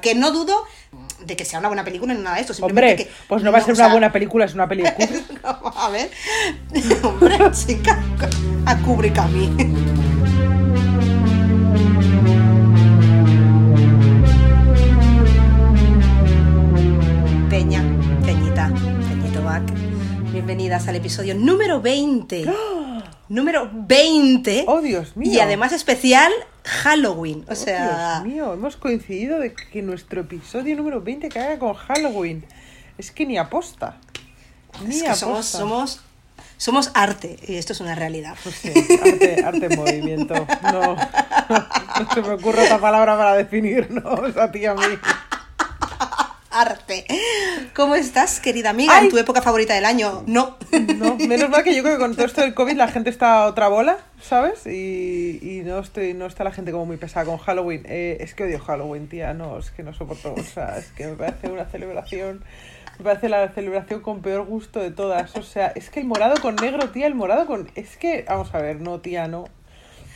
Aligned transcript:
Que 0.00 0.14
no 0.14 0.30
dudo 0.30 0.64
de 1.24 1.36
que 1.36 1.44
sea 1.44 1.58
una 1.58 1.68
buena 1.68 1.84
película 1.84 2.14
ni 2.14 2.20
nada 2.22 2.36
de 2.36 2.42
esto. 2.42 2.52
Hombre, 2.64 2.68
simplemente 2.90 3.04
que- 3.06 3.10
pues 3.28 3.42
no 3.42 3.52
va 3.52 3.58
a 3.58 3.60
ser 3.62 3.74
una 3.74 3.84
sea, 3.84 3.92
buena 3.92 4.12
película, 4.12 4.44
es 4.44 4.54
una 4.54 4.68
película. 4.68 4.94
no, 5.42 5.68
a 5.76 5.88
ver. 5.90 6.10
Hombre, 7.02 7.38
chica. 7.52 7.98
A 8.66 8.76
Kubrick 8.78 9.18
a 9.18 9.26
mí. 9.28 9.50
Peña, 17.50 17.82
Peñita, 18.24 18.70
Peñito 19.08 19.42
Back. 19.42 19.62
Bienvenidas 20.32 20.86
al 20.88 20.96
episodio 20.96 21.34
número 21.34 21.80
20. 21.80 22.44
Número 23.30 23.68
20. 23.72 24.64
¡Oh, 24.68 24.80
Dios 24.80 25.14
mío! 25.16 25.30
Y 25.30 25.38
además 25.40 25.72
especial 25.72 26.32
Halloween. 26.68 27.44
O 27.48 27.52
Oh, 27.52 27.54
sea, 27.54 28.20
Dios 28.22 28.32
mío, 28.34 28.52
hemos 28.54 28.76
coincidido 28.76 29.38
de 29.38 29.54
que 29.54 29.82
nuestro 29.82 30.20
episodio 30.20 30.76
número 30.76 31.00
20 31.00 31.28
caiga 31.28 31.58
con 31.58 31.74
Halloween. 31.74 32.44
Es 32.98 33.10
que 33.10 33.26
ni 33.26 33.38
aposta. 33.38 33.96
Ni 34.84 34.96
es 34.96 35.02
que 35.02 35.08
aposta. 35.08 35.24
somos, 35.24 35.46
somos, 35.46 36.00
somos 36.56 36.90
arte 36.94 37.38
y 37.46 37.56
esto 37.56 37.72
es 37.72 37.80
una 37.80 37.94
realidad. 37.94 38.36
Pues 38.42 38.54
sí, 38.56 38.72
arte, 39.02 39.42
arte 39.44 39.66
en 39.66 39.76
movimiento. 39.76 40.34
No, 40.62 40.94
no 41.48 42.14
se 42.14 42.22
me 42.22 42.28
ocurre 42.30 42.64
otra 42.64 42.78
palabra 42.78 43.16
para 43.16 43.34
definirnos 43.34 44.36
a 44.36 44.50
ti 44.52 44.60
y 44.60 44.66
a 44.66 44.74
mí. 44.74 44.82
Arte. 46.60 47.06
¿Cómo 47.74 47.94
estás, 47.94 48.40
querida 48.40 48.70
amiga? 48.70 48.92
Ay. 48.96 49.04
¿En 49.04 49.10
tu 49.10 49.18
época 49.18 49.42
favorita 49.42 49.74
del 49.74 49.84
año? 49.84 50.24
No. 50.26 50.56
No, 50.96 51.16
menos 51.16 51.48
mal 51.50 51.62
que 51.62 51.74
yo 51.74 51.82
creo 51.82 51.96
que 51.96 52.02
con 52.02 52.14
todo 52.14 52.26
esto 52.26 52.40
del 52.40 52.54
COVID 52.54 52.76
la 52.76 52.88
gente 52.88 53.10
está 53.10 53.42
a 53.42 53.46
otra 53.46 53.68
bola, 53.68 53.98
¿sabes? 54.20 54.66
Y, 54.66 55.38
y 55.40 55.62
no 55.64 55.78
estoy, 55.78 56.14
no 56.14 56.26
está 56.26 56.44
la 56.44 56.52
gente 56.52 56.72
como 56.72 56.86
muy 56.86 56.96
pesada 56.96 57.26
con 57.26 57.38
Halloween. 57.38 57.84
Eh, 57.86 58.18
es 58.20 58.34
que 58.34 58.44
odio 58.44 58.58
Halloween, 58.58 59.08
tía, 59.08 59.34
no, 59.34 59.58
es 59.58 59.70
que 59.70 59.82
no 59.82 59.94
soporto, 59.94 60.34
o 60.34 60.42
sea, 60.42 60.78
es 60.78 60.86
que 60.92 61.06
me 61.06 61.14
parece 61.14 61.48
una 61.48 61.66
celebración, 61.66 62.44
me 62.98 63.04
parece 63.04 63.28
la 63.28 63.48
celebración 63.50 64.00
con 64.00 64.20
peor 64.22 64.44
gusto 64.44 64.80
de 64.80 64.90
todas. 64.90 65.36
O 65.36 65.42
sea, 65.42 65.68
es 65.68 65.90
que 65.90 66.00
el 66.00 66.06
morado 66.06 66.40
con 66.40 66.56
negro, 66.56 66.90
tía, 66.90 67.06
el 67.06 67.14
morado 67.14 67.46
con... 67.46 67.70
Es 67.76 67.96
que, 67.96 68.24
vamos 68.28 68.52
a 68.54 68.58
ver, 68.58 68.80
no, 68.80 69.00
tía, 69.00 69.28
no. 69.28 69.44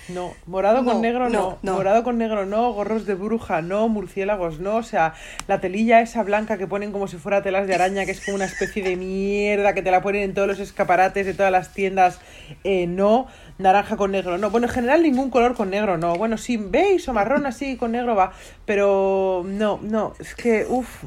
No, 0.09 0.35
morado 0.47 0.83
No, 0.83 0.93
con 0.93 1.03
negro 1.03 1.29
no, 1.29 1.59
morado 1.63 2.03
con 2.03 2.19
negro 2.19 2.45
no, 2.45 2.73
gorros 2.73 3.07
de 3.07 3.15
bruja 3.15 3.63
no, 3.63 3.89
murciélagos 3.89 4.59
no, 4.59 4.77
o 4.77 4.83
sea, 4.83 5.15
la 5.47 5.61
telilla 5.61 6.01
esa 6.01 6.23
blanca 6.23 6.59
que 6.59 6.67
ponen 6.67 6.91
como 6.91 7.07
si 7.07 7.17
fuera 7.19 7.43
telas 7.43 7.67
de 7.67 7.75
araña, 7.75 8.05
que 8.05 8.11
es 8.11 8.25
como 8.25 8.35
una 8.35 8.47
especie 8.47 8.83
de 8.83 8.97
mierda 8.97 9.75
que 9.75 9.83
te 9.83 9.91
la 9.91 10.03
ponen 10.03 10.23
en 10.23 10.35
todos 10.35 10.49
los 10.49 10.59
escaparates 10.59 11.25
de 11.25 11.35
todas 11.35 11.53
las 11.53 11.73
tiendas, 11.73 12.19
eh, 12.65 12.87
no, 12.87 13.29
naranja 13.59 13.97
con 13.97 14.11
negro 14.11 14.39
no, 14.39 14.51
bueno, 14.51 14.67
en 14.67 14.73
general 14.73 15.03
ningún 15.03 15.31
color 15.31 15.55
con 15.55 15.71
negro 15.71 15.97
no, 15.97 16.17
bueno, 16.17 16.37
sí, 16.37 16.57
beige 16.57 17.11
o 17.11 17.15
marrón 17.15 17.47
así 17.47 17.77
con 17.77 17.93
negro 17.93 18.17
va, 18.17 18.33
pero 18.67 19.45
no, 19.47 19.79
no, 19.83 20.15
es 20.19 20.35
que, 20.35 20.67
uff, 20.69 21.05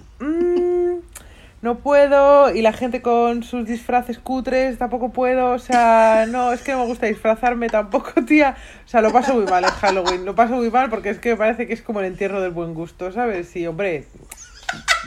no 1.66 1.80
puedo, 1.80 2.54
y 2.54 2.62
la 2.62 2.74
gente 2.74 3.02
con 3.02 3.42
sus 3.42 3.66
disfraces 3.66 4.20
cutres 4.20 4.78
tampoco 4.78 5.10
puedo, 5.10 5.52
o 5.52 5.58
sea, 5.58 6.28
no, 6.30 6.54
es 6.54 6.62
que 6.62 6.72
no 6.72 6.82
me 6.82 6.86
gusta 6.86 7.08
disfrazarme 7.08 7.70
tampoco, 7.70 8.12
tía. 8.26 8.56
O 8.86 8.88
sea, 8.88 9.02
lo 9.02 9.12
paso 9.12 9.34
muy 9.34 9.46
mal 9.46 9.64
en 9.64 9.72
Halloween, 9.72 10.26
lo 10.26 10.36
paso 10.36 10.54
muy 10.54 10.70
mal 10.70 10.92
porque 10.92 11.10
es 11.10 11.18
que 11.18 11.30
me 11.30 11.38
parece 11.38 11.66
que 11.66 11.74
es 11.74 11.82
como 11.82 12.02
el 12.02 12.06
entierro 12.06 12.40
del 12.40 12.52
buen 12.52 12.76
gusto, 12.76 13.12
¿sabes? 13.12 13.56
Y 13.56 13.66
hombre, 13.66 14.06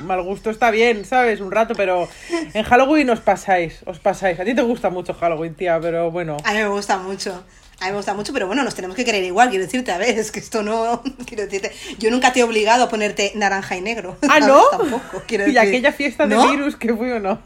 mal 0.00 0.20
gusto 0.22 0.50
está 0.50 0.72
bien, 0.72 1.04
¿sabes? 1.04 1.40
Un 1.40 1.52
rato, 1.52 1.74
pero 1.76 2.08
en 2.52 2.64
Halloween 2.64 3.08
os 3.10 3.20
pasáis, 3.20 3.80
os 3.86 4.00
pasáis. 4.00 4.40
A 4.40 4.44
ti 4.44 4.52
te 4.52 4.62
gusta 4.62 4.90
mucho 4.90 5.14
Halloween, 5.14 5.54
tía, 5.54 5.78
pero 5.80 6.10
bueno. 6.10 6.38
A 6.44 6.52
mí 6.54 6.58
me 6.58 6.68
gusta 6.68 6.98
mucho. 6.98 7.44
A 7.80 7.84
mí 7.84 7.90
me 7.92 7.96
gusta 7.98 8.12
mucho, 8.12 8.32
pero 8.32 8.48
bueno, 8.48 8.64
nos 8.64 8.74
tenemos 8.74 8.96
que 8.96 9.04
querer 9.04 9.22
igual, 9.22 9.50
quiero 9.50 9.64
decirte, 9.64 9.92
a 9.92 9.98
ver, 9.98 10.18
es 10.18 10.32
que 10.32 10.40
esto 10.40 10.64
no. 10.64 11.00
Quiero 11.26 11.44
decirte, 11.44 11.70
yo 11.98 12.10
nunca 12.10 12.32
te 12.32 12.40
he 12.40 12.42
obligado 12.42 12.82
a 12.84 12.88
ponerte 12.88 13.30
naranja 13.36 13.76
y 13.76 13.80
negro. 13.80 14.16
Ah. 14.28 14.40
¿no? 14.46 14.62
Tampoco, 14.70 15.22
quiero 15.28 15.44
Y 15.48 15.52
decir. 15.52 15.60
aquella 15.60 15.92
fiesta 15.92 16.26
de 16.26 16.34
¿No? 16.34 16.50
virus 16.50 16.74
que 16.76 16.92
fui 16.94 17.10
o 17.12 17.20
no. 17.20 17.40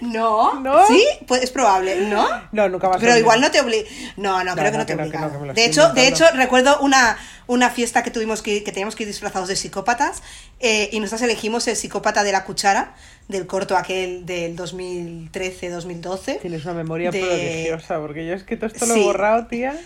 No, 0.00 0.60
¿No? 0.60 0.86
Sí, 0.86 1.04
pues 1.26 1.42
es 1.42 1.50
probable, 1.50 1.96
¿no? 2.08 2.26
No, 2.52 2.68
nunca 2.68 2.88
más. 2.88 2.98
Pero 3.00 3.16
igual 3.16 3.40
no 3.40 3.50
te 3.50 3.60
obliga. 3.60 3.88
No, 4.16 4.42
no, 4.44 4.54
creo 4.54 4.66
no, 4.66 4.72
que 4.72 4.78
no 4.78 4.86
te 4.86 4.94
obliga. 4.94 5.52
de 5.54 5.64
hecho, 5.64 5.92
de 5.92 6.08
hecho, 6.08 6.24
recuerdo 6.34 6.78
una, 6.80 7.16
una 7.46 7.70
fiesta 7.70 8.02
que 8.02 8.10
tuvimos 8.10 8.42
que, 8.42 8.62
que 8.64 8.72
teníamos 8.72 8.96
que 8.96 9.02
ir 9.04 9.08
disfrazados 9.08 9.48
de 9.48 9.56
psicópatas 9.56 10.22
eh, 10.60 10.88
y 10.92 11.00
nosotros 11.00 11.22
elegimos 11.22 11.66
el 11.68 11.76
psicópata 11.76 12.22
de 12.24 12.32
la 12.32 12.44
cuchara 12.44 12.94
del 13.28 13.46
corto 13.46 13.76
aquel 13.76 14.26
del 14.26 14.56
2013-2012. 14.56 16.40
Tienes 16.40 16.64
una 16.64 16.74
memoria 16.74 17.10
de- 17.10 17.20
prodigiosa, 17.20 17.98
porque 18.00 18.26
yo 18.26 18.34
es 18.34 18.42
que 18.44 18.56
todo 18.56 18.66
esto 18.66 18.86
lo 18.86 18.94
Sí. 18.94 19.00
he 19.00 19.04
borrado, 19.04 19.46
tía. 19.46 19.78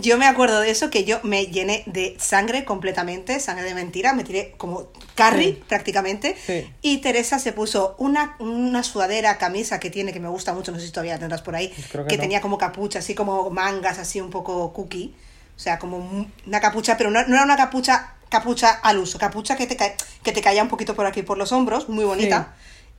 Yo 0.00 0.18
me 0.18 0.26
acuerdo 0.26 0.60
de 0.60 0.70
eso, 0.70 0.90
que 0.90 1.04
yo 1.04 1.20
me 1.22 1.46
llené 1.46 1.82
de 1.86 2.16
sangre 2.18 2.64
completamente, 2.64 3.38
sangre 3.40 3.64
de 3.64 3.74
mentira, 3.74 4.12
me 4.12 4.24
tiré 4.24 4.54
como 4.56 4.88
Carrie 5.14 5.54
Sí. 5.54 5.62
prácticamente. 5.68 6.36
Sí. 6.46 6.68
Y 6.82 6.98
Teresa 6.98 7.38
se 7.38 7.52
puso 7.52 7.94
una, 7.98 8.36
una 8.38 8.82
sudadera, 8.82 9.38
camisa 9.38 9.80
que 9.80 9.90
tiene, 9.90 10.12
que 10.12 10.20
me 10.20 10.28
gusta 10.28 10.52
mucho, 10.52 10.72
no 10.72 10.78
sé 10.78 10.86
si 10.86 10.92
todavía 10.92 11.14
la 11.14 11.18
tendrás 11.20 11.42
por 11.42 11.54
ahí, 11.56 11.72
creo 11.90 12.04
que 12.04 12.10
que 12.10 12.16
no. 12.16 12.22
tenía 12.22 12.40
como 12.40 12.58
capucha, 12.58 12.98
así 13.00 13.14
como 13.14 13.48
mangas, 13.50 13.98
así 13.98 14.20
un 14.20 14.30
poco 14.30 14.72
cookie. 14.72 15.14
O 15.56 15.58
sea, 15.58 15.78
como 15.78 15.96
un- 15.96 16.32
una 16.46 16.60
capucha, 16.60 16.96
pero 16.96 17.10
no, 17.10 17.22
no 17.26 17.34
era 17.34 17.44
una 17.44 17.56
capucha 17.56 18.12
capucha 18.28 18.70
al 18.70 18.98
uso, 18.98 19.18
capucha 19.18 19.56
que 19.56 19.66
te, 19.68 19.76
que 20.22 20.32
te 20.32 20.42
caía 20.42 20.60
un 20.62 20.68
poquito 20.68 20.96
por 20.96 21.06
aquí, 21.06 21.22
por 21.22 21.38
los 21.38 21.52
hombros, 21.52 21.88
muy 21.88 22.04
bonita. 22.04 22.54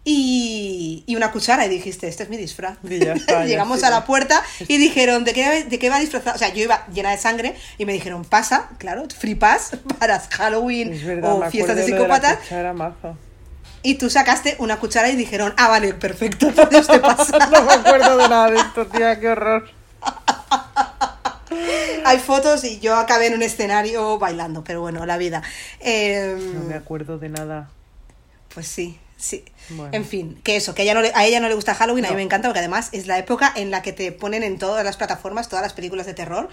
Y, 0.09 1.03
y 1.05 1.17
una 1.17 1.33
cuchara 1.33 1.65
y 1.65 1.69
dijiste, 1.69 2.07
este 2.07 2.23
es 2.23 2.29
mi 2.29 2.37
disfraz. 2.37 2.77
Y 2.81 2.97
ya 2.97 3.11
está, 3.11 3.33
ya 3.41 3.45
Llegamos 3.45 3.83
a 3.83 3.89
la 3.89 4.05
puerta 4.05 4.41
y 4.65 4.77
dijeron, 4.77 5.25
¿de 5.25 5.33
qué, 5.33 5.65
¿de 5.65 5.79
qué 5.79 5.89
va 5.89 5.99
disfrazado? 5.99 6.37
O 6.37 6.39
sea, 6.39 6.53
yo 6.53 6.63
iba 6.63 6.87
llena 6.93 7.11
de 7.11 7.17
sangre 7.17 7.55
y 7.77 7.85
me 7.85 7.91
dijeron, 7.91 8.23
pasa, 8.23 8.69
claro, 8.77 9.03
free 9.19 9.35
pass 9.35 9.71
para 9.99 10.17
Halloween 10.21 10.97
verdad, 11.05 11.33
o 11.33 11.51
fiestas 11.51 11.75
de 11.75 11.83
psicópatas. 11.83 12.39
mazo. 12.73 13.17
y 13.83 13.95
tú 13.95 14.09
sacaste 14.09 14.55
una 14.59 14.79
cuchara 14.79 15.09
y 15.09 15.17
dijeron, 15.17 15.53
ah, 15.57 15.67
vale, 15.67 15.93
perfecto, 15.93 16.47
te 16.53 16.61
no 16.81 17.63
me 17.65 17.73
acuerdo 17.73 18.17
de 18.17 18.29
nada 18.29 18.49
de 18.51 18.59
esto, 18.59 18.87
tía, 18.87 19.19
qué 19.19 19.27
horror. 19.27 19.69
Hay 22.05 22.19
fotos 22.19 22.63
y 22.63 22.79
yo 22.79 22.95
acabé 22.95 23.27
en 23.27 23.33
un 23.33 23.43
escenario 23.43 24.17
bailando, 24.19 24.63
pero 24.63 24.79
bueno, 24.79 25.05
la 25.05 25.17
vida. 25.17 25.43
Eh, 25.81 26.33
No 26.53 26.61
me 26.61 26.75
acuerdo 26.75 27.17
de 27.17 27.27
nada. 27.27 27.69
Pues 28.53 28.67
sí, 28.67 28.97
sí. 29.17 29.43
Bueno. 29.69 29.89
En 29.93 30.05
fin, 30.05 30.39
que 30.43 30.55
eso, 30.55 30.73
que 30.73 30.83
a 30.83 30.85
ella 30.85 30.93
no 30.93 31.01
le, 31.01 31.11
a 31.13 31.25
ella 31.25 31.39
no 31.41 31.49
le 31.49 31.53
gusta 31.55 31.75
Halloween, 31.75 32.05
a 32.05 32.09
mí 32.09 32.13
No. 32.13 32.17
me 32.17 32.23
encanta 32.23 32.47
porque 32.47 32.59
además 32.59 32.89
es 32.93 33.05
la 33.07 33.17
época 33.17 33.51
en 33.55 33.69
la 33.71 33.81
que 33.81 33.91
te 33.91 34.11
ponen 34.13 34.43
en 34.43 34.57
todas 34.59 34.85
las 34.85 34.95
plataformas 34.95 35.49
todas 35.49 35.63
las 35.63 35.73
películas 35.73 36.05
de 36.05 36.13
terror. 36.13 36.47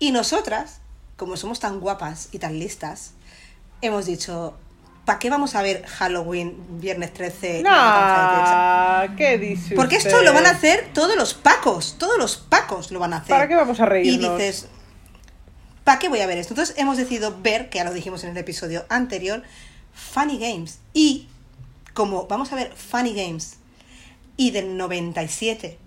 Y 0.00 0.10
nosotras, 0.10 0.80
como 1.16 1.36
somos 1.36 1.60
tan 1.60 1.78
guapas 1.80 2.28
y 2.32 2.38
tan 2.38 2.58
listas, 2.58 3.12
hemos 3.80 4.06
dicho, 4.06 4.56
¿para 5.04 5.18
qué 5.20 5.30
vamos 5.30 5.54
a 5.54 5.62
ver 5.62 5.84
Halloween 5.86 6.56
viernes 6.80 7.12
13? 7.12 7.62
La 7.62 7.70
Matanza 7.70 8.22
de 8.22 8.36
Texas? 8.38 9.10
Nah, 9.10 9.16
¿qué 9.16 9.38
dice 9.38 9.74
Porque 9.76 9.96
esto 9.96 10.22
lo 10.22 10.32
van 10.32 10.46
a 10.46 10.50
hacer 10.50 10.88
todos 10.92 11.14
los 11.16 11.34
pacos, 11.34 11.94
todos 11.98 12.18
los 12.18 12.36
pacos 12.36 12.90
lo 12.90 12.98
van 12.98 13.12
a 13.12 13.18
hacer. 13.18 13.28
¿Para 13.28 13.46
qué 13.48 13.54
vamos 13.54 13.78
a 13.80 13.84
Y 13.84 13.86
reírnos? 13.86 14.36
dices, 14.38 14.66
¿para 15.84 15.98
qué 15.98 16.08
voy 16.08 16.20
a 16.20 16.26
ver 16.26 16.38
esto? 16.38 16.54
Entonces 16.54 16.74
hemos 16.78 16.96
decidido 16.96 17.36
ver, 17.40 17.70
que 17.70 17.78
ya 17.78 17.84
lo 17.84 17.92
dijimos 17.92 18.24
en 18.24 18.30
el 18.30 18.36
episodio 18.36 18.84
anterior, 18.88 19.42
Funny 19.94 20.38
Games. 20.38 20.78
Y 20.92 21.28
como 21.98 22.28
vamos 22.28 22.52
a 22.52 22.54
ver 22.54 22.70
Funny 22.76 23.12
Games 23.12 23.56
y 24.36 24.52
del 24.52 24.76
97, 24.76 25.78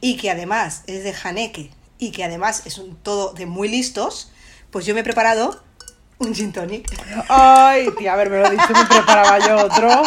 y 0.00 0.16
que 0.16 0.28
además 0.28 0.82
es 0.88 1.04
de 1.04 1.14
Haneke, 1.22 1.70
y 1.96 2.10
que 2.10 2.24
además 2.24 2.62
es 2.64 2.78
un 2.78 2.96
todo 2.96 3.34
de 3.34 3.46
muy 3.46 3.68
listos, 3.68 4.32
pues 4.72 4.84
yo 4.84 4.94
me 4.94 5.02
he 5.02 5.04
preparado 5.04 5.62
un 6.18 6.34
gin 6.34 6.52
tonic. 6.52 6.92
Ay, 7.28 7.88
tía, 7.96 8.14
a 8.14 8.16
ver, 8.16 8.30
me 8.30 8.40
lo 8.40 8.50
dicho, 8.50 8.66
me 8.68 8.84
preparaba 8.84 9.38
yo 9.46 9.64
otro. 9.64 10.02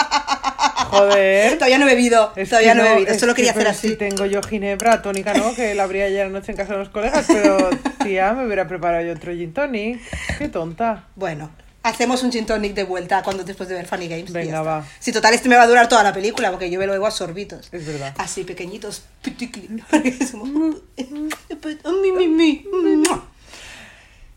Joder. 0.89 1.53
Todavía 1.53 1.77
no 1.77 1.87
he 1.87 1.95
bebido, 1.95 2.33
Es 2.35 2.49
todavía 2.49 2.75
no, 2.75 2.83
he 2.83 2.95
bebido, 2.95 3.17
solo 3.17 3.33
que, 3.33 3.43
quería 3.43 3.51
hacer 3.51 3.69
así. 3.69 3.89
Si 3.91 3.95
tengo 3.95 4.25
yo 4.25 4.43
ginebra 4.43 5.01
tónica, 5.01 5.33
¿no? 5.33 5.55
Que 5.55 5.75
la 5.75 5.83
abría 5.83 6.05
ayer 6.05 6.25
anoche 6.25 6.51
en 6.51 6.57
casa 6.57 6.73
de 6.73 6.79
los 6.79 6.89
colegas, 6.89 7.23
pero 7.25 7.69
tía, 8.03 8.33
me 8.33 8.45
hubiera 8.45 8.67
preparado 8.67 9.05
yo 9.05 9.13
otro 9.13 9.31
gin 9.31 9.53
tonic. 9.53 10.01
Qué 10.37 10.49
tonta. 10.49 11.05
Bueno, 11.15 11.51
hacemos 11.87 12.23
un 12.23 12.31
gin 12.31 12.45
tonic 12.45 12.73
de 12.73 12.83
vuelta 12.83 13.23
cuando 13.23 13.43
después 13.43 13.69
de 13.69 13.75
ver 13.75 13.87
Funny 13.87 14.07
Games. 14.07 14.31
Venga, 14.31 14.61
va. 14.61 14.85
Si 14.99 15.11
total, 15.11 15.33
este 15.33 15.49
me 15.49 15.55
va 15.55 15.63
a 15.63 15.67
durar 15.67 15.87
toda 15.87 16.03
la 16.03 16.13
película 16.13 16.51
porque 16.51 16.69
yo 16.69 16.79
me 16.79 16.85
lo 16.85 16.93
bebo 16.93 17.07
a 17.07 17.11
sorbitos. 17.11 17.69
Es 17.71 17.85
verdad. 17.85 18.13
Así 18.17 18.43
pequeñitos. 18.43 19.03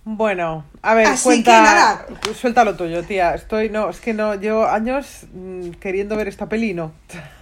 Bueno, 0.04 0.64
a 0.82 0.94
ver, 0.94 1.06
Así 1.06 1.24
cuenta. 1.24 1.50
que 1.50 1.62
nada. 1.62 2.06
Suelta 2.38 2.64
lo 2.64 2.74
tuyo, 2.74 3.04
tía. 3.04 3.34
Estoy, 3.34 3.68
no, 3.68 3.90
es 3.90 4.00
que 4.00 4.14
no, 4.14 4.34
yo 4.34 4.66
años 4.66 5.06
mm, 5.32 5.72
queriendo 5.72 6.16
ver 6.16 6.28
esta 6.28 6.48
peli, 6.48 6.72
no. 6.72 6.92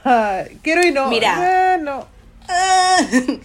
Quiero 0.62 0.86
y 0.86 0.90
no. 0.90 1.08
Mira. 1.08 1.74
Eh, 1.74 1.78
no. 1.78 2.06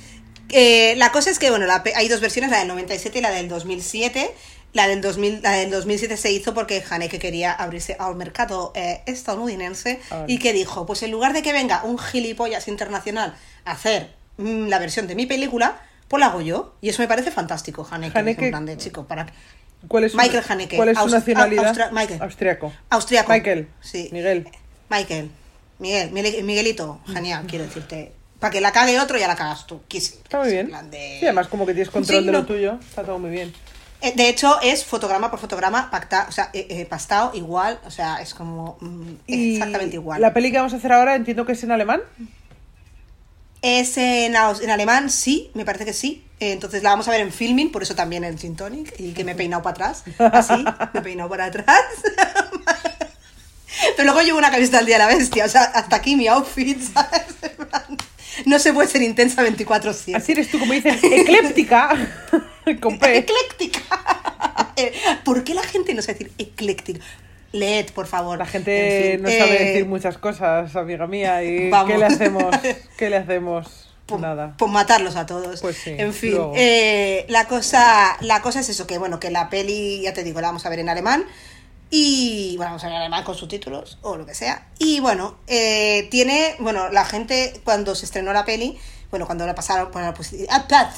Eh, 0.55 0.93
la 0.97 1.11
cosa 1.11 1.31
es 1.31 1.39
que, 1.39 1.49
bueno, 1.49 1.65
la 1.65 1.83
hay 1.95 2.07
dos 2.07 2.21
versiones, 2.21 2.51
la 2.51 2.59
del 2.59 2.67
97 2.67 3.17
y 3.17 3.21
la 3.21 3.31
del 3.31 3.49
2007. 3.49 4.31
La 4.73 4.87
del, 4.87 5.01
2000, 5.01 5.41
la 5.43 5.51
del 5.51 5.69
2007 5.69 6.17
se 6.17 6.31
hizo 6.31 6.53
porque 6.55 6.83
Haneke 6.89 7.19
quería 7.19 7.53
abrirse 7.53 7.95
al 7.99 8.15
mercado 8.15 8.71
eh, 8.75 9.01
estadounidense 9.05 9.99
Ah. 10.09 10.25
y 10.27 10.39
que 10.39 10.51
dijo, 10.51 10.85
pues 10.87 11.03
en 11.03 11.11
lugar 11.11 11.33
de 11.33 11.41
que 11.43 11.53
venga 11.53 11.83
un 11.83 11.97
gilipollas 11.99 12.67
internacional 12.67 13.35
a 13.65 13.71
hacer 13.71 14.15
mm, 14.37 14.67
la 14.67 14.79
versión 14.79 15.05
de 15.07 15.13
mi 15.15 15.25
película, 15.27 15.79
pues 16.07 16.19
la 16.19 16.27
hago 16.27 16.41
yo. 16.41 16.75
Y 16.81 16.89
eso 16.89 17.01
me 17.03 17.07
parece 17.07 17.29
fantástico, 17.31 17.87
Haneke. 17.89 18.17
Haneke- 18.19 18.43
en 18.45 18.49
plan 18.49 18.65
de 18.65 18.77
chico, 18.77 19.05
para... 19.05 19.27
¿Cuál 19.87 20.05
es 20.05 20.15
Michael 20.15 20.43
Haneke. 20.47 20.75
¿Cuál 20.77 20.89
es 20.89 20.97
su 20.97 21.07
nacionalidad? 21.09 21.67
Austra- 21.75 21.91
Michael. 21.91 22.21
Austriaco. 22.21 22.73
Austriaco. 22.89 23.31
Michael. 23.31 23.67
Sí. 23.81 24.09
Miguel. 24.11 24.47
Michael. 24.89 25.29
Miguel. 25.79 26.09
Miguel- 26.11 26.43
Miguelito. 26.43 26.99
Genial, 27.05 27.45
quiero 27.47 27.65
decirte. 27.65 28.13
Para 28.39 28.51
que 28.51 28.61
la 28.61 28.71
cague 28.71 28.99
otro, 28.99 29.17
ya 29.19 29.27
la 29.27 29.35
cagas 29.35 29.67
tú. 29.67 29.81
Quis- 29.89 30.13
Está 30.23 30.39
muy 30.39 30.49
en 30.53 30.67
bien. 30.67 30.89
de- 30.91 31.17
Sí, 31.19 31.25
además 31.25 31.47
como 31.47 31.65
que 31.65 31.73
tienes 31.73 31.89
control 31.91 32.19
Sí, 32.21 32.25
de 32.25 32.31
lo 32.31 32.39
no. 32.39 32.45
tuyo. 32.45 32.79
Está 32.79 33.03
todo 33.03 33.19
muy 33.19 33.29
bien. 33.29 33.53
Eh, 34.03 34.11
De 34.15 34.27
hecho, 34.27 34.59
es 34.61 34.83
fotograma 34.83 35.31
por 35.31 35.39
fotograma, 35.39 35.89
pacta, 35.89 36.25
o 36.27 36.31
sea, 36.33 36.49
eh, 36.53 36.67
eh, 36.69 36.85
pastado 36.85 37.31
igual, 37.33 37.79
o 37.85 37.91
sea, 37.91 38.17
es 38.17 38.33
como 38.33 38.77
mm, 38.81 39.13
Y 39.27 39.53
exactamente 39.53 39.95
igual. 39.95 40.19
La 40.19 40.33
peli 40.33 40.51
que 40.51 40.57
vamos 40.57 40.73
a 40.73 40.75
hacer 40.75 40.91
ahora 40.91 41.15
entiendo 41.15 41.45
que 41.45 41.53
es 41.53 41.63
en 41.63 41.71
alemán. 41.71 42.01
Es 43.61 43.97
en, 43.97 44.35
alemán, 44.35 45.09
sí, 45.09 45.49
me 45.53 45.63
parece 45.63 45.85
que 45.85 45.93
sí. 45.93 46.25
Eh, 46.41 46.51
Entonces 46.51 46.83
la 46.83 46.89
vamos 46.89 47.07
a 47.07 47.11
ver 47.11 47.21
en 47.21 47.31
filming, 47.31 47.71
por 47.71 47.81
eso 47.81 47.95
también 47.95 48.25
en 48.25 48.37
Gin 48.37 48.57
Tonic, 48.57 48.93
y 48.99 49.13
que 49.13 49.23
me 49.23 49.31
he 49.31 49.35
peinado 49.35 49.63
para 49.63 49.91
atrás, 49.91 50.03
así, 50.19 50.65
me 50.93 50.99
he 50.99 51.01
peinado 51.01 51.29
para 51.29 51.45
atrás. 51.45 51.81
Pero 53.95 54.03
luego 54.03 54.21
llevo 54.21 54.37
una 54.37 54.51
camiseta 54.51 54.79
al 54.79 54.85
día 54.85 54.97
de 54.97 55.05
la 55.05 55.15
bestia, 55.15 55.45
o 55.45 55.49
sea, 55.49 55.63
hasta 55.63 55.95
aquí 55.95 56.17
mi 56.17 56.27
outfit, 56.27 56.77
¿sabes? 56.93 57.23
No 58.45 58.59
se 58.59 58.73
puede 58.73 58.89
ser 58.89 59.01
intensa 59.01 59.43
24-7. 59.43 60.15
Así 60.15 60.33
eres 60.33 60.51
tú, 60.51 60.59
como 60.59 60.73
dicen, 60.73 60.99
ecléptica. 61.01 61.95
con 62.81 62.99
P. 62.99 63.17
Ecléctica. 63.17 63.81
¿Por 65.23 65.43
qué 65.43 65.53
la 65.53 65.63
gente 65.63 65.93
no 65.93 66.01
sabe 66.01 66.19
decir 66.19 66.31
ecléctica? 66.37 66.99
Leed, 67.51 67.91
por 67.91 68.07
favor. 68.07 68.37
La 68.37 68.45
gente 68.45 69.13
En 69.13 69.19
fin, 69.19 69.23
no 69.23 69.29
sabe 69.29 69.61
eh, 69.61 69.65
decir 69.65 69.85
muchas 69.85 70.17
cosas, 70.17 70.75
amiga 70.75 71.05
mía. 71.07 71.43
¿Y 71.43 71.69
vamos. 71.69 71.91
qué 71.91 71.97
le 71.99 72.05
hacemos? 72.05 72.55
¿Qué 72.97 73.09
le 73.09 73.17
hacemos? 73.17 73.89
Pues, 74.05 74.19
Nada. 74.19 74.55
pues 74.57 74.71
matarlos 74.71 75.15
a 75.15 75.25
todos. 75.25 75.61
Pues 75.61 75.77
sí, 75.77 75.95
En 75.97 76.13
fin, 76.13 76.37
eh, 76.55 77.25
la, 77.29 77.45
cosa, 77.45 78.17
la 78.19 78.41
cosa 78.41 78.59
es 78.59 78.69
eso, 78.69 78.85
que 78.85 78.97
bueno, 78.97 79.19
que 79.19 79.31
la 79.31 79.49
peli, 79.49 80.01
ya 80.01 80.13
te 80.13 80.23
digo, 80.23 80.41
la 80.41 80.47
vamos 80.47 80.65
a 80.65 80.69
ver 80.69 80.79
en 80.79 80.89
alemán. 80.89 81.25
Y 81.89 82.55
bueno, 82.57 82.71
vamos 82.71 82.83
a 82.83 82.87
ver 82.87 82.95
en 82.95 83.01
alemán 83.01 83.23
con 83.23 83.35
subtítulos 83.35 83.99
o 84.01 84.17
lo 84.17 84.25
que 84.25 84.33
sea. 84.33 84.67
Y 84.79 84.99
bueno, 84.99 85.37
eh, 85.47 86.07
tiene, 86.09 86.55
bueno, 86.59 86.89
la 86.89 87.05
gente 87.05 87.53
cuando 87.63 87.93
se 87.95 88.05
estrenó 88.05 88.33
la 88.33 88.45
peli, 88.45 88.79
bueno, 89.13 89.27
cuando 89.27 89.45
la 89.45 89.53
pasaron 89.53 89.91
por 89.91 90.01
la 90.01 90.11
posi- 90.11 90.47
ah, 90.49 90.65
ah, 90.71 90.91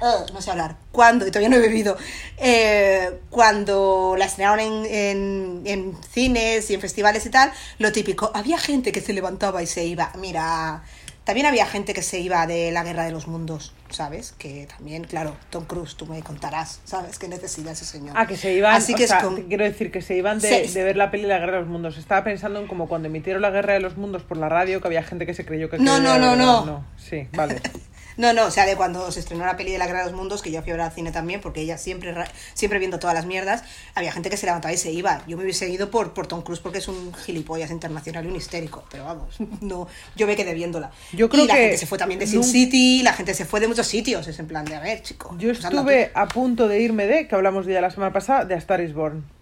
ah, 0.00 0.24
no 0.32 0.40
sé 0.40 0.50
hablar, 0.50 0.76
cuando, 0.90 1.26
y 1.26 1.30
todavía 1.30 1.50
no 1.50 1.56
he 1.56 1.60
bebido, 1.60 1.98
eh, 2.38 3.20
cuando 3.28 4.14
la 4.16 4.24
estrenaron 4.24 4.58
en, 4.60 4.86
en, 4.86 5.62
en 5.66 5.98
cines 6.10 6.70
y 6.70 6.74
en 6.74 6.80
festivales 6.80 7.26
y 7.26 7.30
tal, 7.30 7.52
lo 7.78 7.92
típico, 7.92 8.30
había 8.32 8.56
gente 8.56 8.90
que 8.90 9.02
se 9.02 9.12
levantaba 9.12 9.62
y 9.62 9.66
se 9.66 9.84
iba, 9.84 10.10
mira, 10.18 10.82
también 11.28 11.44
había 11.44 11.66
gente 11.66 11.92
que 11.92 12.00
se 12.00 12.20
iba 12.20 12.46
de 12.46 12.72
la 12.72 12.82
guerra 12.82 13.04
de 13.04 13.10
los 13.10 13.26
mundos, 13.26 13.74
¿sabes? 13.90 14.32
Que 14.38 14.66
también, 14.66 15.04
claro, 15.04 15.36
Tom 15.50 15.66
Cruise, 15.66 15.94
tú 15.94 16.06
me 16.06 16.22
contarás, 16.22 16.80
¿sabes? 16.86 17.18
¿Qué 17.18 17.28
necesita 17.28 17.72
ese 17.72 17.84
señor? 17.84 18.14
Ah, 18.18 18.26
que 18.26 18.34
se 18.34 18.54
iban, 18.54 18.74
Así 18.74 18.94
que 18.94 19.04
o 19.04 19.08
sea, 19.08 19.22
quiero 19.46 19.62
decir 19.64 19.92
que 19.92 20.00
se 20.00 20.16
iban 20.16 20.38
de, 20.38 20.66
de 20.66 20.84
ver 20.84 20.96
la 20.96 21.10
peli 21.10 21.24
La 21.24 21.38
Guerra 21.38 21.52
de 21.56 21.58
los 21.60 21.68
Mundos. 21.68 21.98
Estaba 21.98 22.24
pensando 22.24 22.60
en 22.60 22.66
como 22.66 22.88
cuando 22.88 23.08
emitieron 23.08 23.42
La 23.42 23.50
Guerra 23.50 23.74
de 23.74 23.80
los 23.80 23.98
Mundos 23.98 24.22
por 24.22 24.38
la 24.38 24.48
radio, 24.48 24.80
que 24.80 24.86
había 24.88 25.02
gente 25.02 25.26
que 25.26 25.34
se 25.34 25.44
creyó 25.44 25.68
que 25.68 25.76
No, 25.76 26.00
no, 26.00 26.18
no, 26.18 26.30
verdad. 26.30 26.64
no. 26.64 26.86
Sí, 26.96 27.28
vale. 27.34 27.60
No, 28.18 28.32
no, 28.32 28.46
o 28.46 28.50
sea, 28.50 28.66
de 28.66 28.74
cuando 28.74 29.10
se 29.12 29.20
estrenó 29.20 29.46
la 29.46 29.56
peli 29.56 29.70
de 29.70 29.78
la 29.78 29.86
Guerra 29.86 30.00
de 30.00 30.06
los 30.06 30.14
Mundos, 30.14 30.42
que 30.42 30.50
yo 30.50 30.60
fui 30.62 30.72
a 30.72 30.74
ver 30.74 30.80
al 30.82 30.92
cine 30.92 31.12
también, 31.12 31.40
porque 31.40 31.60
ella 31.60 31.78
siempre, 31.78 32.12
siempre 32.52 32.80
viendo 32.80 32.98
todas 32.98 33.14
las 33.14 33.26
mierdas, 33.26 33.62
había 33.94 34.10
gente 34.10 34.28
que 34.28 34.36
se 34.36 34.44
levantaba 34.44 34.74
y 34.74 34.76
se 34.76 34.90
iba. 34.90 35.22
Yo 35.28 35.36
me 35.36 35.44
hubiese 35.44 35.68
ido 35.68 35.88
por, 35.90 36.14
por 36.14 36.26
Tom 36.26 36.42
Cruise 36.42 36.58
porque 36.58 36.78
es 36.78 36.88
un 36.88 37.14
gilipollas 37.14 37.70
internacional 37.70 38.24
y 38.24 38.28
un 38.28 38.34
histérico, 38.34 38.84
pero 38.90 39.04
vamos, 39.04 39.36
no, 39.60 39.86
yo 40.16 40.26
me 40.26 40.34
quedé 40.34 40.52
viéndola. 40.52 40.90
Yo 41.12 41.28
creo 41.28 41.44
y 41.44 41.46
la 41.46 41.54
que 41.54 41.60
gente 41.60 41.78
se 41.78 41.86
fue 41.86 41.96
también 41.96 42.18
de 42.18 42.26
Sin 42.26 42.42
City, 42.42 43.02
la 43.04 43.12
gente 43.12 43.34
se 43.34 43.44
fue 43.44 43.60
de 43.60 43.68
muchos 43.68 43.86
sitios, 43.86 44.26
es 44.26 44.38
en 44.40 44.48
plan 44.48 44.64
de, 44.64 44.74
a 44.74 44.80
ver, 44.80 45.00
chico. 45.02 45.36
Yo 45.38 45.50
pues 45.50 45.64
estuve 45.64 46.10
a 46.12 46.26
punto 46.26 46.66
de 46.66 46.80
irme 46.80 47.06
de, 47.06 47.28
que 47.28 47.36
hablamos 47.36 47.66
de 47.66 47.72
ella 47.72 47.82
la 47.82 47.92
semana 47.92 48.12
pasada, 48.12 48.44
de 48.44 48.54
A 48.54 48.58
Star 48.58 48.80
is 48.80 48.94
Born. 48.94 49.37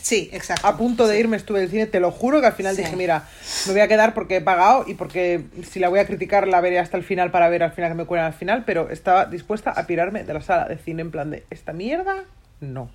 Sí, 0.00 0.30
exacto. 0.32 0.66
A 0.66 0.76
punto 0.76 1.06
de 1.06 1.18
irme 1.18 1.36
estuve 1.36 1.60
del 1.60 1.70
cine, 1.70 1.86
te 1.86 2.00
lo 2.00 2.10
juro 2.10 2.40
que 2.40 2.46
al 2.46 2.52
final 2.52 2.74
Sí. 2.76 2.82
dije, 2.82 2.96
mira, 2.96 3.24
me 3.66 3.72
voy 3.72 3.80
a 3.80 3.88
quedar 3.88 4.14
porque 4.14 4.36
he 4.36 4.40
pagado 4.40 4.84
y 4.86 4.94
porque 4.94 5.44
si 5.70 5.80
la 5.80 5.88
voy 5.88 5.98
a 5.98 6.06
criticar 6.06 6.46
la 6.48 6.60
veré 6.60 6.78
hasta 6.78 6.96
el 6.96 7.04
final 7.04 7.30
para 7.30 7.48
ver 7.48 7.62
al 7.62 7.72
final 7.72 7.90
que 7.90 7.96
me 7.96 8.04
cuelan 8.06 8.26
al 8.26 8.34
final, 8.34 8.64
pero 8.64 8.90
estaba 8.90 9.26
dispuesta 9.26 9.70
a 9.70 9.86
pirarme 9.86 10.24
de 10.24 10.34
la 10.34 10.40
sala 10.40 10.66
de 10.66 10.78
cine 10.78 11.02
en 11.02 11.10
plan 11.10 11.30
de, 11.30 11.44
¿esta 11.50 11.72
mierda? 11.72 12.24
No. 12.60 12.90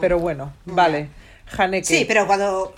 Pero 0.00 0.18
bueno, 0.18 0.52
vale. 0.64 1.08
Haneke. 1.56 1.82
Mm. 1.82 1.98
Sí, 1.98 2.04
pero 2.06 2.26
cuando. 2.26 2.74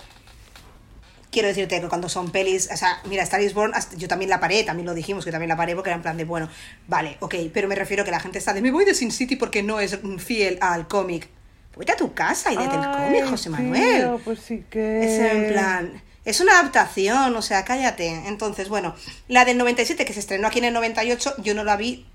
Quiero 1.31 1.49
decirte 1.49 1.81
que 1.81 1.87
cuando 1.89 2.07
son 2.07 2.31
pelis, 2.31 2.69
o 2.71 2.77
sea, 2.77 2.99
mira, 3.09 3.21
Star 3.23 3.41
is 3.41 3.53
Born, 3.53 3.73
yo 3.97 4.07
también 4.07 4.29
la 4.29 4.39
paré, 4.39 4.63
también 4.63 4.85
lo 4.85 4.93
dijimos 4.93 5.25
que 5.25 5.31
también 5.31 5.49
la 5.49 5.57
paré 5.57 5.75
porque 5.75 5.89
era 5.89 5.97
en 5.97 6.01
plan 6.01 6.15
de, 6.15 6.23
bueno, 6.23 6.47
vale, 6.87 7.17
ok, 7.19 7.35
pero 7.53 7.67
me 7.67 7.75
refiero 7.75 8.05
que 8.05 8.11
la 8.11 8.21
gente 8.21 8.37
está 8.39 8.53
de, 8.53 8.61
me 8.61 8.71
voy 8.71 8.85
de 8.85 8.93
Sin 8.93 9.11
City 9.11 9.35
porque 9.35 9.61
no 9.61 9.81
es 9.81 10.01
mm, 10.01 10.15
fiel 10.17 10.57
al 10.61 10.87
cómic. 10.87 11.27
Vete 11.77 11.91
a 11.91 11.97
tu 11.97 12.13
casa 12.13 12.51
y 12.51 12.57
léete 12.57 12.75
el 12.75 12.91
cómic, 12.91 13.25
José 13.25 13.49
Manuel. 13.49 14.01
tío, 14.01 14.21
pues 14.23 14.39
sí 14.39 14.63
que... 14.69 15.03
Es 15.03 15.19
en 15.19 15.53
plan. 15.53 16.01
Es 16.23 16.39
una 16.39 16.59
adaptación, 16.59 17.35
o 17.35 17.41
sea, 17.41 17.63
cállate. 17.65 18.07
Entonces, 18.27 18.67
bueno, 18.69 18.95
la 19.27 19.45
del 19.45 19.57
97 19.57 20.05
que 20.05 20.13
se 20.13 20.19
estrenó 20.19 20.47
aquí 20.47 20.59
en 20.59 20.65
el 20.65 20.73
98, 20.73 21.35
yo 21.43 21.53
no 21.53 21.63
la 21.63 21.77
vi 21.77 22.05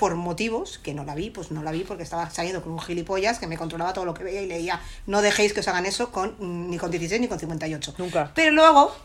por 0.00 0.14
motivos 0.14 0.78
que 0.78 0.94
no 0.94 1.04
la 1.04 1.14
vi, 1.14 1.28
pues 1.28 1.50
no 1.50 1.62
la 1.62 1.70
vi 1.72 1.84
porque 1.84 2.02
estaba 2.02 2.30
saliendo 2.30 2.62
con 2.62 2.72
un 2.72 2.80
gilipollas 2.80 3.38
que 3.38 3.46
me 3.46 3.58
controlaba 3.58 3.92
todo 3.92 4.06
lo 4.06 4.14
que 4.14 4.24
veía 4.24 4.40
y 4.40 4.46
leía. 4.46 4.80
No 5.06 5.20
dejéis 5.20 5.52
que 5.52 5.60
os 5.60 5.68
hagan 5.68 5.84
eso 5.84 6.10
con 6.10 6.36
ni 6.70 6.78
con 6.78 6.90
16 6.90 7.20
ni 7.20 7.28
con 7.28 7.38
58. 7.38 7.96
Nunca. 7.98 8.32
Pero 8.34 8.52
luego, 8.52 8.96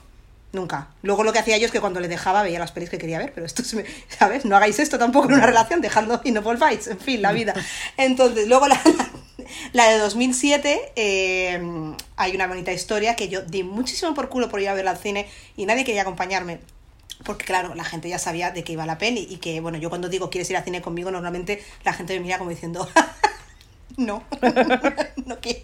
nunca. 0.55 0.89
Luego 1.03 1.23
lo 1.23 1.33
que 1.33 1.39
hacía 1.39 1.57
yo 1.57 1.65
es 1.65 1.71
que 1.71 1.79
cuando 1.79 1.99
le 1.99 2.07
dejaba 2.07 2.41
veía 2.41 2.57
las 2.57 2.71
pelis 2.71 2.89
que 2.89 2.97
quería 2.97 3.19
ver, 3.19 3.33
pero 3.33 3.45
esto 3.45 3.63
se 3.63 3.75
me, 3.75 3.85
¿sabes? 4.09 4.45
No 4.45 4.55
hagáis 4.55 4.79
esto 4.79 4.97
tampoco 4.97 5.27
en 5.27 5.35
una 5.35 5.45
relación, 5.45 5.81
dejadlo 5.81 6.21
y 6.23 6.31
no 6.31 6.41
volváis, 6.41 6.87
en 6.87 6.99
fin, 6.99 7.21
la 7.21 7.31
vida. 7.31 7.53
Entonces, 7.97 8.47
luego 8.47 8.67
la, 8.67 8.81
la, 9.73 9.89
de 9.89 9.99
2007, 9.99 10.93
eh, 10.95 11.61
hay 12.15 12.35
una 12.35 12.47
bonita 12.47 12.71
historia 12.71 13.15
que 13.15 13.27
yo 13.27 13.41
di 13.41 13.63
muchísimo 13.63 14.13
por 14.13 14.29
culo 14.29 14.49
por 14.49 14.61
ir 14.61 14.69
a 14.69 14.73
verla 14.73 14.91
al 14.91 14.97
cine 14.97 15.27
y 15.55 15.65
nadie 15.65 15.83
quería 15.83 16.01
acompañarme. 16.01 16.59
Porque 17.23 17.45
claro, 17.45 17.75
la 17.75 17.83
gente 17.83 18.09
ya 18.09 18.19
sabía 18.19 18.51
de 18.51 18.63
qué 18.63 18.73
iba 18.73 18.85
la 18.85 18.97
peli 18.97 19.25
y 19.29 19.37
que, 19.37 19.61
bueno, 19.61 19.77
yo 19.77 19.89
cuando 19.89 20.09
digo 20.09 20.29
quieres 20.29 20.49
ir 20.49 20.57
al 20.57 20.63
cine 20.63 20.81
conmigo, 20.81 21.11
normalmente 21.11 21.63
la 21.83 21.93
gente 21.93 22.13
me 22.13 22.19
mira 22.19 22.37
como 22.37 22.49
diciendo, 22.49 22.89
no, 23.97 24.23
no 25.25 25.39
quiero, 25.39 25.63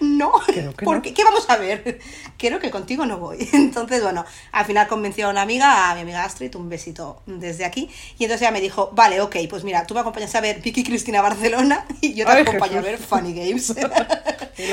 no, 0.00 0.32
Creo 0.46 0.74
que 0.74 0.84
¿por 0.84 0.96
no. 0.96 1.02
qué? 1.02 1.14
¿Qué 1.14 1.22
vamos 1.24 1.48
a 1.48 1.56
ver? 1.56 2.00
Creo 2.38 2.58
que 2.58 2.70
contigo 2.70 3.06
no 3.06 3.18
voy. 3.18 3.48
Entonces, 3.52 4.02
bueno, 4.02 4.24
al 4.52 4.64
final 4.66 4.88
convenció 4.88 5.26
a 5.28 5.30
una 5.30 5.42
amiga, 5.42 5.90
a 5.90 5.94
mi 5.94 6.00
amiga 6.00 6.24
Astrid, 6.24 6.54
un 6.56 6.68
besito 6.68 7.22
desde 7.26 7.64
aquí, 7.64 7.88
y 8.18 8.24
entonces 8.24 8.42
ella 8.42 8.50
me 8.52 8.60
dijo, 8.60 8.90
vale, 8.94 9.20
ok, 9.20 9.36
pues 9.48 9.62
mira, 9.64 9.86
tú 9.86 9.94
me 9.94 10.00
acompañas 10.00 10.34
a 10.34 10.40
ver 10.40 10.60
Vicky 10.60 10.82
Cristina 10.82 11.22
Barcelona 11.22 11.84
y 12.00 12.14
yo 12.14 12.26
te 12.26 12.32
Ay, 12.32 12.42
acompaño 12.42 12.82
Jesús. 12.82 12.86
a 12.86 12.90
ver 12.90 12.98
Funny 12.98 13.32
Games. 13.34 13.74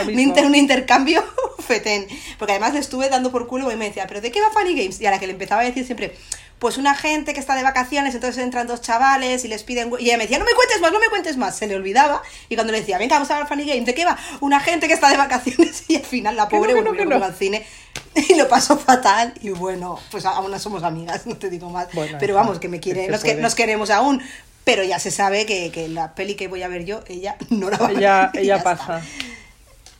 Un, 0.07 0.19
inter- 0.19 0.45
un 0.45 0.55
intercambio 0.55 1.23
fetén. 1.59 2.07
Porque 2.39 2.53
además 2.53 2.73
le 2.73 2.79
estuve 2.79 3.09
dando 3.09 3.31
por 3.31 3.47
culo 3.47 3.71
y 3.71 3.75
me 3.75 3.85
decía, 3.85 4.07
¿pero 4.07 4.21
de 4.21 4.31
qué 4.31 4.41
va 4.41 4.49
Funny 4.51 4.73
Games? 4.75 4.99
Y 5.01 5.05
a 5.05 5.11
la 5.11 5.19
que 5.19 5.27
le 5.27 5.33
empezaba 5.33 5.61
a 5.61 5.65
decir 5.65 5.85
siempre, 5.85 6.15
pues 6.59 6.77
una 6.77 6.95
gente 6.95 7.33
que 7.33 7.39
está 7.41 7.55
de 7.55 7.63
vacaciones, 7.63 8.15
entonces 8.15 8.41
entran 8.41 8.67
dos 8.67 8.79
chavales 8.81 9.43
y 9.43 9.49
les 9.49 9.63
piden... 9.63 9.91
hue-". 9.91 9.99
Y 9.99 10.05
ella 10.05 10.17
me 10.17 10.23
decía, 10.23 10.39
no 10.39 10.45
me 10.45 10.53
cuentes 10.53 10.79
más, 10.81 10.93
no 10.93 10.99
me 10.99 11.07
cuentes 11.09 11.35
más. 11.37 11.57
Se 11.57 11.67
le 11.67 11.75
olvidaba. 11.75 12.21
Y 12.53 12.55
cuando 12.55 12.71
le 12.71 12.79
decía, 12.79 12.97
venga, 12.97 13.15
vamos 13.15 13.29
a 13.31 13.37
ver 13.37 13.47
Funny 13.47 13.65
Games, 13.65 13.85
¿de 13.85 13.93
qué 13.93 14.05
va? 14.05 14.17
Una 14.39 14.59
gente 14.59 14.87
que 14.87 14.93
está 14.93 15.09
de 15.09 15.17
vacaciones 15.17 15.83
y 15.87 15.97
al 15.97 16.03
final 16.03 16.35
la 16.35 16.43
no, 16.43 16.49
pobre 16.49 16.73
no, 16.73 16.77
volvió 16.77 16.91
que 16.93 17.05
no. 17.05 17.11
conmigo 17.11 17.25
al 17.25 17.35
cine 17.35 17.65
y 18.29 18.35
lo 18.35 18.47
pasó 18.47 18.77
fatal. 18.77 19.33
Y 19.41 19.49
bueno, 19.49 19.99
pues 20.11 20.25
aún 20.25 20.51
no 20.51 20.59
somos 20.59 20.83
amigas, 20.83 21.25
no 21.25 21.35
te 21.35 21.49
digo 21.49 21.69
más. 21.69 21.87
Bueno, 21.93 22.17
Pero 22.19 22.35
vamos, 22.35 22.59
que 22.59 22.69
me 22.69 22.79
quiere, 22.79 23.07
nos, 23.07 23.23
que, 23.23 23.35
nos 23.35 23.55
queremos 23.55 23.89
aún. 23.89 24.21
Pero 24.63 24.83
ya 24.85 24.97
se 24.97 25.11
sabe 25.11 25.45
que, 25.45 25.71
que 25.71 25.89
la 25.89 26.15
peli 26.15 26.35
que 26.35 26.47
voy 26.47 26.63
a 26.63 26.69
ver 26.69 26.85
yo, 26.85 27.03
ella 27.07 27.35
no 27.49 27.69
la 27.69 27.77
va 27.77 27.85
a 27.85 27.89
ver. 27.89 27.97
Ella, 27.97 28.31
ella 28.33 28.63
pasa. 28.63 28.99
está 28.99 29.33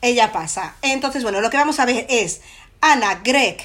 ella 0.04 0.32
pasa. 0.32 0.74
Entonces, 0.82 1.22
bueno, 1.22 1.40
lo 1.40 1.48
que 1.48 1.56
vamos 1.56 1.80
a 1.80 1.86
ver 1.86 2.06
es 2.10 2.42
Ana, 2.80 3.22
Greg, 3.24 3.56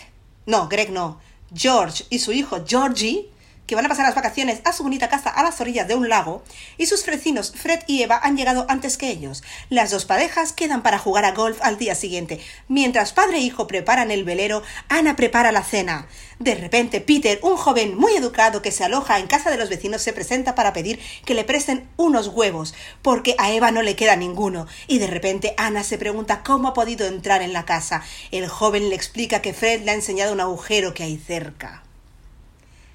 no, 0.46 0.70
Greg 0.70 0.90
no, 0.90 1.20
George 1.54 2.06
y 2.10 2.20
su 2.20 2.32
hijo 2.32 2.64
Georgie, 2.66 3.30
que 3.70 3.76
van 3.76 3.86
a 3.86 3.90
pasar 3.90 4.08
las 4.08 4.16
vacaciones 4.16 4.62
a 4.66 4.74
su 4.74 4.82
bonita 4.82 5.10
casa 5.10 5.30
a 5.30 5.44
las 5.44 5.62
orillas 5.62 5.88
de 5.88 5.94
un 5.94 6.10
lago, 6.10 6.42
y 6.80 6.88
sus 6.88 7.06
vecinos 7.06 7.54
Fred 7.56 7.82
y 7.86 8.02
Eva 8.02 8.20
han 8.24 8.36
llegado 8.36 8.66
antes 8.68 8.98
que 8.98 9.12
ellos. 9.12 9.44
Las 9.70 9.92
dos 9.92 10.06
parejas 10.06 10.54
quedan 10.54 10.82
para 10.82 10.98
jugar 10.98 11.24
a 11.24 11.34
golf 11.34 11.60
al 11.62 11.78
día 11.78 11.94
siguiente. 11.94 12.40
Mientras 12.68 13.14
padre 13.14 13.38
e 13.38 13.42
hijo 13.42 13.68
preparan 13.68 14.10
el 14.10 14.24
velero, 14.24 14.64
Ana 14.88 15.16
prepara 15.16 15.52
la 15.52 15.64
cena. 15.64 16.08
De 16.40 16.56
repente, 16.56 17.00
Peter, 17.00 17.38
un 17.44 17.58
joven 17.58 17.96
muy 17.96 18.16
educado 18.16 18.64
que 18.64 18.72
se 18.72 18.84
aloja 18.84 19.20
en 19.20 19.28
casa 19.28 19.52
de 19.52 19.58
los 19.58 19.70
vecinos, 19.70 20.02
se 20.02 20.14
presenta 20.14 20.56
para 20.56 20.74
pedir 20.74 21.00
que 21.24 21.36
le 21.36 21.44
presten 21.44 21.88
unos 21.96 22.30
huevos, 22.30 22.74
porque 23.04 23.36
a 23.38 23.52
Eva 23.52 23.70
no 23.70 23.84
le 23.84 23.96
queda 23.96 24.16
ninguno. 24.16 24.66
Y 24.88 24.98
de 24.98 25.06
repente 25.06 25.54
Ana 25.58 25.84
se 25.84 26.00
pregunta 26.00 26.42
cómo 26.42 26.70
ha 26.70 26.74
podido 26.74 27.06
entrar 27.06 27.44
en 27.44 27.54
la 27.54 27.66
casa. 27.66 28.02
El 28.32 28.48
joven 28.48 28.90
le 28.90 28.96
explica 28.96 29.44
que 29.44 29.54
Fred 29.54 29.84
le 29.84 29.92
ha 29.92 29.94
enseñado 29.94 30.34
un 30.34 30.42
agujero 30.42 30.96
que 30.96 31.04
hay 31.04 31.18
cerca. 31.18 31.84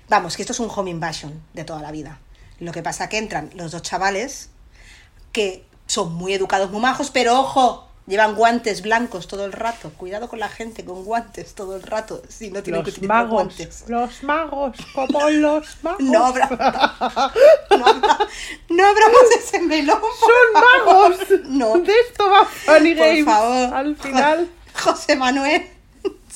Vamos, 0.09 0.37
que 0.37 0.43
esto 0.43 0.53
es 0.53 0.61
un 0.61 0.71
home 0.75 0.91
invasion 0.91 1.43
de 1.55 1.65
toda 1.65 1.81
la 1.83 1.91
vida. 1.91 2.19
Lo 2.61 2.73
que 2.73 2.83
pasa 2.83 3.09
que 3.09 3.19
entran 3.19 3.51
los 3.55 3.73
dos 3.73 3.83
chavales 3.83 4.51
que 5.33 5.65
son 5.87 6.13
muy 6.15 6.33
educados, 6.35 6.71
muy 6.71 6.81
majos, 6.81 7.11
pero 7.11 7.39
ojo, 7.41 7.89
Llevan 8.07 8.35
guantes 8.35 8.83
blancos 8.83 9.29
todo 9.29 9.47
el 9.47 9.53
rato. 9.53 9.89
Cuidado 9.97 10.29
con 10.29 10.39
la 10.39 10.51
gente 10.51 10.85
con 10.85 11.05
guantes 11.07 11.55
todo 11.55 11.75
el 11.75 11.83
rato. 11.83 12.21
Si 12.29 12.51
no 12.51 12.63
tienen 12.63 12.85
Los 12.85 13.01
magos, 13.01 13.31
guantes. 13.33 13.85
los 13.89 14.23
magos, 14.23 14.77
como 14.95 15.31
los 15.31 15.83
magos. 15.83 16.03
No 16.03 16.27
habrá. 16.27 16.49
No, 17.71 17.87
habrá- 17.87 18.19
no 18.69 18.87
abramos 18.87 19.23
ese 19.39 19.59
melón. 19.61 19.99
por 20.03 20.11
¡Son 20.21 20.85
magos! 20.85 21.19
No. 21.47 21.79
De 21.79 21.95
esto 22.07 22.29
va 22.31 22.45
Funny 22.45 22.95
Por 22.95 23.07
Games. 23.07 23.25
favor. 23.25 23.75
Al 23.75 23.97
final. 23.97 24.51
Jo- 24.75 24.91
José 24.93 25.17
Manuel. 25.17 25.67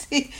Sí, 0.10 0.30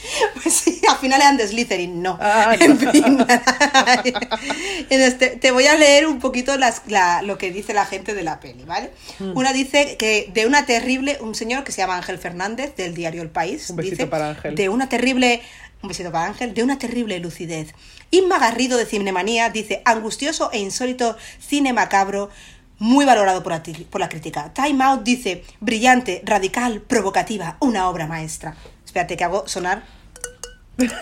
pues 0.42 0.54
sí, 0.54 0.80
al 0.88 0.96
final 0.96 1.20
eran 1.20 1.36
de 1.36 1.46
Slytherin, 1.46 2.00
no. 2.02 2.16
Ah, 2.20 2.56
no. 2.58 2.64
En 2.64 2.78
fin. 2.78 3.18
Entonces, 4.90 5.40
te, 5.40 5.50
voy 5.50 5.66
a 5.66 5.74
leer 5.76 6.06
un 6.06 6.18
poquito 6.20 6.56
las, 6.56 6.82
la- 6.86 7.22
lo 7.22 7.36
que 7.38 7.50
dice 7.50 7.74
la 7.74 7.84
gente 7.84 8.14
de 8.14 8.22
la 8.22 8.40
peli, 8.40 8.64
¿vale? 8.64 8.90
Mm. 9.18 9.36
Una 9.36 9.52
dice 9.52 9.96
que 9.98 10.30
de 10.32 10.46
una 10.46 10.64
terrible, 10.64 11.18
un 11.20 11.34
señor 11.34 11.64
que 11.64 11.72
se 11.72 11.82
llama 11.82 11.96
Ángel 11.96 12.18
Fernández, 12.18 12.74
del 12.76 12.94
diario 12.94 13.22
El 13.22 13.30
País. 13.30 13.68
Un 13.70 13.76
besito 13.76 13.96
dice, 13.96 14.06
para 14.06 14.30
Ángel. 14.30 14.54
De 14.54 14.68
una 14.68 14.88
terrible, 14.88 15.42
un 15.82 15.88
besito 15.88 16.10
para 16.10 16.26
Ángel, 16.26 16.54
de 16.54 16.62
una 16.62 16.78
terrible 16.78 17.18
lucidez. 17.18 17.74
Inma 18.10 18.38
Garrido 18.38 18.78
de 18.78 18.86
Cinemanía 18.86 19.50
dice, 19.50 19.82
angustioso 19.84 20.50
e 20.52 20.58
insólito 20.60 21.16
cine 21.46 21.74
macabro, 21.74 22.30
muy 22.78 23.04
valorado 23.04 23.42
por 23.42 23.52
la, 23.52 23.62
por 23.90 24.00
la 24.00 24.08
crítica. 24.08 24.52
Time 24.54 24.82
Out 24.82 25.02
dice, 25.02 25.44
brillante, 25.60 26.22
radical, 26.24 26.80
provocativa, 26.80 27.56
una 27.60 27.88
obra 27.88 28.06
maestra. 28.06 28.56
Espérate 28.98 29.16
que 29.16 29.24
hago 29.24 29.46
sonar. 29.46 29.82
Joder, 30.76 30.98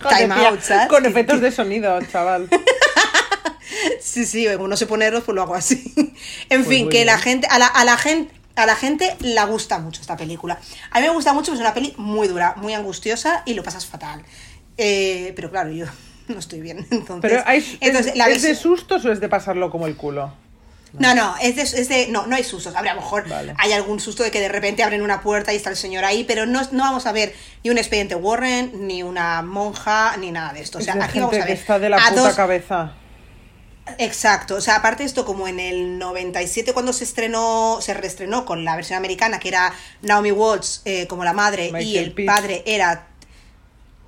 Time 0.00 0.34
tía, 0.34 0.48
Out, 0.48 0.60
¿sabes? 0.60 0.86
Con 0.86 1.06
efectos 1.06 1.40
de 1.40 1.50
sonido, 1.50 2.00
chaval. 2.02 2.48
Sí, 4.00 4.24
sí, 4.24 4.46
como 4.54 4.68
no 4.68 4.76
sé 4.76 4.86
ponerlos, 4.86 5.24
pues 5.24 5.34
lo 5.34 5.42
hago 5.42 5.54
así. 5.54 5.92
En 6.48 6.64
Pues 6.64 6.68
fin, 6.68 6.88
que 6.88 7.04
la 7.04 7.18
gente, 7.18 7.46
a 7.50 7.58
la, 7.58 7.66
a 7.66 7.84
la 7.84 7.98
gente, 7.98 8.32
a 8.54 8.64
la 8.64 8.76
gente 8.76 9.16
la 9.20 9.44
gusta 9.44 9.78
mucho 9.80 10.00
esta 10.00 10.16
película. 10.16 10.58
A 10.92 11.00
mí 11.00 11.06
me 11.06 11.12
gusta 11.12 11.32
mucho, 11.32 11.52
es 11.52 11.60
una 11.60 11.74
peli 11.74 11.92
muy 11.98 12.28
dura, 12.28 12.54
muy 12.56 12.74
angustiosa 12.74 13.42
y 13.44 13.54
lo 13.54 13.62
pasas 13.62 13.84
fatal. 13.84 14.22
Eh, 14.78 15.32
pero 15.36 15.50
claro, 15.50 15.70
yo 15.70 15.86
no 16.28 16.38
estoy 16.38 16.60
bien. 16.60 16.78
Entonces, 16.90 17.30
Pero 17.30 17.42
hay, 17.44 17.78
entonces, 17.80 18.12
¿es, 18.12 18.18
la 18.18 18.28
¿es 18.28 18.42
de 18.42 18.54
sustos 18.54 19.04
o 19.04 19.12
es 19.12 19.20
de 19.20 19.28
pasarlo 19.28 19.70
como 19.70 19.86
el 19.86 19.96
culo? 19.96 20.32
No, 20.98 21.14
no, 21.14 21.34
es 21.40 21.56
de, 21.56 21.62
es 21.62 21.88
de- 21.88 22.08
no, 22.08 22.26
no 22.26 22.36
hay 22.36 22.44
sustos. 22.44 22.74
Habrá, 22.76 22.92
a 22.92 22.94
lo 22.94 23.00
mejor 23.00 23.28
Vale. 23.28 23.54
hay 23.58 23.72
algún 23.72 24.00
susto 24.00 24.22
de 24.22 24.30
que 24.30 24.40
de 24.40 24.48
repente 24.48 24.82
abren 24.82 25.02
una 25.02 25.20
puerta 25.20 25.52
y 25.52 25.56
está 25.56 25.70
el 25.70 25.76
señor 25.76 26.04
ahí, 26.04 26.24
pero 26.24 26.46
no, 26.46 26.62
no 26.72 26.82
vamos 26.84 27.06
a 27.06 27.12
ver 27.12 27.34
ni 27.64 27.70
un 27.70 27.78
expediente 27.78 28.14
Warren, 28.14 28.86
ni 28.86 29.02
una 29.02 29.42
monja, 29.42 30.16
ni 30.18 30.30
nada 30.32 30.52
de 30.52 30.60
esto. 30.62 30.78
O 30.78 30.80
sea, 30.80 30.94
es 30.94 31.00
aquí 31.02 31.12
gente 31.14 31.20
vamos 31.26 31.36
a 31.36 31.40
que 31.40 31.44
ver 31.52 31.58
está 31.58 31.78
de 31.78 31.88
la 31.88 31.96
a 31.98 32.08
puta 32.10 32.20
dos- 32.22 32.34
cabeza. 32.34 32.92
Exacto, 33.98 34.56
o 34.56 34.60
sea, 34.60 34.76
aparte 34.76 35.04
de 35.04 35.06
esto, 35.06 35.24
como 35.24 35.46
en 35.46 35.60
el 35.60 35.98
97 35.98 36.72
cuando 36.72 36.92
se 36.92 37.04
estrenó, 37.04 37.78
se 37.80 37.94
reestrenó 37.94 38.44
con 38.44 38.64
la 38.64 38.74
versión 38.74 38.96
americana, 38.98 39.38
que 39.38 39.46
era 39.48 39.72
Naomi 40.02 40.32
Watts 40.32 40.82
eh, 40.84 41.06
como 41.06 41.22
la 41.22 41.32
madre 41.32 41.70
y 41.80 41.96
el 41.98 42.12
Pitt. 42.12 42.26
padre 42.26 42.62
era... 42.66 43.06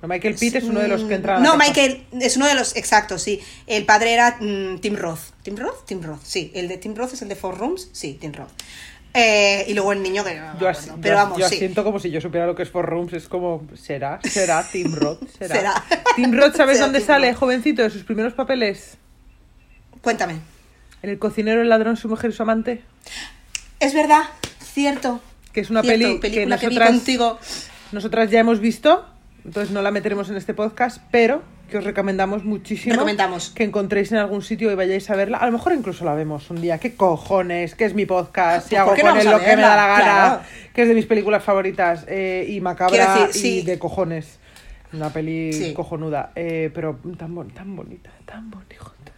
No, 0.01 0.07
Michael 0.07 0.35
Pitt 0.35 0.55
es 0.55 0.63
uno 0.63 0.79
de 0.79 0.87
los 0.87 1.03
que 1.03 1.15
entran 1.15 1.37
a 1.37 1.39
la 1.41 1.45
No. 1.45 1.57
Michael 1.57 2.05
es 2.21 2.37
uno 2.37 2.47
de 2.47 2.55
los, 2.55 2.75
exacto, 2.75 3.17
sí. 3.19 3.41
El 3.67 3.85
padre 3.85 4.13
era 4.13 4.37
mm, 4.39 4.79
Tim 4.79 4.95
Roth. 4.95 5.19
¿Tim 5.43 5.57
Roth? 5.57 5.85
Tim 5.85 6.01
Roth, 6.01 6.21
sí. 6.23 6.51
El 6.55 6.67
de 6.69 6.77
Tim 6.77 6.95
Roth 6.95 7.13
es 7.13 7.21
el 7.21 7.27
de 7.29 7.35
Four 7.35 7.57
Rooms, 7.57 7.89
sí, 7.91 8.17
Tim 8.19 8.31
Roth. 8.33 8.49
Eh, 9.13 9.65
y 9.67 9.73
luego 9.73 9.91
el 9.91 10.03
niño 10.03 10.23
que 10.23 10.35
no 10.35 10.59
Yo, 10.59 10.69
pero 11.01 11.15
vamos, 11.15 11.39
yo 11.39 11.49
sí. 11.49 11.57
siento 11.57 11.83
como 11.83 11.99
si 11.99 12.11
yo 12.11 12.21
supiera 12.21 12.45
lo 12.45 12.55
que 12.55 12.61
es 12.63 12.69
Four 12.69 12.85
Rooms. 12.85 13.11
Es 13.13 13.27
como, 13.27 13.67
¿será? 13.75 14.19
¿Será 14.23 14.63
Tim 14.71 14.93
Roth? 14.93 15.19
¿Será? 15.37 15.55
Será. 15.55 15.83
Tim 16.15 16.31
Roth, 16.31 16.55
¿sabes 16.55 16.75
Será 16.77 16.85
dónde 16.85 16.99
Tim 16.99 17.07
sale, 17.07 17.31
Roth. 17.31 17.39
jovencito, 17.39 17.81
de 17.81 17.89
sus 17.89 18.03
primeros 18.03 18.33
papeles? 18.33 18.97
Cuéntame. 20.01 20.35
En 21.01 21.09
El 21.09 21.19
cocinero, 21.19 21.61
el 21.61 21.69
ladrón, 21.69 21.97
su 21.97 22.07
mujer 22.07 22.29
y 22.29 22.33
su 22.33 22.43
amante. 22.43 22.83
Es 23.79 23.93
verdad, 23.93 24.23
cierto. 24.73 25.21
Que 25.53 25.61
es 25.61 25.69
una 25.69 25.81
cierto, 25.81 25.97
peli 25.99 26.13
que 26.15 26.19
película 26.29 26.57
que, 26.59 26.67
vi 26.69 26.75
nosotras- 26.75 26.89
contigo. 26.97 27.39
Nosotras 27.91 28.29
ya 28.29 28.39
hemos 28.41 28.59
visto, 28.59 29.05
entonces 29.45 29.71
no 29.71 29.81
la 29.81 29.91
meteremos 29.91 30.29
en 30.29 30.37
este 30.37 30.53
podcast, 30.53 31.01
pero 31.11 31.41
que 31.69 31.77
os 31.77 31.83
recomendamos 31.83 32.43
muchísimo 32.45 32.93
Recomendamos. 32.93 33.51
que 33.51 33.63
encontréis 33.63 34.11
en 34.11 34.17
algún 34.17 34.41
sitio 34.41 34.71
y 34.71 34.75
vayáis 34.75 35.07
a 35.11 35.15
verla. 35.15 35.37
A 35.37 35.45
lo 35.45 35.51
mejor 35.51 35.73
incluso 35.73 36.03
la 36.03 36.15
vemos 36.15 36.49
un 36.49 36.61
día. 36.61 36.79
¿Qué 36.79 36.95
cojones? 36.95 37.75
Que 37.75 37.85
es 37.85 37.93
mi 37.93 38.05
podcast 38.07 38.67
y 38.67 38.69
Pues, 38.71 38.79
hago 38.79 38.89
¿por 38.89 38.95
qué 38.97 39.01
con 39.03 39.13
no 39.13 39.21
él 39.21 39.27
lo 39.29 39.39
que 39.39 39.55
me 39.55 39.61
da 39.61 39.75
la 39.75 39.87
gana. 39.87 40.03
Claro. 40.03 40.41
Que 40.73 40.81
es 40.81 40.87
de 40.87 40.93
mis 40.95 41.05
películas 41.05 41.43
favoritas 41.43 42.05
eh, 42.07 42.45
y 42.49 42.59
macabra 42.59 43.29
y 43.35 43.61
de 43.61 43.77
cojones. 43.77 44.39
Una 44.93 45.11
peli 45.13 45.53
Sí. 45.53 45.73
cojonuda, 45.75 46.31
eh, 46.35 46.71
pero 46.73 46.99
tan, 47.17 47.35
bon- 47.35 47.51
tan 47.51 47.75
bonita, 47.75 48.09
tan 48.25 48.49
bonita. 48.49 48.75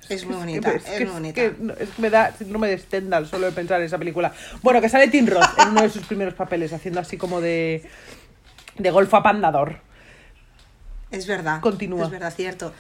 Es 0.10 0.26
muy 0.26 0.36
bonita, 0.36 0.72
es 0.74 0.84
que, 0.84 1.06
muy 1.06 1.14
bonita. 1.14 1.36
que- 1.36 1.54
es 1.80 1.90
que 1.92 2.02
me 2.02 2.10
da 2.10 2.34
síndrome 2.38 2.68
de 2.68 2.78
Stendhal 2.78 3.26
solo 3.28 3.46
de 3.46 3.54
pensar 3.54 3.80
en 3.80 3.86
esa 3.86 3.98
película. 3.98 4.34
Bueno, 4.62 4.82
que 4.82 4.90
sale 4.90 5.08
Tim 5.08 5.26
Roth 5.26 5.58
en 5.58 5.70
uno 5.70 5.84
de 5.84 5.90
sus 5.90 6.06
primeros 6.06 6.34
papeles, 6.34 6.74
haciendo 6.74 7.00
así 7.00 7.16
como 7.16 7.40
de, 7.40 7.84
de 8.78 8.92
golfo 8.92 9.16
apandador. 9.16 9.78
Es 11.12 11.28
verdad. 11.28 11.60
Continúa. 11.62 12.06
Es 12.06 12.12
verdad, 12.12 12.34
cierto. 12.36 12.74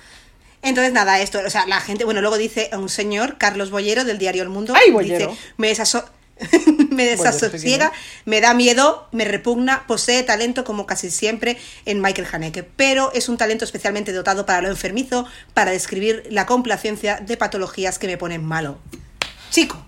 Entonces, 0.63 0.93
nada, 0.93 1.19
esto, 1.19 1.39
o 1.45 1.49
sea, 1.49 1.65
la 1.65 1.81
gente, 1.81 2.05
bueno, 2.05 2.21
luego 2.21 2.37
dice 2.37 2.69
un 2.73 2.87
señor, 2.89 3.37
Carlos 3.37 3.71
Bollero, 3.71 4.03
del 4.05 4.19
diario 4.19 4.43
El 4.43 4.49
Mundo, 4.49 4.73
¡Ay, 4.75 4.91
Bollero! 4.91 5.29
dice, 5.31 5.41
me, 5.57 5.71
desaso- 5.73 6.05
me 6.91 7.05
desasosiega, 7.05 7.87
es. 7.87 7.91
me 8.25 8.41
da 8.41 8.53
miedo, 8.53 9.07
me 9.11 9.25
repugna, 9.25 9.85
posee 9.87 10.21
talento 10.23 10.63
como 10.63 10.85
casi 10.85 11.09
siempre 11.09 11.57
en 11.85 11.99
Michael 12.01 12.27
Haneke, 12.31 12.63
pero 12.63 13.11
es 13.13 13.27
un 13.27 13.37
talento 13.37 13.65
especialmente 13.65 14.13
dotado 14.13 14.45
para 14.45 14.61
lo 14.61 14.69
enfermizo, 14.69 15.25
para 15.55 15.71
describir 15.71 16.23
la 16.29 16.45
complacencia 16.45 17.17
de 17.17 17.37
patologías 17.37 17.97
que 17.99 18.05
me 18.07 18.17
ponen 18.17 18.43
malo. 18.45 18.77
Chico, 19.49 19.83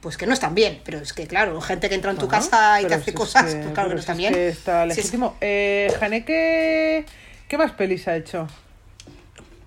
pues 0.00 0.16
que 0.16 0.26
no 0.26 0.34
están 0.34 0.54
bien, 0.54 0.80
pero 0.84 0.98
es 0.98 1.12
que 1.12 1.26
claro, 1.28 1.60
gente 1.60 1.88
que 1.88 1.94
entra 1.94 2.10
en 2.10 2.18
tu 2.18 2.26
Bueno, 2.26 2.42
casa 2.44 2.80
y 2.82 2.86
te 2.86 2.94
hace 2.94 3.04
si 3.06 3.12
cosas, 3.12 3.44
que- 3.54 3.60
pues 3.60 3.72
claro 3.74 3.88
que 3.88 3.94
no 3.94 4.00
si 4.00 4.10
están 4.10 4.16
es 4.16 4.30
bien. 4.30 4.34
está 4.34 4.84
Si 4.86 4.90
es- 4.90 4.96
legítimo. 4.98 5.36
Eh, 5.40 5.92
Haneke, 6.00 7.06
¿qué 7.48 7.58
más 7.58 7.72
pelis 7.72 8.06
ha 8.08 8.16
hecho? 8.16 8.46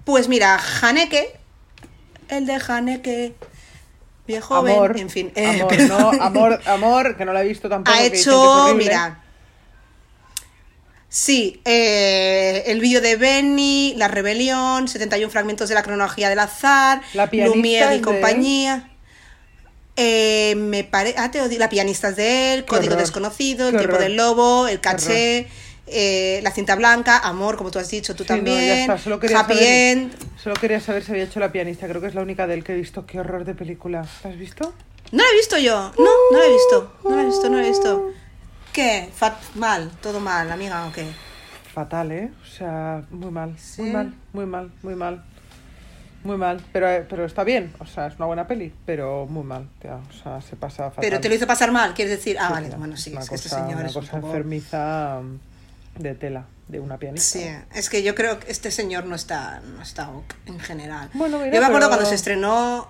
Pues 0.06 0.28
mira, 0.28 0.60
Haneke, 0.82 1.34
el 2.30 2.46
de 2.46 2.54
Haneke, 2.68 3.34
viejo 4.28 4.56
Amor, 4.56 4.98
en 4.98 5.10
fin, 5.10 5.32
eh, 5.36 5.62
amor, 5.62 5.78
no, 5.82 6.12
amor, 6.22 6.62
amor, 6.66 7.18
que 7.18 7.26
no 7.26 7.34
la 7.34 7.44
he 7.44 7.48
visto 7.48 7.70
tampoco. 7.70 7.98
ha 7.98 8.04
hecho, 8.04 8.74
mira, 8.76 9.24
sí, 11.10 11.62
eh, 11.66 12.64
el 12.68 12.80
vídeo 12.80 13.02
de 13.02 13.16
Benny, 13.16 13.94
La 13.98 14.08
Rebelión, 14.08 14.88
71 14.88 15.30
fragmentos 15.32 15.70
de 15.70 15.76
la 15.76 15.84
cronología 15.84 16.30
del 16.30 16.40
azar, 16.40 17.02
La 17.14 17.30
pianista 17.30 17.58
Lumière 17.58 17.94
y 17.94 17.98
de 17.98 18.02
compañía. 18.02 18.88
Eh, 19.98 20.56
me 20.58 20.84
parece, 20.86 21.16
ah, 21.20 21.30
te 21.32 21.42
odio- 21.42 21.60
la 21.60 21.70
pianista 21.70 22.10
es 22.10 22.16
de 22.16 22.54
él, 22.54 22.66
Código 22.66 22.96
Desconocido, 22.96 23.68
El 23.70 23.78
tiempo 23.78 23.98
del 23.98 24.16
lobo, 24.16 24.68
El 24.68 24.80
caché, 24.80 25.48
eh, 25.92 26.40
La 26.44 26.52
cinta 26.52 26.76
blanca, 26.76 27.20
Amor, 27.20 27.58
como 27.58 27.70
tú 27.72 27.80
has 27.80 27.90
dicho, 27.90 28.16
tú 28.16 28.24
Sí, 28.24 28.30
no, 28.30 28.36
ya 28.38 28.44
también, 28.44 28.80
está, 28.82 28.98
solo 28.98 29.20
quería 29.20 29.40
Happy 29.42 29.54
saber- 29.54 29.68
End. 29.98 30.14
Solo 30.42 30.56
quería 30.56 30.80
saber 30.80 31.04
si 31.04 31.12
había 31.12 31.24
hecho 31.26 31.40
la 31.40 31.52
pianista, 31.52 31.88
creo 31.88 32.02
que 32.02 32.08
es 32.08 32.16
la 32.16 32.22
única 32.22 32.48
de 32.48 32.54
él 32.56 32.64
que 32.64 32.74
he 32.74 32.76
visto. 32.76 33.06
Qué 33.06 33.20
horror 33.20 33.46
de 33.46 33.54
película. 33.54 34.06
¿La 34.24 34.30
has 34.30 34.38
visto? 34.38 34.74
No 35.12 35.24
la 35.24 35.30
he 35.30 35.36
visto 35.36 35.58
yo. 35.58 35.92
No, 35.98 36.06
no 36.32 36.38
la 36.40 36.46
he 36.46 36.52
visto. 36.54 36.94
No 37.04 37.16
la 37.16 37.22
he 37.22 37.26
visto, 37.26 37.50
no 37.50 37.58
la 37.58 37.64
he 37.66 37.70
visto. 37.70 38.12
¿Qué? 38.74 39.10
Fat 39.14 39.36
mal, 39.56 39.92
todo 40.02 40.20
mal, 40.20 40.50
amiga, 40.52 40.86
¿o 40.88 40.92
qué? 40.94 41.06
Fatal, 41.74 42.12
¿eh? 42.12 42.32
O 42.42 42.46
sea, 42.46 43.04
muy 43.12 43.32
mal, 43.32 43.56
Sí. 43.60 43.82
muy 43.82 43.92
mal, 43.92 44.14
muy 44.34 44.46
mal, 44.46 44.72
muy 44.84 44.96
mal. 44.96 45.24
Muy 46.24 46.38
mal, 46.38 46.62
pero, 46.72 46.88
eh, 46.88 47.04
pero 47.10 47.26
está 47.26 47.44
bien, 47.44 47.74
o 47.80 47.86
sea, 47.88 48.06
es 48.06 48.16
una 48.18 48.28
buena 48.28 48.46
peli, 48.46 48.72
pero 48.86 49.26
muy 49.26 49.44
mal, 49.44 49.68
tía, 49.82 49.96
o 49.96 50.14
sea, 50.24 50.40
se 50.40 50.56
pasa 50.56 50.90
fatal. 50.92 51.02
Pero 51.02 51.20
te 51.20 51.28
lo 51.30 51.34
hizo 51.34 51.48
pasar 51.48 51.72
mal, 51.72 51.96
quieres 51.96 52.16
decir. 52.16 52.38
Ah, 52.40 52.46
Sí, 52.50 52.54
vale, 52.54 52.70
bueno, 52.78 52.96
sí, 52.96 53.16
es 53.20 53.28
que 53.28 53.34
este 53.36 53.50
señor 53.50 53.78
una 53.78 53.88
es 53.88 53.96
un 53.96 54.02
cosa 54.04 54.12
poco- 54.18 54.28
enfermiza 54.28 55.20
de 56.04 56.16
tela, 56.16 56.46
de 56.68 56.80
una 56.80 56.98
pianista. 56.98 57.40
Sí, 57.40 57.46
es 57.74 57.90
que 57.90 58.04
yo 58.04 58.16
creo 58.16 58.40
que 58.40 58.52
este 58.52 58.72
señor 58.72 59.06
no 59.06 59.16
está, 59.16 59.62
no 59.62 59.82
está 59.82 60.10
en 60.46 60.60
general. 60.60 61.10
Bueno, 61.14 61.38
mira, 61.40 61.54
yo 61.54 61.60
me 61.62 61.66
acuerdo 61.68 61.88
pero- 61.88 61.98
cuando 61.98 62.10
se 62.10 62.16
estrenó 62.16 62.90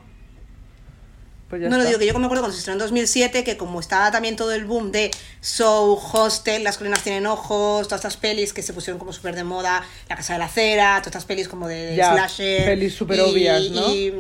Pues 1.50 1.62
ya 1.62 1.68
no 1.70 1.78
lo 1.78 1.84
digo 1.86 2.00
que 2.00 2.06
yo 2.08 2.18
me 2.18 2.26
acuerdo 2.26 2.44
cuando 2.44 2.54
se 2.54 2.60
estrenó 2.60 2.76
en 2.76 2.80
2007 2.80 3.44
que 3.44 3.58
como 3.58 3.80
estaba 3.82 4.10
también 4.12 4.38
todo 4.38 4.54
el 4.54 4.64
boom 4.66 4.92
de 4.94 5.12
Show, 5.42 6.00
Hostel, 6.14 6.64
Las 6.64 6.78
colinas 6.78 7.04
tienen 7.04 7.26
ojos, 7.26 7.88
todas 7.88 8.00
estas 8.00 8.16
pelis 8.18 8.54
que 8.54 8.62
se 8.62 8.72
pusieron 8.74 9.00
como 9.00 9.12
súper 9.12 9.36
de 9.36 9.44
moda, 9.44 9.84
La 10.08 10.16
casa 10.16 10.34
de 10.34 10.40
la 10.40 10.48
cera, 10.48 10.94
todas 11.00 11.08
estas 11.08 11.26
pelis 11.26 11.48
como 11.50 11.68
de 11.68 11.96
Ya, 11.98 12.14
slasher. 12.14 12.66
pelis 12.66 12.94
súper 12.96 13.20
obvias, 13.22 13.70
¿no? 13.72 13.94
y, 13.94 14.14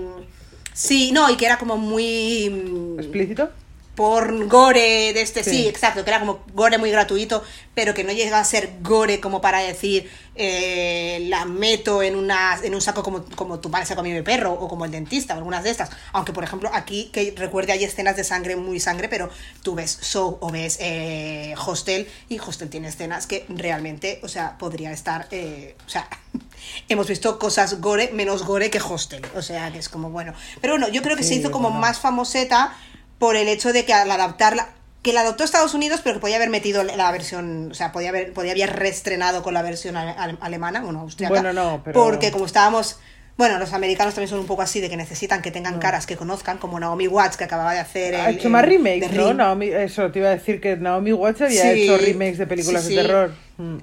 sí, 0.74 1.12
no, 1.14 1.30
y 1.30 1.38
que 1.38 1.46
era 1.46 1.58
como 1.58 1.78
muy 1.78 2.50
mm, 2.50 3.00
¿Explícito? 3.00 3.50
Porn 3.96 4.48
gore 4.48 5.14
de 5.14 5.22
este, 5.22 5.44
sí. 5.44 5.52
Sí. 5.52 5.68
exacto, 5.68 6.04
que 6.04 6.10
era 6.10 6.20
como 6.20 6.44
gore 6.54 6.78
muy 6.78 6.92
gratuito, 6.92 7.44
pero 7.74 7.94
que 7.94 8.04
no 8.04 8.12
llega 8.12 8.40
a 8.40 8.44
ser 8.44 8.78
gore 8.82 9.20
como 9.20 9.42
para 9.42 9.60
decir 9.60 10.10
eh, 10.36 11.26
la 11.28 11.44
meto 11.44 12.02
en 12.02 12.16
una 12.16 12.58
en 12.64 12.74
un 12.74 12.82
saco 12.82 13.04
como, 13.04 13.26
como 13.36 13.60
tu 13.60 13.70
padre 13.70 13.86
se 13.86 13.96
comió 13.96 14.16
mi 14.16 14.22
perro 14.22 14.54
o 14.54 14.70
como 14.70 14.86
el 14.86 14.92
dentista 14.92 15.34
o 15.34 15.38
algunas 15.38 15.64
de 15.64 15.72
estas. 15.72 15.90
Aunque 16.14 16.32
por 16.32 16.44
ejemplo 16.44 16.70
aquí 16.74 17.10
que 17.12 17.34
recuerde 17.36 17.74
hay 17.74 17.84
escenas 17.84 18.16
de 18.16 18.24
sangre 18.24 18.56
muy 18.56 18.80
sangre, 18.80 19.10
pero 19.10 19.30
tú 19.62 19.76
ves 19.76 20.00
Show 20.02 20.38
o 20.40 20.52
ves 20.52 20.78
eh, 20.80 21.54
Hostel 21.66 22.08
y 22.30 22.40
Hostel 22.40 22.70
tiene 22.70 22.88
escenas 22.88 23.28
que 23.28 23.46
realmente, 23.50 24.20
o 24.24 24.30
sea, 24.30 24.58
podría 24.58 24.92
estar, 24.94 25.28
eh, 25.32 25.76
o 25.86 25.90
sea, 25.90 26.08
hemos 26.90 27.08
visto 27.08 27.38
cosas 27.38 27.82
gore 27.82 28.12
menos 28.14 28.44
gore 28.44 28.70
que 28.70 28.80
Hostel, 28.80 29.22
o 29.36 29.42
sea, 29.42 29.72
que 29.72 29.80
es 29.80 29.90
como 29.90 30.10
bueno. 30.10 30.34
Pero 30.62 30.74
bueno, 30.74 30.88
yo 30.88 31.02
creo 31.02 31.18
que 31.18 31.24
se 31.24 31.36
hizo 31.36 31.52
como 31.52 31.70
bueno. 31.70 31.82
más 31.82 32.00
famoseta 32.00 32.74
por 33.22 33.36
el 33.36 33.48
hecho 33.48 33.72
de 33.72 33.86
que 33.86 33.94
al 33.94 34.10
adaptarla, 34.10 34.70
que 35.04 35.14
la 35.14 35.22
adoptó 35.22 35.44
Estados 35.44 35.76
Unidos, 35.76 36.02
pero 36.04 36.16
que 36.16 36.22
podía 36.22 36.38
haber 36.38 36.50
metido 36.50 36.84
la 36.84 37.12
versión, 37.12 37.70
o 37.72 37.74
sea, 37.76 37.92
podía 37.92 38.10
haber, 38.10 38.34
podía 38.34 38.54
haber 38.54 38.76
reestrenado 38.76 39.44
con 39.44 39.54
la 39.54 39.62
versión 39.62 39.96
ale- 39.96 40.16
ale- 40.18 40.38
alemana, 40.42 40.82
bueno, 40.82 41.02
austriaca. 41.02 41.32
Bueno, 41.36 41.54
no, 41.54 41.82
pero- 41.86 42.04
Porque 42.04 42.32
como 42.32 42.48
estábamos, 42.48 42.98
bueno, 43.38 43.60
los 43.60 43.74
americanos 43.74 44.16
también 44.16 44.30
son 44.30 44.40
un 44.40 44.48
poco 44.48 44.64
así, 44.64 44.82
de 44.82 44.90
que 44.90 44.98
necesitan 44.98 45.44
que 45.44 45.52
tengan 45.52 45.78
caras 45.78 46.08
que 46.08 46.18
conozcan, 46.18 46.58
como 46.58 46.80
Naomi 46.80 47.08
Watts, 47.08 47.38
que 47.38 47.44
acababa 47.44 47.74
de 47.74 47.80
hacer 47.80 48.16
Ha 48.16 48.30
el- 48.30 48.38
hecho 48.38 48.50
más 48.50 48.66
remakes, 48.66 49.12
¿no? 49.12 49.36
Naomi, 49.36 49.68
eso 49.68 50.10
te 50.12 50.18
iba 50.18 50.30
a 50.30 50.32
decir 50.32 50.60
que 50.60 50.76
Naomi 50.78 51.14
Watts 51.14 51.42
había 51.42 51.62
Sí, 51.62 51.84
hecho 51.84 51.98
remakes 52.00 52.40
de 52.40 52.48
películas 52.48 52.84
sí, 52.86 52.96
de 52.96 53.02
terror. 53.04 53.34
Mm, 53.58 53.78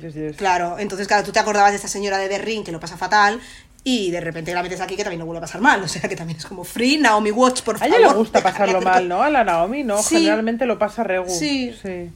yes, 0.00 0.14
yes. 0.14 0.36
Claro, 0.36 0.78
entonces, 0.78 1.08
claro, 1.08 1.24
tú 1.24 1.32
te 1.32 1.40
acordabas 1.40 1.70
de 1.72 1.76
esta 1.76 1.88
señora 1.88 2.18
de 2.18 2.28
The 2.28 2.38
Ring 2.38 2.64
que 2.64 2.70
lo 2.72 2.78
pasa 2.78 2.96
fatal 2.96 3.40
y 3.84 4.10
de 4.10 4.20
repente 4.20 4.52
la 4.54 4.62
metes 4.62 4.80
aquí 4.80 4.96
que 4.96 5.04
también 5.04 5.20
no 5.20 5.26
vuelve 5.26 5.38
a 5.38 5.42
pasar 5.42 5.60
mal. 5.60 5.82
O 5.82 5.88
sea, 5.88 6.08
que 6.08 6.16
también 6.16 6.38
es 6.38 6.46
como 6.46 6.64
free, 6.64 6.96
Naomi 6.98 7.30
Watch, 7.30 7.62
por 7.62 7.76
A 7.76 7.78
favor. 7.80 7.94
ella 7.98 8.08
le 8.08 8.14
gusta 8.14 8.42
pasarlo 8.42 8.80
mal, 8.80 9.06
¿no? 9.08 9.22
A 9.22 9.28
la 9.30 9.44
Naomi, 9.44 9.84
¿no? 9.84 10.02
Sí. 10.02 10.16
Generalmente 10.16 10.64
lo 10.66 10.78
pasa 10.78 11.04
regu. 11.04 11.28
Sí. 11.28 11.74
sí. 11.82 12.10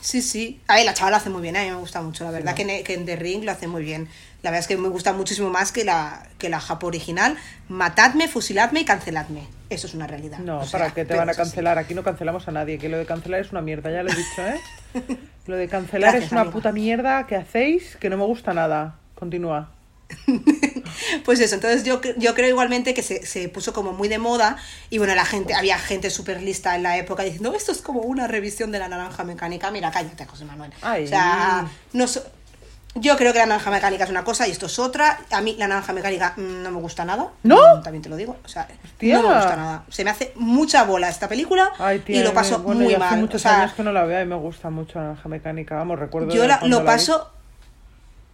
Sí, 0.00 0.22
sí. 0.22 0.60
A 0.68 0.76
ver, 0.76 0.84
la 0.86 0.94
chavala 0.94 1.16
lo 1.16 1.20
hace 1.20 1.28
muy 1.30 1.42
bien, 1.42 1.56
a 1.56 1.62
mí 1.62 1.70
me 1.70 1.76
gusta 1.76 2.00
mucho. 2.02 2.22
La 2.24 2.30
verdad 2.30 2.52
¿no? 2.52 2.56
que, 2.56 2.62
en, 2.78 2.84
que 2.84 2.94
en 2.94 3.04
The 3.04 3.16
Ring 3.16 3.44
lo 3.44 3.50
hace 3.50 3.66
muy 3.66 3.82
bien. 3.82 4.08
La 4.42 4.50
verdad 4.50 4.60
es 4.60 4.68
que 4.68 4.76
me 4.76 4.88
gusta 4.88 5.12
muchísimo 5.12 5.50
más 5.50 5.72
que 5.72 5.84
la, 5.84 6.22
que 6.38 6.48
la 6.48 6.60
japo 6.60 6.86
original. 6.86 7.36
Matadme, 7.68 8.28
fusiladme 8.28 8.80
y 8.80 8.84
canceladme. 8.84 9.48
Eso 9.70 9.88
es 9.88 9.94
una 9.94 10.06
realidad. 10.06 10.38
No, 10.38 10.60
O 10.60 10.64
sea, 10.66 10.78
¿para 10.78 10.94
qué 10.94 11.04
te 11.04 11.14
van 11.16 11.28
a 11.28 11.32
sí. 11.32 11.38
cancelar? 11.38 11.78
Aquí 11.78 11.94
no 11.94 12.04
cancelamos 12.04 12.46
a 12.46 12.52
nadie, 12.52 12.78
que 12.78 12.88
lo 12.88 12.96
de 12.96 13.06
cancelar 13.06 13.40
es 13.40 13.50
una 13.50 13.60
mierda, 13.60 13.90
ya 13.90 14.02
lo 14.04 14.10
he 14.10 14.14
dicho, 14.14 14.46
¿eh? 14.46 14.60
Lo 15.46 15.56
de 15.56 15.66
cancelar 15.68 16.10
Gracias, 16.12 16.26
es 16.26 16.32
una 16.32 16.42
amiga. 16.42 16.52
puta 16.52 16.72
mierda 16.72 17.26
que 17.26 17.34
hacéis 17.34 17.96
que 17.96 18.08
no 18.10 18.16
me 18.18 18.24
gusta 18.24 18.52
nada. 18.54 18.96
Continúa. 19.14 19.70
Pues 21.24 21.38
eso, 21.40 21.54
entonces 21.54 21.84
yo, 21.84 22.00
yo 22.16 22.34
creo 22.34 22.48
igualmente 22.48 22.94
que 22.94 23.02
se, 23.02 23.24
se 23.24 23.48
puso 23.48 23.72
como 23.72 23.92
muy 23.92 24.08
de 24.08 24.18
moda 24.18 24.56
y 24.90 24.98
bueno, 24.98 25.14
la 25.14 25.24
gente, 25.24 25.54
había 25.54 25.78
gente 25.78 26.10
súper 26.10 26.42
lista 26.42 26.74
en 26.74 26.82
la 26.82 26.96
época 26.96 27.22
diciendo, 27.22 27.54
esto 27.54 27.72
es 27.72 27.82
como 27.82 28.00
una 28.00 28.26
revisión 28.26 28.72
de 28.72 28.78
la 28.78 28.88
naranja 28.88 29.22
mecánica. 29.24 29.70
Mira, 29.70 29.90
cállate, 29.90 30.24
José 30.26 30.44
Manuel. 30.44 30.72
Ay. 30.82 31.04
O 31.04 31.08
sea, 31.08 31.66
no 31.92 32.06
so- 32.08 32.24
yo 32.94 33.16
creo 33.16 33.32
que 33.32 33.38
la 33.38 33.46
naranja 33.46 33.70
mecánica 33.70 34.04
es 34.04 34.10
una 34.10 34.24
cosa 34.24 34.48
y 34.48 34.50
esto 34.50 34.66
es 34.66 34.78
otra. 34.78 35.20
A 35.30 35.40
mí 35.40 35.54
la 35.58 35.68
naranja 35.68 35.92
mecánica 35.92 36.34
no 36.36 36.70
me 36.70 36.80
gusta 36.80 37.04
nada. 37.04 37.28
¿No? 37.44 37.80
También 37.82 38.02
te 38.02 38.08
lo 38.08 38.16
digo. 38.16 38.36
O 38.44 38.48
sea, 38.48 38.66
no 39.00 39.22
me 39.22 39.34
gusta 39.34 39.56
nada. 39.56 39.84
Se 39.90 40.02
me 40.04 40.10
hace 40.10 40.32
mucha 40.36 40.82
bola 40.84 41.08
esta 41.08 41.28
película 41.28 41.70
Ay, 41.78 42.00
tía, 42.00 42.20
y 42.20 42.24
lo 42.24 42.32
paso 42.34 42.58
bueno, 42.60 42.80
muy 42.80 42.90
ya 42.92 42.96
hace 42.96 43.10
mal. 43.10 43.20
muchos 43.20 43.42
o 43.42 43.42
sea, 43.42 43.60
años 43.62 43.74
que 43.74 43.82
no 43.84 43.92
la 43.92 44.04
veo 44.04 44.20
y 44.22 44.26
me 44.26 44.36
gusta 44.36 44.70
mucho 44.70 44.98
Naranja 44.98 45.28
Mecánica. 45.28 45.76
Vamos, 45.76 45.98
recuerdo. 45.98 46.30
yo 46.34 46.46
la- 46.46 46.60
lo 46.62 46.82
la 46.82 46.82
vi. 46.82 46.86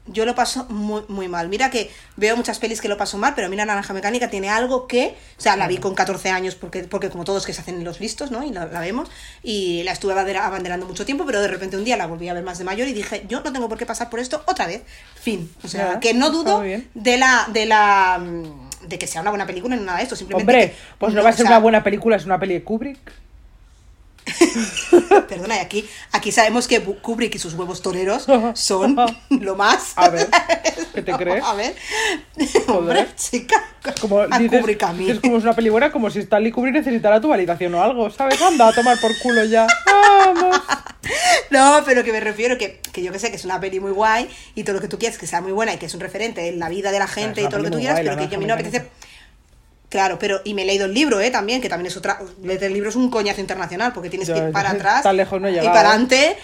Yo 0.07 0.27
lo 0.27 0.35
paso 0.35 0.67
muy 0.69 1.03
muy 1.09 1.29
mal. 1.29 1.49
Mira 1.49 1.71
que 1.71 1.91
veo 2.17 2.37
muchas 2.37 2.59
pelis 2.59 2.81
que 2.81 2.89
lo 2.89 2.97
paso 2.99 3.17
mal 3.17 3.33
pero 3.35 3.49
mira 3.49 3.65
Naranja 3.65 3.95
Mecánica 3.95 4.29
tiene 4.29 4.51
algo 4.51 4.87
que 4.87 5.15
o 5.39 5.41
sea 5.41 5.57
la 5.57 5.67
vi 5.67 5.79
con 5.79 5.95
14 5.95 6.29
años 6.31 6.55
porque 6.57 6.85
porque 6.85 7.09
como 7.09 7.25
todos 7.25 7.47
que 7.47 7.53
se 7.55 7.63
hacen 7.63 7.83
los 7.85 8.01
listos 8.01 8.31
no 8.31 8.45
y 8.45 8.51
la, 8.51 8.67
la 8.67 8.81
vemos 8.81 9.09
y 9.43 9.83
la 9.85 9.93
estuve 9.93 10.13
abandera- 10.13 10.45
abanderando 10.47 10.85
mucho 10.87 11.07
tiempo 11.07 11.25
pero 11.25 11.41
de 11.41 11.49
repente 11.49 11.77
un 11.79 11.85
día 11.85 11.97
la 11.97 12.07
volví 12.07 12.29
a 12.29 12.35
ver 12.35 12.45
más 12.45 12.59
de 12.59 12.65
mayor 12.65 12.87
y 12.89 12.93
dije 12.93 13.25
yo 13.29 13.41
no 13.41 13.53
tengo 13.53 13.69
por 13.69 13.79
qué 13.79 13.87
pasar 13.87 14.11
por 14.11 14.21
esto 14.21 14.43
otra 14.47 14.67
vez 14.67 14.83
fin. 15.21 15.51
O 15.65 15.69
sea 15.69 16.01
que 16.01 16.13
no 16.13 16.29
dudo 16.31 16.61
de 16.95 17.17
la 17.17 17.47
de 17.53 17.65
la 17.67 18.19
mm, 18.23 18.89
de 18.89 18.99
que 18.99 19.07
sea 19.07 19.23
una 19.23 19.31
buena 19.31 19.47
película 19.47 19.75
ni 19.75 19.83
nada 19.85 19.97
de 19.99 20.05
esto 20.05 20.17
simplemente 20.17 20.53
Hombre, 20.53 20.71
que 20.73 20.77
pues 20.99 21.15
no 21.15 21.23
va 21.23 21.31
a 21.31 21.33
o 21.33 21.37
ser 21.37 21.47
sea, 21.47 21.53
una 21.57 21.61
buena 21.61 21.83
película, 21.83 22.17
es 22.17 22.27
una 22.27 22.39
peli 22.39 22.53
de 22.53 22.63
Kubrick. 22.63 22.99
Perdona, 25.29 25.57
y 25.57 25.59
aquí, 25.59 25.89
aquí 26.13 26.33
sabemos 26.33 26.67
que 26.67 26.81
Kubrick 26.81 27.35
y 27.35 27.39
sus 27.39 27.55
huevos 27.55 27.83
toreros 27.83 28.27
son 28.55 28.97
lo 29.29 29.55
más. 29.57 29.93
A 29.97 30.09
ver, 30.09 30.29
¿qué 30.95 31.03
te 31.03 31.13
crees? 31.17 31.45
A 31.45 31.55
ver. 31.55 31.75
Hombre, 32.69 33.07
chica. 33.17 33.63
Es 33.85 34.01
como, 34.01 34.21
a 34.21 34.39
dices, 34.39 34.61
Kubrick 34.61 34.83
a 34.83 34.93
mí. 34.93 35.05
dices 35.05 35.21
como 35.21 35.37
es 35.37 35.43
una 35.43 35.55
peli 35.55 35.69
buena, 35.69 35.93
como 35.93 36.11
si 36.11 36.21
Stanley 36.21 36.53
Kubrick 36.53 36.75
necesitara 36.75 37.21
tu 37.21 37.29
validación 37.29 37.75
o 37.75 37.83
algo, 37.83 38.11
¿sabes? 38.11 38.41
Anda, 38.41 38.69
a 38.69 38.73
tomar 38.73 38.99
por 38.99 39.17
culo 39.19 39.45
ya. 39.45 39.67
Vamos. 39.87 40.61
No, 41.51 41.83
pero 41.85 42.03
que 42.03 42.13
me 42.13 42.21
refiero 42.21 42.57
que, 42.57 42.81
que 42.93 43.03
yo 43.03 43.13
que 43.13 43.19
sé 43.19 43.31
que 43.31 43.37
es 43.37 43.45
una 43.45 43.61
peli 43.61 43.79
muy 43.79 43.93
guay 43.93 44.29
y 44.55 44.65
todo 44.65 44.77
lo 44.77 44.81
que 44.81 44.89
tú 44.89 44.99
quieres 44.99 45.19
que 45.19 45.27
sea 45.27 45.43
muy 45.43 45.53
buena 45.53 45.75
y 45.75 45.77
que 45.77 45.87
es 45.87 45.95
un 45.95 46.01
referente 46.01 46.49
en 46.49 46.59
la 46.59 46.71
vida 46.71 46.91
de 46.91 46.99
la 46.99 47.07
gente 47.07 47.43
es 47.43 47.47
y 47.47 47.51
todo 47.51 47.59
lo 47.59 47.65
que 47.65 47.71
tú 47.71 47.79
quieras, 47.79 47.97
guay, 47.97 48.07
pero 48.07 48.17
que 48.17 48.29
yo 48.29 48.37
a 48.37 48.41
mí 48.41 48.47
no 48.47 48.57
me 48.57 48.61
apetece. 48.63 48.91
Claro, 49.95 50.19
pero 50.19 50.41
y 50.43 50.55
me 50.55 50.63
he 50.63 50.65
leído 50.65 50.87
el 50.87 50.93
libro, 50.93 51.21
¿eh? 51.21 51.31
También, 51.31 51.61
que 51.61 51.69
también 51.69 51.87
es 51.87 51.97
otra. 51.97 52.19
Leer 52.43 52.65
el 52.65 52.73
libro 52.73 52.89
es 52.91 52.97
un 52.97 53.11
coñazo 53.11 53.41
internacional 53.41 53.93
porque 53.93 54.11
tienes 54.11 54.27
Ya, 54.27 54.35
que 54.35 54.41
ir 54.41 54.51
para 54.51 54.71
atrás 54.71 55.07
lejos 55.15 55.41
no 55.41 55.49
y 55.49 55.55
para 55.55 55.91
adelante. 55.91 56.37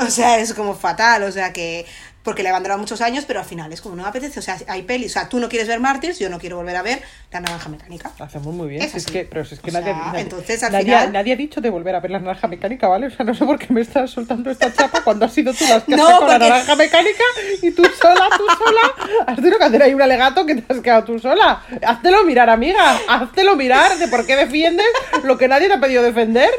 O 0.00 0.10
sea, 0.10 0.38
es 0.38 0.52
como 0.52 0.74
fatal, 0.74 1.22
o 1.22 1.32
sea 1.32 1.50
que. 1.50 1.86
Porque 2.22 2.42
le 2.42 2.48
he 2.48 2.50
abandonado 2.50 2.78
muchos 2.80 3.00
años, 3.00 3.24
pero 3.26 3.40
al 3.40 3.46
final 3.46 3.72
es 3.72 3.80
como 3.80 3.96
no 3.96 4.02
me 4.02 4.08
apetece. 4.08 4.38
O 4.40 4.42
sea, 4.42 4.58
hay 4.66 4.82
pelis. 4.82 5.12
O 5.12 5.14
sea, 5.14 5.28
tú 5.28 5.38
no 5.40 5.48
quieres 5.48 5.66
ver 5.68 5.80
Mártires, 5.80 6.18
yo 6.18 6.28
no 6.28 6.38
quiero 6.38 6.56
volver 6.56 6.76
a 6.76 6.82
ver 6.82 7.00
La 7.32 7.40
Naranja 7.40 7.68
Mecánica. 7.70 8.10
Hacemos 8.18 8.52
muy 8.54 8.68
bien. 8.68 8.82
Es 8.82 8.90
si 8.92 8.98
es 8.98 9.06
que, 9.06 9.24
pero 9.24 9.44
si 9.46 9.54
es 9.54 9.60
que 9.60 9.70
O 9.70 9.72
nadie, 9.72 9.94
sea, 9.94 10.02
nadie- 10.06 10.20
entonces, 10.20 10.62
al 10.62 10.72
nadie, 10.72 10.84
final- 10.86 11.12
nadie 11.12 11.32
ha 11.32 11.36
dicho 11.36 11.60
de 11.62 11.70
volver 11.70 11.94
a 11.94 12.00
ver 12.00 12.10
la 12.10 12.18
naranja 12.18 12.46
mecánica, 12.48 12.86
¿vale? 12.88 13.06
O 13.06 13.10
sea, 13.10 13.24
no 13.24 13.34
sé 13.34 13.46
por 13.46 13.58
qué 13.58 13.72
me 13.72 13.80
estás 13.80 14.10
soltando 14.10 14.50
esta 14.50 14.70
chapa 14.72 15.02
cuando 15.02 15.24
has 15.24 15.32
sido 15.32 15.54
tú 15.54 15.64
las 15.68 15.84
que 15.84 15.94
has 15.94 16.00
No, 16.00 16.10
la 16.10 16.18
porque- 16.20 16.38
naranja 16.38 16.76
mecánica 16.76 17.24
y 17.62 17.70
tú 17.70 17.82
sola, 18.02 18.28
tú 18.36 18.44
sola, 18.64 19.24
has 19.26 19.36
tenido 19.36 19.56
que 19.58 19.64
hacer 19.64 19.82
ahí 19.84 19.94
un 19.94 20.02
alegato 20.02 20.44
que 20.44 20.56
te 20.56 20.72
has 20.74 20.80
quedado 20.80 21.04
tú 21.04 21.18
sola. 21.18 21.62
Háztelo 21.86 22.24
mirar, 22.24 22.50
amiga. 22.50 22.98
Háztelo 23.08 23.56
mirar 23.56 23.96
de 23.96 24.08
por 24.08 24.26
qué 24.26 24.36
defiendes 24.36 24.86
lo 25.22 25.38
que 25.38 25.48
nadie 25.48 25.68
te 25.68 25.74
ha 25.74 25.80
pedido 25.80 26.02
defender. 26.02 26.50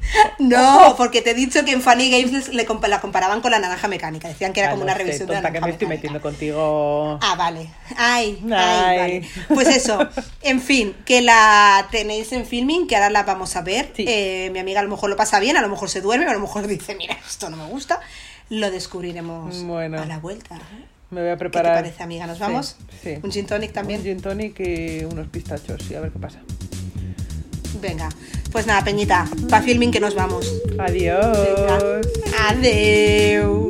No, 0.38 0.94
porque 0.96 1.20
te 1.22 1.30
he 1.30 1.34
dicho 1.34 1.64
que 1.64 1.72
en 1.72 1.82
Funny 1.82 2.10
Games 2.10 2.32
les- 2.32 2.48
le 2.54 2.66
compa- 2.66 2.88
la 2.88 3.00
comparaban 3.00 3.40
con 3.40 3.50
La 3.50 3.58
Naranja 3.58 3.88
Mecánica. 3.88 4.28
Decían 4.28 4.52
que 4.52 4.60
era 4.60 4.68
Ah, 4.68 4.72
como 4.72 4.80
no 4.84 4.84
una 4.86 4.92
sé, 4.94 4.98
revisión 5.04 5.26
de 5.28 5.34
La 5.34 5.38
tonta, 5.40 5.48
que 5.52 5.60
Naranja 5.60 5.66
me 5.66 5.72
estoy 5.72 5.88
Mecánica. 5.88 6.12
metiendo 6.12 6.20
contigo. 6.22 7.18
Ah, 7.22 7.34
vale. 7.36 7.68
Ay, 7.96 8.38
ay, 8.44 8.52
Ay. 8.52 8.98
vale. 8.98 9.28
Pues 9.48 9.68
eso, 9.68 9.98
en 10.42 10.60
fin, 10.60 10.94
que 11.04 11.20
la 11.22 11.88
tenéis 11.90 12.32
en 12.32 12.46
filming, 12.46 12.86
que 12.86 12.96
ahora 12.96 13.10
la 13.10 13.24
vamos 13.24 13.56
a 13.56 13.62
ver. 13.62 13.92
Sí. 13.94 14.04
Eh, 14.08 14.50
mi 14.52 14.58
amiga 14.60 14.80
a 14.80 14.82
lo 14.84 14.88
mejor 14.90 15.10
lo 15.10 15.16
pasa 15.16 15.40
bien, 15.40 15.56
a 15.56 15.62
lo 15.62 15.68
mejor 15.68 15.88
se 15.90 16.00
duerme, 16.00 16.26
a 16.26 16.34
lo 16.34 16.40
mejor 16.40 16.66
dice, 16.66 16.94
mira, 16.94 17.16
esto 17.26 17.50
no 17.50 17.56
me 17.56 17.66
gusta. 17.66 18.00
Lo 18.50 18.70
descubriremos 18.70 19.62
Bueno. 19.64 20.00
a 20.00 20.06
la 20.06 20.18
vuelta. 20.18 20.58
Me 21.10 21.20
voy 21.22 21.30
a 21.30 21.32
¿Qué 21.32 21.36
te 21.36 21.50
preparar. 21.50 21.74
parece, 21.74 22.02
amiga? 22.02 22.26
¿Nos 22.26 22.38
vamos? 22.38 22.76
Sí. 23.02 23.14
sí. 23.14 23.20
¿Un 23.22 23.30
gin 23.32 23.46
tonic 23.46 23.72
también? 23.72 24.00
Un 24.00 24.06
gin 24.06 24.20
tonic 24.20 24.60
y 24.60 25.04
unos 25.04 25.26
pistachos 25.28 25.90
y 25.90 25.94
a 25.94 26.00
ver 26.00 26.12
qué 26.12 26.18
pasa. 26.18 26.38
Venga, 27.80 28.08
pues 28.50 28.66
nada, 28.66 28.82
Peñita, 28.84 29.28
pa' 29.48 29.60
filming 29.60 29.90
que 29.90 30.00
nos 30.00 30.14
vamos. 30.14 30.46
Adiós. 30.78 31.38
Venga. 31.38 32.00
Adeu. 32.48 33.67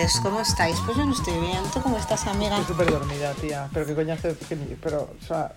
Tardes, 0.00 0.20
¿cómo 0.20 0.40
estáis? 0.40 0.76
Pues 0.86 0.96
yo 0.96 1.04
no 1.04 1.12
estoy 1.12 1.38
bien. 1.40 1.62
¿Tú 1.74 1.82
cómo 1.82 1.98
estás, 1.98 2.26
amiga? 2.26 2.58
Estoy 2.58 2.74
súper 2.74 2.90
dormida, 2.90 3.34
tía. 3.34 3.68
Pero 3.72 3.86
qué 3.86 3.94
coñazo 3.94 4.28
de 4.28 4.34
Pero, 4.82 5.10
o 5.20 5.26
sea. 5.26 5.52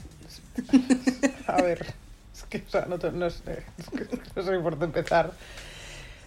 A 1.48 1.62
ver. 1.62 1.94
Es 2.36 2.44
que, 2.50 2.58
o 2.68 2.70
sea, 2.70 2.86
no, 2.86 2.98
no 2.98 3.30
sé. 3.30 3.64
Es 3.78 3.90
que 3.90 4.18
no 4.36 4.44
sé 4.44 4.60
por 4.60 4.78
dónde 4.78 4.86
empezar. 5.00 5.32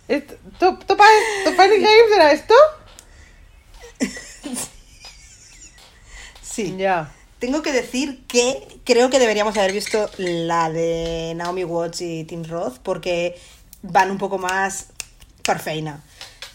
Est- 0.08 0.32
¿Top, 0.58 0.82
Funny 0.86 1.76
Games 1.78 2.12
era 2.14 2.32
esto? 2.32 2.54
Sí. 6.42 6.74
Ya. 6.78 7.12
Tengo 7.38 7.60
que 7.60 7.72
decir 7.72 8.24
que 8.26 8.80
creo 8.84 9.10
que 9.10 9.18
deberíamos 9.18 9.56
haber 9.58 9.72
visto 9.72 10.08
la 10.16 10.70
de 10.70 11.34
Naomi 11.36 11.64
Watts 11.64 12.00
y 12.00 12.24
Tim 12.24 12.44
Roth 12.44 12.78
porque 12.78 13.38
van 13.82 14.10
un 14.10 14.16
poco 14.16 14.38
más 14.38 14.86
perfeina. 15.42 16.02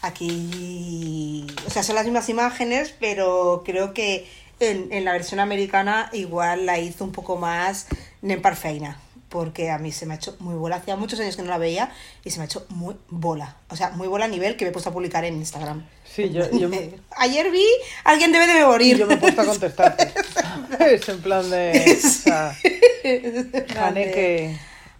Aquí, 0.01 1.45
o 1.65 1.69
sea, 1.69 1.83
son 1.83 1.95
las 1.95 2.05
mismas 2.05 2.27
imágenes, 2.29 2.93
pero 2.99 3.61
creo 3.65 3.93
que 3.93 4.27
en, 4.59 4.91
en 4.91 5.05
la 5.05 5.11
versión 5.13 5.39
americana 5.39 6.09
igual 6.13 6.65
la 6.65 6.79
hizo 6.79 7.03
un 7.03 7.11
poco 7.11 7.37
más 7.37 7.87
en 8.21 8.41
perfeina. 8.41 8.99
Porque 9.29 9.69
a 9.71 9.77
mí 9.77 9.93
se 9.93 10.05
me 10.05 10.13
ha 10.13 10.17
hecho 10.17 10.35
muy 10.39 10.55
bola. 10.55 10.75
Hacía 10.75 10.97
muchos 10.97 11.17
años 11.21 11.37
que 11.37 11.41
no 11.41 11.49
la 11.49 11.57
veía 11.57 11.89
y 12.25 12.31
se 12.31 12.37
me 12.37 12.43
ha 12.43 12.45
hecho 12.47 12.65
muy 12.67 12.97
bola. 13.07 13.55
O 13.69 13.77
sea, 13.77 13.91
muy 13.91 14.09
bola 14.09 14.25
a 14.25 14.27
nivel 14.27 14.57
que 14.57 14.65
me 14.65 14.69
he 14.69 14.71
puesto 14.73 14.89
a 14.89 14.93
publicar 14.93 15.23
en 15.23 15.35
Instagram. 15.35 15.85
Sí, 16.03 16.31
yo, 16.31 16.43
Ayer 17.17 17.49
vi, 17.49 17.65
alguien 18.03 18.33
debe 18.33 18.45
de 18.47 18.65
morir. 18.65 18.97
yo 18.97 19.07
me 19.07 19.13
he 19.13 19.17
puesto 19.17 19.41
a 19.41 19.45
contestarte. 19.45 20.11
Es 20.79 21.07
en 21.07 21.21
plan 21.21 21.49
de. 21.49 21.97
O 22.03 22.07
sea, 22.09 22.57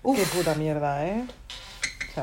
Uf. 0.04 0.18
qué 0.18 0.26
puta 0.38 0.56
mierda, 0.56 1.06
¿eh? 1.06 1.24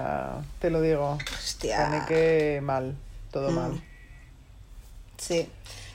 Sea, 0.02 0.40
te 0.60 0.70
lo 0.70 0.80
digo. 0.80 1.18
Hostia. 1.38 1.86
Haneke 1.86 2.60
mal, 2.62 2.94
todo 3.32 3.50
Mm. 3.50 3.54
mal. 3.54 3.80
Sí. 5.16 5.48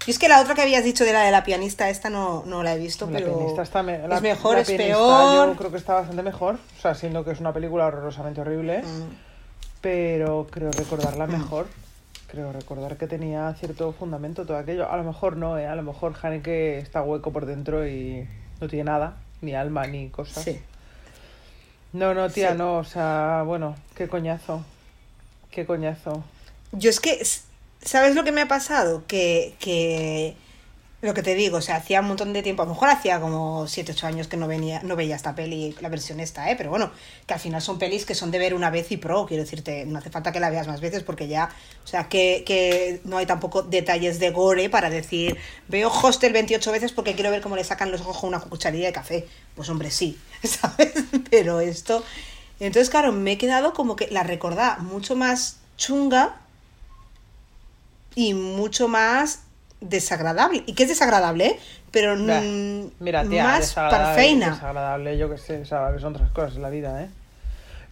Y 0.06 0.12
es 0.12 0.20
que 0.20 0.28
la 0.28 0.42
otra 0.42 0.54
que 0.54 0.62
habías 0.62 0.84
dicho 0.84 1.06
de 1.06 1.14
la 1.14 1.22
de 1.22 1.32
la 1.32 1.44
pianista, 1.46 1.90
esta 1.90 2.10
no, 2.10 2.44
no 2.46 2.62
la 2.62 2.74
he 2.74 2.78
visto, 2.78 3.06
La 3.10 3.20
pero... 3.20 3.36
pianista 3.38 3.62
está 3.62 3.82
me- 3.84 4.06
la- 4.06 4.16
es 4.18 4.22
mejor, 4.22 4.56
la 4.56 4.62
es 4.62 4.68
pianista 4.68 4.96
peor. 4.98 5.48
Yo 5.50 5.56
creo 5.56 5.72
que 5.72 5.78
está 5.78 5.94
bastante 5.94 6.24
mejor. 6.24 6.56
O 6.78 6.82
sea, 6.82 6.94
siendo 6.94 7.24
que 7.24 7.32
es 7.32 7.40
una 7.40 7.54
película 7.54 7.86
horrorosamente 7.86 8.42
horrible. 8.42 8.82
Mm. 8.82 9.16
Pero 9.82 10.48
creo 10.52 10.72
recordarla 10.72 11.26
mejor. 11.28 11.68
Creo 12.28 12.52
recordar 12.52 12.98
que 12.98 13.06
tenía 13.08 13.54
cierto 13.60 13.94
fundamento 13.94 14.46
todo 14.46 14.58
aquello. 14.58 14.90
A 14.92 14.98
lo 14.98 15.04
mejor 15.04 15.38
no, 15.38 15.58
¿eh? 15.58 15.68
A 15.68 15.76
lo 15.76 15.84
mejor 15.84 16.16
Haneke 16.22 16.80
está 16.80 17.02
hueco 17.02 17.32
por 17.32 17.46
dentro 17.46 17.88
y 17.88 18.28
no 18.60 18.68
tiene 18.68 18.86
nada. 18.86 19.16
Ni 19.42 19.54
alma, 19.56 19.86
ni 19.88 20.10
cosas. 20.10 20.44
Sí. 20.44 20.60
No, 21.94 22.14
no, 22.14 22.30
tía, 22.30 22.52
Sí. 22.52 22.58
no. 22.58 22.78
O 22.78 22.84
sea, 22.84 23.44
bueno, 23.46 23.76
qué 23.96 24.08
coñazo. 24.08 24.64
Qué 25.52 25.66
coñazo. 25.66 26.24
Yo 26.72 26.90
es 26.90 27.00
que, 27.00 27.24
¿sabes 27.82 28.16
lo 28.16 28.24
que 28.24 28.32
me 28.32 28.42
ha 28.42 28.48
pasado? 28.48 29.04
Que, 29.08 29.54
que 29.60 30.36
lo 31.04 31.14
que 31.14 31.22
te 31.22 31.36
digo, 31.36 31.58
o 31.58 31.62
sea, 31.62 31.76
hacía 31.76 32.00
un 32.00 32.08
montón 32.08 32.32
de 32.32 32.42
tiempo, 32.42 32.62
a 32.62 32.66
lo 32.66 32.72
mejor 32.72 32.88
hacía 32.88 33.20
como 33.20 33.68
7, 33.68 33.92
8 33.92 34.08
años 34.08 34.28
que 34.30 34.38
no 34.38 34.48
venía, 34.48 34.82
no 34.84 34.96
veía 34.96 35.18
esta 35.18 35.36
peli, 35.36 35.76
la 35.82 35.90
versión 35.90 36.22
esta, 36.22 36.50
¿eh? 36.50 36.56
Pero 36.56 36.70
bueno, 36.70 36.92
que 37.28 37.34
al 37.34 37.42
final 37.42 37.62
son 37.62 37.78
pelis 37.78 38.06
que 38.06 38.16
son 38.16 38.32
de 38.32 38.40
ver 38.40 38.54
una 38.54 38.70
vez 38.70 38.90
y 38.90 38.96
pro, 38.96 39.26
quiero 39.26 39.44
decirte, 39.44 39.86
no 39.86 40.00
hace 40.00 40.10
falta 40.10 40.32
que 40.32 40.40
la 40.40 40.50
veas 40.50 40.66
más 40.66 40.80
veces 40.80 41.04
porque 41.04 41.28
ya, 41.28 41.50
o 41.84 41.88
sea, 41.88 42.08
que, 42.08 42.46
que 42.46 43.02
no 43.04 43.18
hay 43.18 43.26
tampoco 43.26 43.64
detalles 43.64 44.18
de 44.20 44.32
gore 44.32 44.70
para 44.70 44.90
decir, 44.90 45.38
veo 45.68 45.92
Hostel 45.92 46.32
28 46.32 46.72
veces 46.72 46.94
porque 46.94 47.16
quiero 47.16 47.32
ver 47.32 47.42
cómo 47.42 47.58
le 47.58 47.66
sacan 47.66 47.92
los 47.92 48.00
ojos 48.00 48.24
una 48.24 48.40
cucharilla 48.40 48.86
de 48.88 48.94
café. 48.94 49.28
Pues 49.56 49.68
hombre, 49.68 49.92
sí, 49.92 50.18
¿sabes? 50.44 50.94
Pero 51.30 51.60
esto... 51.60 52.02
Entonces, 52.62 52.90
claro, 52.90 53.12
me 53.12 53.34
he 53.34 53.38
quedado 53.38 53.74
como 53.74 53.98
que 53.98 54.08
la 54.08 54.24
recordaba 54.24 54.78
mucho 54.78 55.18
más 55.18 55.58
chunga 55.76 56.38
y 58.16 58.34
mucho 58.34 58.88
más 58.88 59.40
desagradable. 59.90 60.64
Y 60.66 60.74
que 60.74 60.84
es 60.84 60.90
desagradable, 60.90 61.46
¿eh? 61.48 61.60
Pero 61.92 62.16
mm, 62.16 62.92
Mira, 63.00 63.24
tía, 63.26 63.44
más 63.44 63.60
desagradable, 63.62 64.06
parfeina. 64.08 64.50
desagradable, 64.52 65.18
yo 65.18 65.30
qué 65.30 65.38
sé, 65.38 65.60
que 65.62 65.66
son 65.66 66.16
otras 66.16 66.32
cosas 66.32 66.56
en 66.56 66.62
la 66.64 66.70
vida, 66.70 67.04
¿eh? 67.04 67.10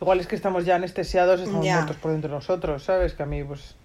Igual 0.02 0.20
es 0.20 0.28
que 0.28 0.36
estamos 0.36 0.66
ya 0.66 0.76
anestesiados, 0.76 1.42
estamos 1.42 1.64
Ya. 1.66 1.76
muertos 1.76 1.98
por 1.98 2.12
dentro 2.12 2.30
de 2.30 2.36
nosotros, 2.36 2.84
¿sabes? 2.84 3.14
Que 3.14 3.24
a 3.24 3.28
mí, 3.28 3.44
pues, 3.44 3.76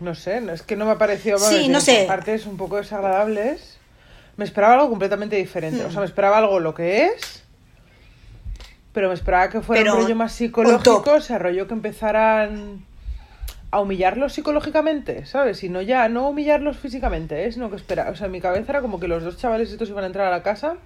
no 0.00 0.14
sé, 0.14 0.42
es 0.52 0.62
que 0.62 0.76
no 0.76 0.84
me 0.84 0.90
ha 0.92 0.98
parecido... 0.98 1.38
Sí, 1.38 1.54
vamos, 1.54 1.68
no 1.70 1.80
sé. 1.80 2.04
partes 2.06 2.44
un 2.46 2.58
poco 2.58 2.76
desagradables. 2.76 3.78
Me 4.36 4.44
esperaba 4.44 4.74
algo 4.74 4.90
completamente 4.90 5.36
diferente, 5.36 5.82
o 5.82 5.88
sea, 5.90 5.98
Hmm. 5.98 6.00
me 6.00 6.06
esperaba 6.06 6.36
algo 6.36 6.60
lo 6.60 6.74
que 6.74 7.06
es, 7.06 7.42
pero 8.92 9.08
me 9.08 9.14
esperaba 9.14 9.48
que 9.48 9.62
fuera 9.62 9.80
Pero 9.82 9.94
un 9.96 10.02
rollo 10.02 10.16
más 10.16 10.32
psicológico, 10.32 11.12
o 11.12 11.20
sea, 11.22 11.38
rollo 11.38 11.66
que 11.66 11.72
empezaran 11.72 12.84
a 13.70 13.80
humillarlos 13.80 14.32
psicológicamente, 14.32 15.26
¿sabes? 15.26 15.62
Y 15.64 15.68
no 15.68 15.82
ya, 15.82 16.08
no 16.08 16.28
humillarlos 16.28 16.76
físicamente, 16.78 17.44
¿eh? 17.44 17.52
sino 17.52 17.68
que 17.70 17.76
espera, 17.76 18.08
o 18.10 18.16
sea, 18.16 18.26
en 18.26 18.32
mi 18.32 18.40
cabeza 18.40 18.72
era 18.72 18.80
como 18.80 19.00
que 19.00 19.08
los 19.08 19.22
dos 19.24 19.36
chavales 19.36 19.70
estos 19.70 19.88
iban 19.88 20.04
a 20.04 20.06
entrar 20.06 20.26
a 20.26 20.30
la 20.30 20.42
casa 20.42 20.76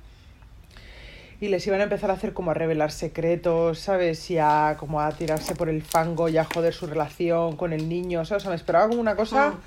y 1.40 1.48
les 1.48 1.66
iban 1.66 1.80
a 1.80 1.84
empezar 1.84 2.10
a 2.10 2.14
hacer 2.14 2.32
como 2.32 2.50
a 2.50 2.54
revelar 2.54 2.90
secretos, 2.90 3.78
¿sabes? 3.78 4.30
Y 4.30 4.38
a 4.38 4.76
como 4.78 5.00
a 5.00 5.10
tirarse 5.12 5.54
por 5.54 5.68
el 5.68 5.82
fango 5.82 6.28
y 6.28 6.36
a 6.38 6.44
joder 6.44 6.74
su 6.74 6.86
relación 6.86 7.56
con 7.56 7.72
el 7.72 7.88
niño, 7.88 8.24
¿sabes? 8.24 8.42
O 8.42 8.44
sea, 8.44 8.50
me 8.50 8.56
esperaba 8.56 8.88
como 8.88 9.00
una 9.00 9.14
cosa 9.16 9.50
Mm. 9.50 9.58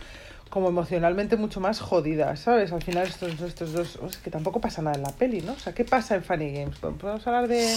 como 0.49 0.69
emocionalmente 0.69 1.35
mucho 1.35 1.59
más 1.59 1.79
jodida, 1.79 2.35
¿sabes? 2.35 2.71
Al 2.71 2.83
final 2.83 3.07
estos, 3.07 3.39
estos 3.41 3.73
dos, 3.73 3.95
o 3.95 4.09
sea, 4.11 4.21
que 4.21 4.29
tampoco 4.29 4.61
pasa 4.61 4.81
nada 4.83 4.95
en 4.97 5.01
la 5.03 5.09
peli, 5.09 5.41
¿no? 5.41 5.53
O 5.53 5.59
sea, 5.59 5.73
¿qué 5.73 5.83
pasa 5.83 6.13
en 6.13 6.23
Funny 6.23 6.51
Games? 6.51 6.77
¿Podemos 6.77 7.25
hablar 7.25 7.47
de...? 7.47 7.75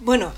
Bueno, 0.00 0.32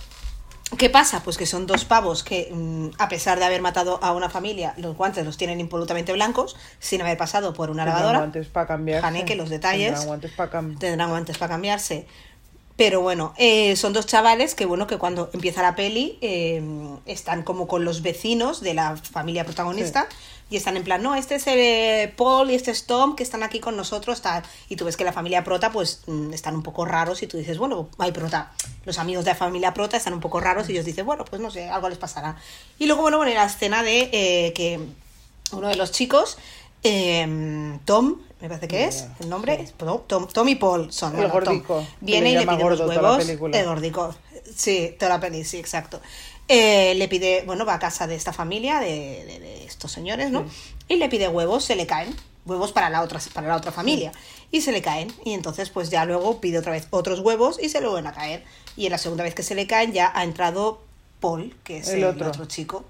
¿qué 0.76 0.90
pasa? 0.90 1.22
Pues 1.22 1.36
que 1.36 1.46
son 1.46 1.66
dos 1.66 1.84
pavos 1.84 2.22
que, 2.22 2.50
mm, 2.52 2.90
a 2.98 3.08
pesar 3.08 3.38
de 3.38 3.44
haber 3.44 3.60
matado 3.62 3.98
a 4.02 4.12
una 4.12 4.28
familia, 4.30 4.74
los 4.76 4.96
guantes 4.96 5.24
los 5.24 5.36
tienen 5.36 5.60
impolutamente 5.60 6.12
blancos, 6.12 6.56
sin 6.78 7.00
haber 7.02 7.16
pasado 7.16 7.52
por 7.54 7.70
una 7.70 7.84
Tendrán 7.84 7.94
lavadora. 8.00 8.18
guantes 8.18 8.48
para 8.48 8.66
cambiarse. 8.66 9.06
Haneke, 9.06 9.34
los 9.36 9.50
detalles. 9.50 9.88
Tendrán 9.88 10.06
guantes 10.06 10.32
para 10.32 10.50
cam- 10.50 10.78
tendrán 10.78 11.10
guantes 11.10 11.38
para 11.38 11.50
cambiarse. 11.54 12.06
Pero 12.76 13.00
bueno, 13.02 13.34
eh, 13.36 13.76
son 13.76 13.92
dos 13.92 14.04
chavales 14.06 14.56
que 14.56 14.66
bueno, 14.66 14.88
que 14.88 14.98
cuando 14.98 15.30
empieza 15.32 15.62
la 15.62 15.76
peli 15.76 16.18
eh, 16.22 16.60
están 17.06 17.44
como 17.44 17.68
con 17.68 17.84
los 17.84 18.02
vecinos 18.02 18.60
de 18.62 18.74
la 18.74 18.96
familia 18.96 19.44
protagonista 19.44 20.08
y 20.50 20.56
están 20.56 20.76
en 20.76 20.84
plan, 20.84 21.02
no, 21.02 21.14
este 21.14 21.36
es 21.36 21.46
el, 21.46 21.58
eh, 21.58 22.12
Paul 22.16 22.50
y 22.50 22.54
este 22.54 22.70
es 22.70 22.86
Tom 22.86 23.16
que 23.16 23.22
están 23.22 23.42
aquí 23.42 23.60
con 23.60 23.76
nosotros, 23.76 24.20
tal. 24.20 24.42
y 24.68 24.76
tú 24.76 24.84
ves 24.84 24.96
que 24.96 25.04
la 25.04 25.12
familia 25.12 25.42
prota 25.42 25.72
pues 25.72 26.02
mm, 26.06 26.32
están 26.32 26.54
un 26.54 26.62
poco 26.62 26.84
raros 26.84 27.22
y 27.22 27.26
tú 27.26 27.36
dices, 27.36 27.58
bueno, 27.58 27.88
hay 27.98 28.12
prota, 28.12 28.52
los 28.84 28.98
amigos 28.98 29.24
de 29.24 29.32
la 29.32 29.36
familia 29.36 29.74
prota 29.74 29.96
están 29.96 30.12
un 30.12 30.20
poco 30.20 30.40
raros 30.40 30.68
y 30.68 30.72
ellos 30.72 30.84
dicen, 30.84 31.06
bueno, 31.06 31.24
pues 31.24 31.40
no 31.40 31.50
sé, 31.50 31.68
algo 31.68 31.88
les 31.88 31.98
pasará. 31.98 32.36
Y 32.78 32.86
luego, 32.86 33.02
bueno, 33.02 33.16
bueno, 33.16 33.32
la 33.32 33.44
escena 33.44 33.82
de 33.82 34.10
eh, 34.12 34.52
que 34.52 34.80
uno 35.52 35.68
de 35.68 35.76
los 35.76 35.92
chicos, 35.92 36.38
eh, 36.82 37.78
Tom, 37.84 38.18
me 38.40 38.48
parece 38.48 38.68
que 38.68 38.84
es 38.84 39.06
el 39.20 39.30
nombre, 39.30 39.66
sí. 39.66 39.72
Tom, 39.78 40.02
Tom, 40.06 40.28
Tom 40.28 40.48
y 40.48 40.54
Paul 40.56 40.92
son. 40.92 41.12
El 41.18 41.28
bueno, 41.28 41.32
Tom. 41.32 41.54
gordico, 41.54 41.78
que 41.80 41.86
Viene 42.00 42.32
y 42.32 42.34
le 42.34 42.46
pide 42.46 42.62
los 42.62 42.80
huevos. 42.80 43.26
El 43.26 43.64
gordico. 43.64 44.14
Sí, 44.54 44.94
toda 44.98 45.14
la 45.14 45.20
peli, 45.20 45.44
sí, 45.44 45.56
exacto. 45.56 46.02
Eh, 46.48 46.94
le 46.96 47.08
pide, 47.08 47.42
bueno, 47.46 47.64
va 47.64 47.74
a 47.74 47.78
casa 47.78 48.06
de 48.06 48.14
esta 48.14 48.32
familia, 48.32 48.78
de, 48.80 49.24
de- 49.24 49.40
de 49.40 49.64
estos 49.64 49.90
señores, 49.92 50.30
¿no? 50.30 50.44
Y 50.88 50.96
le 50.96 51.08
pide 51.08 51.28
huevos, 51.28 51.64
se 51.64 51.74
le 51.76 51.86
caen. 51.86 52.14
Huevos 52.46 52.72
para 52.72 52.90
la 52.90 53.00
otra, 53.00 53.18
para 53.32 53.48
la 53.48 53.56
otra 53.56 53.72
familia. 53.72 54.12
Y 54.50 54.60
se 54.60 54.70
le 54.70 54.82
caen. 54.82 55.10
Y 55.24 55.32
entonces, 55.32 55.70
pues 55.70 55.88
ya 55.88 56.04
luego 56.04 56.40
pide 56.42 56.58
otra 56.58 56.72
vez 56.72 56.86
otros 56.90 57.20
huevos 57.20 57.58
y 57.62 57.70
se 57.70 57.80
le 57.80 57.86
vuelven 57.88 58.06
a 58.06 58.12
caer. 58.12 58.44
Y 58.76 58.84
en 58.84 58.92
la 58.92 58.98
segunda 58.98 59.24
vez 59.24 59.34
que 59.34 59.42
se 59.42 59.54
le 59.54 59.66
caen, 59.66 59.92
ya 59.94 60.12
ha 60.14 60.22
entrado 60.24 60.82
Paul, 61.20 61.56
que 61.64 61.78
es 61.78 61.88
El 61.88 62.00
el, 62.00 62.04
otro. 62.04 62.28
otro. 62.28 62.44
chico, 62.44 62.84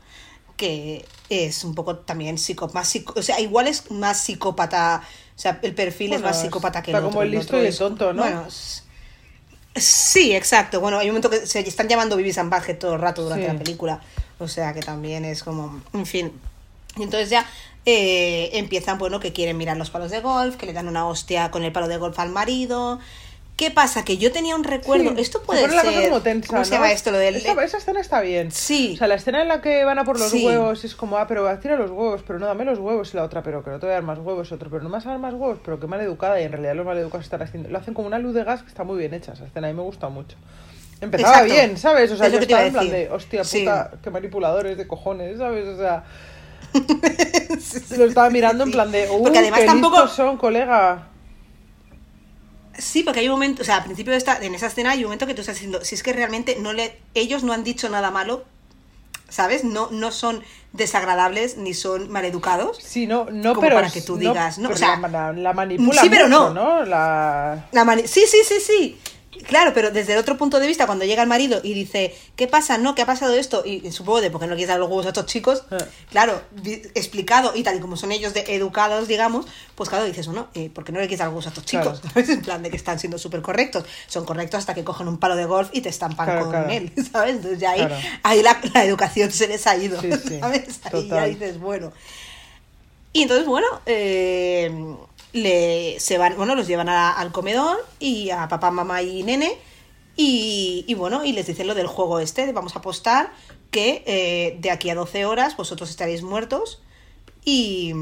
que 0.57 1.05
es 1.31 1.63
un 1.63 1.75
poco 1.77 1.97
también 1.99 2.37
más 2.73 2.89
psico, 2.89 3.15
o 3.17 3.23
sea, 3.23 3.39
igual 3.41 3.67
es 3.69 3.91
más 3.91 4.21
psicópata, 4.21 5.03
o 5.37 5.39
sea, 5.39 5.59
el 5.63 5.75
perfil 5.75 6.11
Bueno, 6.11 6.27
es 6.29 6.33
más 6.33 6.41
psicópata 6.43 6.81
que 6.83 6.91
el 6.91 6.97
está 6.97 7.07
otro. 7.07 7.11
como 7.11 7.23
el 7.23 7.31
listo 7.33 7.57
y 7.57 7.61
el 7.61 7.67
es- 7.67 7.79
tonto, 7.79 8.13
¿no? 8.13 8.23
Bueno, 8.23 8.47
es- 8.47 8.84
sí, 9.75 10.35
exacto. 10.35 10.81
Bueno, 10.81 10.99
hay 10.99 11.07
un 11.09 11.13
momento 11.13 11.31
que 11.31 11.47
se 11.47 11.61
están 11.61 11.89
llamando 11.89 12.17
Vivis 12.17 12.39
and 12.39 12.51
Badhead 12.51 12.79
todo 12.79 12.95
el 12.95 13.01
rato 13.01 13.23
durante 13.23 13.47
Sí. 13.47 13.53
la 13.53 13.59
película, 13.59 14.01
o 14.39 14.49
sea, 14.49 14.73
que 14.75 14.81
también 14.81 15.25
es 15.25 15.43
como, 15.43 15.83
en 15.93 16.07
fin. 16.07 16.33
Y 16.97 17.03
entonces 17.03 17.31
ya 17.31 17.47
eh, 17.87 18.51
empiezan, 18.55 18.99
bueno, 18.99 19.21
que 19.21 19.33
quieren 19.33 19.57
mirar 19.59 19.77
los 19.77 19.91
palos 19.91 20.11
de 20.11 20.21
golf, 20.21 20.57
que 20.57 20.65
le 20.67 20.73
dan 20.73 20.89
una 20.89 21.07
hostia 21.07 21.51
con 21.51 21.65
el 21.65 21.73
palo 21.73 21.89
de 21.89 21.99
golf 21.99 22.19
al 22.19 22.31
marido. 22.31 22.99
¿Qué 23.57 23.71
pasa? 23.71 24.05
Que 24.05 24.17
yo 24.17 24.33
tenía 24.33 24.57
un 24.57 24.65
recuerdo. 24.65 25.11
Sí, 25.15 25.21
Esto 25.21 25.39
se 25.39 25.45
puede 25.47 25.63
la 25.69 25.81
ser. 25.83 25.93
cosa 25.95 26.03
como 26.09 26.21
tensa, 26.23 26.49
¿Cómo 26.49 26.65
se 26.65 26.71
¿no? 26.73 26.77
llama 26.79 26.91
esto? 26.93 27.13
Lo 27.13 27.19
del. 27.19 27.37
Esa, 27.37 27.63
esa 27.63 27.77
escena 27.79 28.01
está 28.01 28.21
bien. 28.21 28.51
Sí. 28.51 28.95
O 28.95 28.97
sea, 28.99 29.07
la 29.07 29.15
escena 29.15 29.43
en 29.43 29.47
la 29.49 29.61
que 29.61 29.85
van 29.85 29.97
a 30.01 30.05
por 30.05 30.19
los 30.19 30.29
Sí. 30.31 30.45
huevos 30.45 30.83
es 30.85 30.97
como, 30.97 31.19
ah, 31.19 31.29
pero 31.29 31.57
tira 31.61 31.77
los 31.77 31.91
huevos, 31.93 32.23
pero 32.27 32.41
no 32.41 32.47
dame 32.47 32.65
los 32.65 32.81
huevos 32.81 33.15
y 33.15 33.17
la 33.17 33.23
otra, 33.23 33.45
pero 33.45 33.63
que 33.63 33.71
no 33.71 33.79
te 33.79 33.87
voy 33.87 33.93
a 33.93 33.95
dar 33.95 34.03
más 34.03 34.19
huevos, 34.19 34.51
otro, 34.51 34.71
pero 34.71 34.83
no 34.83 34.89
me 34.89 34.95
vas 34.95 35.07
a 35.07 35.11
dar 35.11 35.21
más 35.21 35.35
huevos, 35.35 35.59
pero 35.65 35.79
qué 35.79 35.87
mal 35.87 36.01
educada 36.01 36.41
y 36.41 36.45
en 36.45 36.51
realidad 36.51 36.75
los 36.75 36.85
mal 36.85 36.99
educados 36.99 37.27
están 37.27 37.43
haciendo. 37.43 37.69
Lo 37.69 37.79
hacen 37.79 37.95
como 37.95 38.09
una 38.09 38.19
luz 38.19 38.35
de 38.35 38.43
gas 38.43 38.63
que 38.63 38.69
está 38.69 38.83
muy 38.83 38.99
bien 38.99 39.15
hecha, 39.15 39.35
esa 39.35 39.45
escena, 39.47 39.69
a 39.69 39.71
mí 39.71 39.77
me 39.77 39.83
gusta 39.85 40.09
mucho. 40.09 40.37
Empezaba 41.01 41.35
Exacto. 41.43 41.55
bien, 41.55 41.77
¿sabes? 41.79 42.11
O 42.11 42.17
sea, 42.17 42.27
Es 42.27 42.33
yo 42.33 42.39
estaba 42.41 42.67
en 42.67 42.73
plan 42.73 42.91
de, 42.91 43.09
hostia 43.11 43.45
Sí. 43.45 43.61
puta, 43.61 43.93
qué 44.03 44.11
manipuladores 44.11 44.77
de 44.77 44.89
cojones, 44.89 45.39
¿sabes? 45.39 45.65
O 45.69 45.77
sea. 45.77 46.03
Lo 47.97 48.05
estaba 48.07 48.31
mirando 48.31 48.65
en 48.65 48.71
Sí. 48.71 48.75
plan 48.75 48.91
de, 48.91 49.09
uy, 49.11 49.23
Porque 49.23 49.39
además 49.39 49.61
qué 49.61 49.67
tampoco- 49.67 49.97
listos 50.01 50.17
son, 50.17 50.37
colega. 50.39 51.09
Sí, 52.79 53.03
porque 53.03 53.21
hay 53.21 53.27
un 53.29 53.33
momento, 53.33 53.63
o 53.63 53.65
sea, 53.65 53.77
al 53.79 53.85
principio 53.85 54.13
de 54.13 54.19
esta, 54.19 54.37
en 54.43 54.55
esa 54.55 54.67
escena 54.67 54.91
hay 54.93 54.99
un 54.99 55.05
momento 55.05 55.27
que 55.27 55.35
tú 55.35 55.41
estás 55.43 55.57
diciendo, 55.57 55.85
si 55.85 55.95
es 55.95 56.03
que 56.03 56.13
realmente 56.13 56.57
no 56.61 56.73
le, 56.73 56.99
ellos 57.15 57.43
no 57.45 57.53
han 57.53 57.65
dicho 57.65 57.89
nada 57.89 58.11
malo, 58.11 58.45
¿sabes? 59.29 59.65
No, 59.65 59.89
no 59.91 60.11
son 60.13 60.43
desagradables 60.73 61.57
ni 61.57 61.73
son 61.75 62.11
maleducados. 62.11 62.79
Sí, 62.83 63.07
no, 63.07 63.27
no, 63.31 63.51
Como 63.51 63.61
pero 63.63 63.77
para 63.77 63.91
que 63.91 64.03
tú 64.03 64.17
digas, 64.17 64.59
¿no? 64.59 64.71
O 64.71 64.77
sea, 64.77 64.97
la, 64.99 65.09
la- 65.09 65.33
la 65.33 65.53
manipula 65.53 66.01
sí, 66.03 66.09
pero 66.11 66.27
mucho, 66.29 66.51
no. 66.53 66.81
¿no? 66.81 66.85
La... 66.85 67.67
La 67.73 67.85
mani- 67.85 68.07
sí, 68.07 68.25
sí, 68.29 68.39
sí, 68.47 68.57
sí. 68.61 68.99
Claro, 69.49 69.73
pero 69.75 69.91
desde 69.91 70.13
el 70.15 70.19
otro 70.19 70.37
punto 70.39 70.61
de 70.61 70.67
vista, 70.67 70.87
cuando 70.87 71.05
llega 71.05 71.23
el 71.23 71.29
marido 71.29 71.61
y 71.63 71.75
dice, 71.75 72.15
¿qué 72.37 72.47
pasa? 72.47 72.79
¿No? 72.79 72.95
¿Qué 72.95 73.03
ha 73.03 73.07
pasado 73.07 73.35
esto? 73.35 73.63
Y, 73.67 73.87
y 73.87 73.93
supongo 73.93 74.21
de 74.21 74.31
por 74.31 74.41
qué 74.41 74.47
no 74.47 74.55
quieres 74.55 74.69
dar 74.69 74.79
los 74.79 74.89
huevos 74.89 75.07
a 75.07 75.09
estos 75.09 75.27
chicos, 75.27 75.65
Eh. 75.71 75.79
claro, 76.11 76.41
explicado 76.95 77.53
y 77.55 77.63
tal 77.63 77.77
y 77.77 77.81
como 77.81 77.97
son 77.97 78.13
ellos 78.13 78.33
de 78.35 78.45
educados, 78.55 79.09
digamos, 79.09 79.47
pues 79.75 79.89
claro, 79.91 80.05
dices, 80.05 80.27
bueno, 80.27 80.49
¿y 80.55 80.69
¿por 80.69 80.85
qué 80.85 80.93
no 80.93 81.01
le 81.01 81.07
quieres 81.07 81.19
dar 81.19 81.27
los 81.29 81.33
huevos 81.35 81.47
a 81.47 81.49
estos 81.51 81.65
chicos? 81.65 82.01
Claro. 82.01 82.29
En 82.33 82.43
plan 82.43 82.63
de 82.63 82.71
que 82.71 82.77
están 82.77 82.99
siendo 82.99 83.19
súper 83.19 83.43
correctos. 83.43 83.85
Son 84.07 84.25
correctos 84.25 84.59
hasta 84.59 84.75
que 84.75 84.85
cogen 84.85 85.09
un 85.09 85.19
palo 85.19 85.37
de 85.37 85.45
golf 85.47 85.69
y 85.73 85.81
te 85.81 85.89
estampan 85.89 86.27
Claro, 86.27 86.41
con 86.43 86.51
claro. 86.51 86.71
él, 86.71 86.93
¿sabes? 87.13 87.37
Entonces 87.37 87.59
ya 87.59 87.73
ahí, 87.73 87.89
ahí 88.23 88.43
la, 88.43 88.61
la 88.73 88.85
educación 88.85 89.31
se 89.33 89.49
les 89.49 89.67
ha 89.67 89.77
ido, 89.77 90.01
Sí, 90.01 90.11
sí, 90.29 90.39
¿sabes? 90.41 90.81
Ahí 90.93 91.09
ya 91.09 91.25
dices, 91.25 91.59
bueno. 91.59 91.93
Y 93.13 93.23
entonces, 93.23 93.47
bueno, 93.47 93.67
eh, 93.87 94.73
le, 95.35 95.99
se 95.99 96.17
van, 96.17 96.37
bueno, 96.37 96.55
los 96.55 96.67
llevan 96.67 96.89
al 96.89 97.33
comedor 97.33 97.85
y 97.99 98.31
a 98.31 98.49
papá, 98.49 98.71
mamá 98.71 99.03
y 99.03 99.23
nene. 99.25 99.59
Y, 100.17 100.85
y 100.87 100.95
bueno, 100.95 101.25
y 101.25 101.33
les 101.33 101.49
dicen 101.49 101.67
lo 101.67 101.75
del 101.75 101.89
juego 101.89 102.21
este, 102.21 102.47
de 102.47 102.53
vamos 102.53 102.77
a 102.77 102.79
apostar 102.79 103.33
que 103.73 104.05
eh, 104.07 104.57
de 104.61 104.71
aquí 104.71 104.89
a 104.91 104.95
12 104.95 105.27
horas 105.27 105.57
vosotros 105.57 105.91
estaréis 105.91 106.23
muertos. 106.23 106.81
Y, 107.45 107.93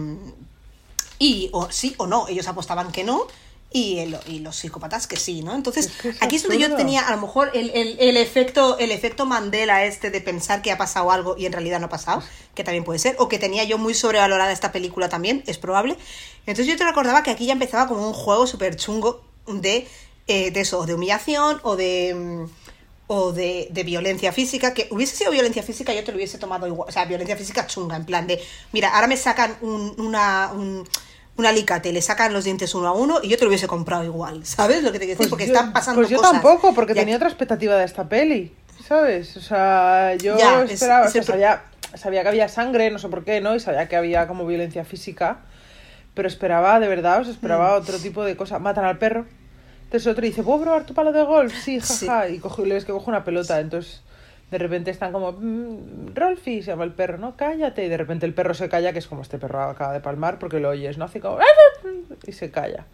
y 1.18 1.48
o 1.52 1.70
sí 1.70 1.94
o 1.96 2.06
no, 2.06 2.28
ellos 2.28 2.46
apostaban 2.48 2.92
que 2.92 3.02
no. 3.02 3.26
Y, 3.72 3.98
el- 4.00 4.18
y 4.26 4.38
los 4.40 4.56
psicópatas 4.56 5.06
que 5.06 5.16
sí, 5.16 5.42
¿no? 5.42 5.54
Entonces, 5.54 5.86
Es 5.86 5.92
que 5.92 6.08
es 6.10 6.22
aquí 6.22 6.36
es 6.36 6.42
donde 6.42 6.58
yo 6.58 6.74
tenía 6.76 7.00
a 7.06 7.10
lo 7.14 7.20
mejor 7.20 7.50
el, 7.54 7.70
el- 7.70 7.96
el 7.98 8.16
efecto 8.16 8.78
el 8.78 8.90
efecto 8.90 9.24
Mandela 9.26 9.84
este 9.84 10.10
de 10.10 10.20
pensar 10.20 10.60
que 10.62 10.70
ha 10.72 10.78
pasado 10.78 11.10
algo 11.10 11.36
y 11.38 11.46
en 11.46 11.52
realidad 11.52 11.80
no 11.80 11.86
ha 11.86 11.90
pasado, 11.90 12.22
que 12.54 12.64
también 12.64 12.84
puede 12.84 12.98
ser, 12.98 13.16
o 13.18 13.28
que 13.28 13.38
tenía 13.38 13.64
yo 13.64 13.78
muy 13.78 13.94
sobrevalorada 13.94 14.52
esta 14.52 14.72
película 14.72 15.08
también, 15.08 15.42
es 15.46 15.58
probable. 15.58 15.96
Entonces 16.46 16.66
yo 16.66 16.76
te 16.76 16.84
recordaba 16.84 17.22
que 17.22 17.30
aquí 17.30 17.46
ya 17.46 17.52
empezaba 17.54 17.86
como 17.88 18.06
un 18.06 18.12
juego 18.14 18.46
súper 18.46 18.76
chungo 18.76 19.22
de, 19.46 19.88
eh, 20.26 20.50
de 20.50 20.60
eso, 20.60 20.84
de 20.86 20.94
humillación 20.94 21.60
o 21.62 21.76
de... 21.76 22.14
mm, 22.14 22.44
o 23.08 23.30
de, 23.32 23.68
de 23.70 23.82
violencia 23.82 24.32
física, 24.32 24.72
que 24.72 24.88
hubiese 24.90 25.14
sido 25.16 25.30
violencia 25.32 25.62
física, 25.62 25.92
yo 25.92 26.02
te 26.02 26.12
lo 26.12 26.16
hubiese 26.16 26.38
tomado 26.38 26.66
igual, 26.66 26.88
o 26.88 26.92
sea, 26.92 27.04
violencia 27.04 27.36
física 27.36 27.66
chunga, 27.66 27.94
en 27.96 28.06
plan 28.06 28.26
de, 28.26 28.40
mira, 28.72 28.88
ahora 28.94 29.06
me 29.06 29.18
sacan 29.18 29.54
un, 29.60 29.94
una, 29.98 30.50
un, 30.54 30.88
un 31.36 31.46
alicate, 31.46 31.92
le 31.92 32.02
sacan 32.02 32.32
los 32.32 32.44
dientes 32.44 32.74
uno 32.74 32.88
a 32.88 32.92
uno 32.92 33.20
y 33.22 33.28
yo 33.28 33.36
te 33.38 33.44
lo 33.44 33.48
hubiese 33.48 33.66
comprado 33.66 34.04
igual, 34.04 34.44
¿sabes 34.44 34.82
lo 34.82 34.92
que 34.92 34.98
te 34.98 35.06
quiero 35.06 35.18
decir? 35.18 35.30
Porque 35.30 35.46
yo, 35.46 35.54
están 35.54 35.72
pasando 35.72 36.00
pues 36.00 36.10
yo 36.10 36.18
cosas. 36.18 36.32
tampoco, 36.32 36.74
porque 36.74 36.94
tenía 36.94 37.16
otra 37.16 37.28
expectativa 37.28 37.74
de 37.76 37.84
esta 37.84 38.08
peli, 38.08 38.54
¿sabes? 38.86 39.36
O 39.36 39.40
sea, 39.40 40.14
yo 40.16 40.36
Ya, 40.38 40.62
esperaba, 40.64 41.06
es 41.06 41.10
o 41.10 41.12
sea, 41.12 41.20
el 41.22 41.26
sabía, 41.26 41.62
sabía 41.94 42.22
que 42.22 42.28
había 42.28 42.48
sangre, 42.48 42.90
no 42.90 42.98
sé 42.98 43.08
por 43.08 43.24
qué, 43.24 43.40
¿no? 43.40 43.54
Y 43.54 43.60
sabía 43.60 43.88
que 43.88 43.96
había 43.96 44.26
como 44.28 44.44
violencia 44.46 44.84
física, 44.84 45.38
pero 46.14 46.28
esperaba, 46.28 46.78
de 46.80 46.88
verdad, 46.88 47.20
o 47.20 47.24
sea, 47.24 47.32
Mm. 47.32 47.36
esperaba 47.36 47.74
otro 47.76 47.98
tipo 47.98 48.22
de 48.24 48.36
cosa. 48.36 48.58
Matan 48.58 48.84
al 48.84 48.98
perro. 48.98 49.24
Entonces 49.84 50.06
otro 50.06 50.22
dice, 50.24 50.42
¿puedo 50.42 50.60
probar 50.62 50.84
tu 50.84 50.92
palo 50.94 51.12
de 51.12 51.22
golf? 51.22 51.54
Sí, 51.64 51.80
Sí. 51.80 52.06
jaja. 52.06 52.28
Y 52.28 52.38
cojo, 52.38 52.62
y 52.64 52.68
le 52.68 52.74
ves 52.74 52.84
que 52.84 52.92
coge 52.92 53.08
una 53.10 53.24
pelota, 53.24 53.58
entonces... 53.60 54.02
De 54.52 54.58
repente 54.58 54.90
están 54.92 55.10
como, 55.12 55.32
"Mm, 55.32 56.14
Rolfi, 56.14 56.62
se 56.62 56.70
llama 56.70 56.84
el 56.84 56.92
perro, 56.92 57.18
¿no? 57.18 57.34
Cállate. 57.36 57.84
Y 57.84 57.88
de 57.88 57.96
repente 57.96 58.26
el 58.26 58.34
perro 58.34 58.54
se 58.54 58.68
calla, 58.68 58.92
que 58.92 59.00
es 59.00 59.08
como 59.08 59.22
este 59.22 59.38
perro 59.38 59.62
acaba 59.62 59.92
de 59.92 60.00
palmar, 60.00 60.38
porque 60.38 60.60
lo 60.60 60.68
oyes, 60.68 60.98
¿no? 60.98 61.06
Hace 61.06 61.18
como, 61.20 61.38
y 62.26 62.32
se 62.32 62.50
calla. 62.50 62.84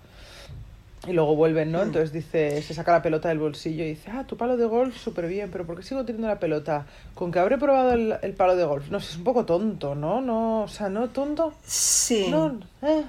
Y 1.06 1.12
luego 1.12 1.36
vuelven. 1.36 1.72
¿no? 1.72 1.82
Entonces 1.82 2.12
dice, 2.12 2.62
se 2.62 2.74
saca 2.74 2.92
la 2.92 3.02
pelota 3.02 3.28
del 3.28 3.38
bolsillo 3.38 3.82
y 3.84 3.88
dice, 3.88 4.10
ah, 4.12 4.24
tu 4.26 4.36
palo 4.36 4.56
de 4.56 4.66
golf, 4.66 4.96
súper 4.96 5.26
bien, 5.26 5.48
pero 5.50 5.64
¿por 5.66 5.76
qué 5.76 5.82
sigo 5.82 6.04
teniendo 6.04 6.28
la 6.28 6.38
pelota? 6.38 6.86
Con 7.14 7.30
que 7.32 7.38
habré 7.38 7.58
probado 7.58 7.92
el, 7.92 8.14
el 8.22 8.32
palo 8.34 8.56
de 8.56 8.64
golf. 8.64 8.90
No 8.90 9.00
sé, 9.00 9.10
es 9.12 9.16
un 9.16 9.24
poco 9.24 9.44
tonto, 9.44 9.94
¿no? 9.94 10.20
No, 10.20 10.62
o 10.62 10.68
sea, 10.68 10.88
no 10.88 11.08
tonto. 11.08 11.52
Sí. 11.64 12.26
No, 12.30 12.58
eh. 12.82 13.04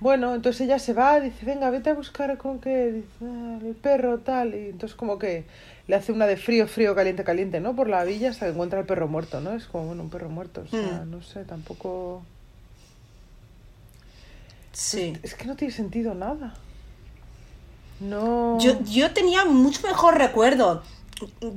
Bueno, 0.00 0.34
entonces 0.34 0.62
ella 0.62 0.80
se 0.80 0.94
va, 0.94 1.20
dice, 1.20 1.46
venga, 1.46 1.70
vete 1.70 1.90
a 1.90 1.94
buscar 1.94 2.36
con 2.36 2.58
qué, 2.60 2.90
dice, 2.90 3.06
"Ah, 3.24 3.58
el 3.64 3.74
perro, 3.76 4.18
tal, 4.18 4.52
y 4.54 4.70
entonces 4.70 4.96
como 4.96 5.16
que 5.18 5.44
le 5.88 5.96
hace 5.96 6.12
una 6.12 6.26
de 6.26 6.36
frío, 6.36 6.68
frío, 6.68 6.94
caliente, 6.94 7.24
caliente, 7.24 7.60
¿no? 7.60 7.74
Por 7.74 7.88
la 7.88 8.04
villa 8.04 8.30
hasta 8.30 8.46
que 8.46 8.52
encuentra 8.52 8.80
el 8.80 8.86
perro 8.86 9.08
muerto, 9.08 9.40
¿no? 9.40 9.52
Es 9.54 9.66
como, 9.66 9.86
bueno, 9.86 10.02
un 10.02 10.10
perro 10.10 10.28
muerto, 10.28 10.62
o 10.66 10.68
sea, 10.68 11.02
Mm. 11.04 11.10
no 11.10 11.22
sé, 11.22 11.44
tampoco... 11.44 12.22
Sí. 14.72 15.16
Es 15.22 15.34
que 15.34 15.44
no 15.44 15.56
tiene 15.56 15.72
sentido 15.74 16.14
nada. 16.14 16.54
No... 18.00 18.58
Yo, 18.60 18.82
yo 18.84 19.12
tenía 19.12 19.44
mucho 19.44 19.86
mejor 19.86 20.16
recuerdo. 20.18 20.82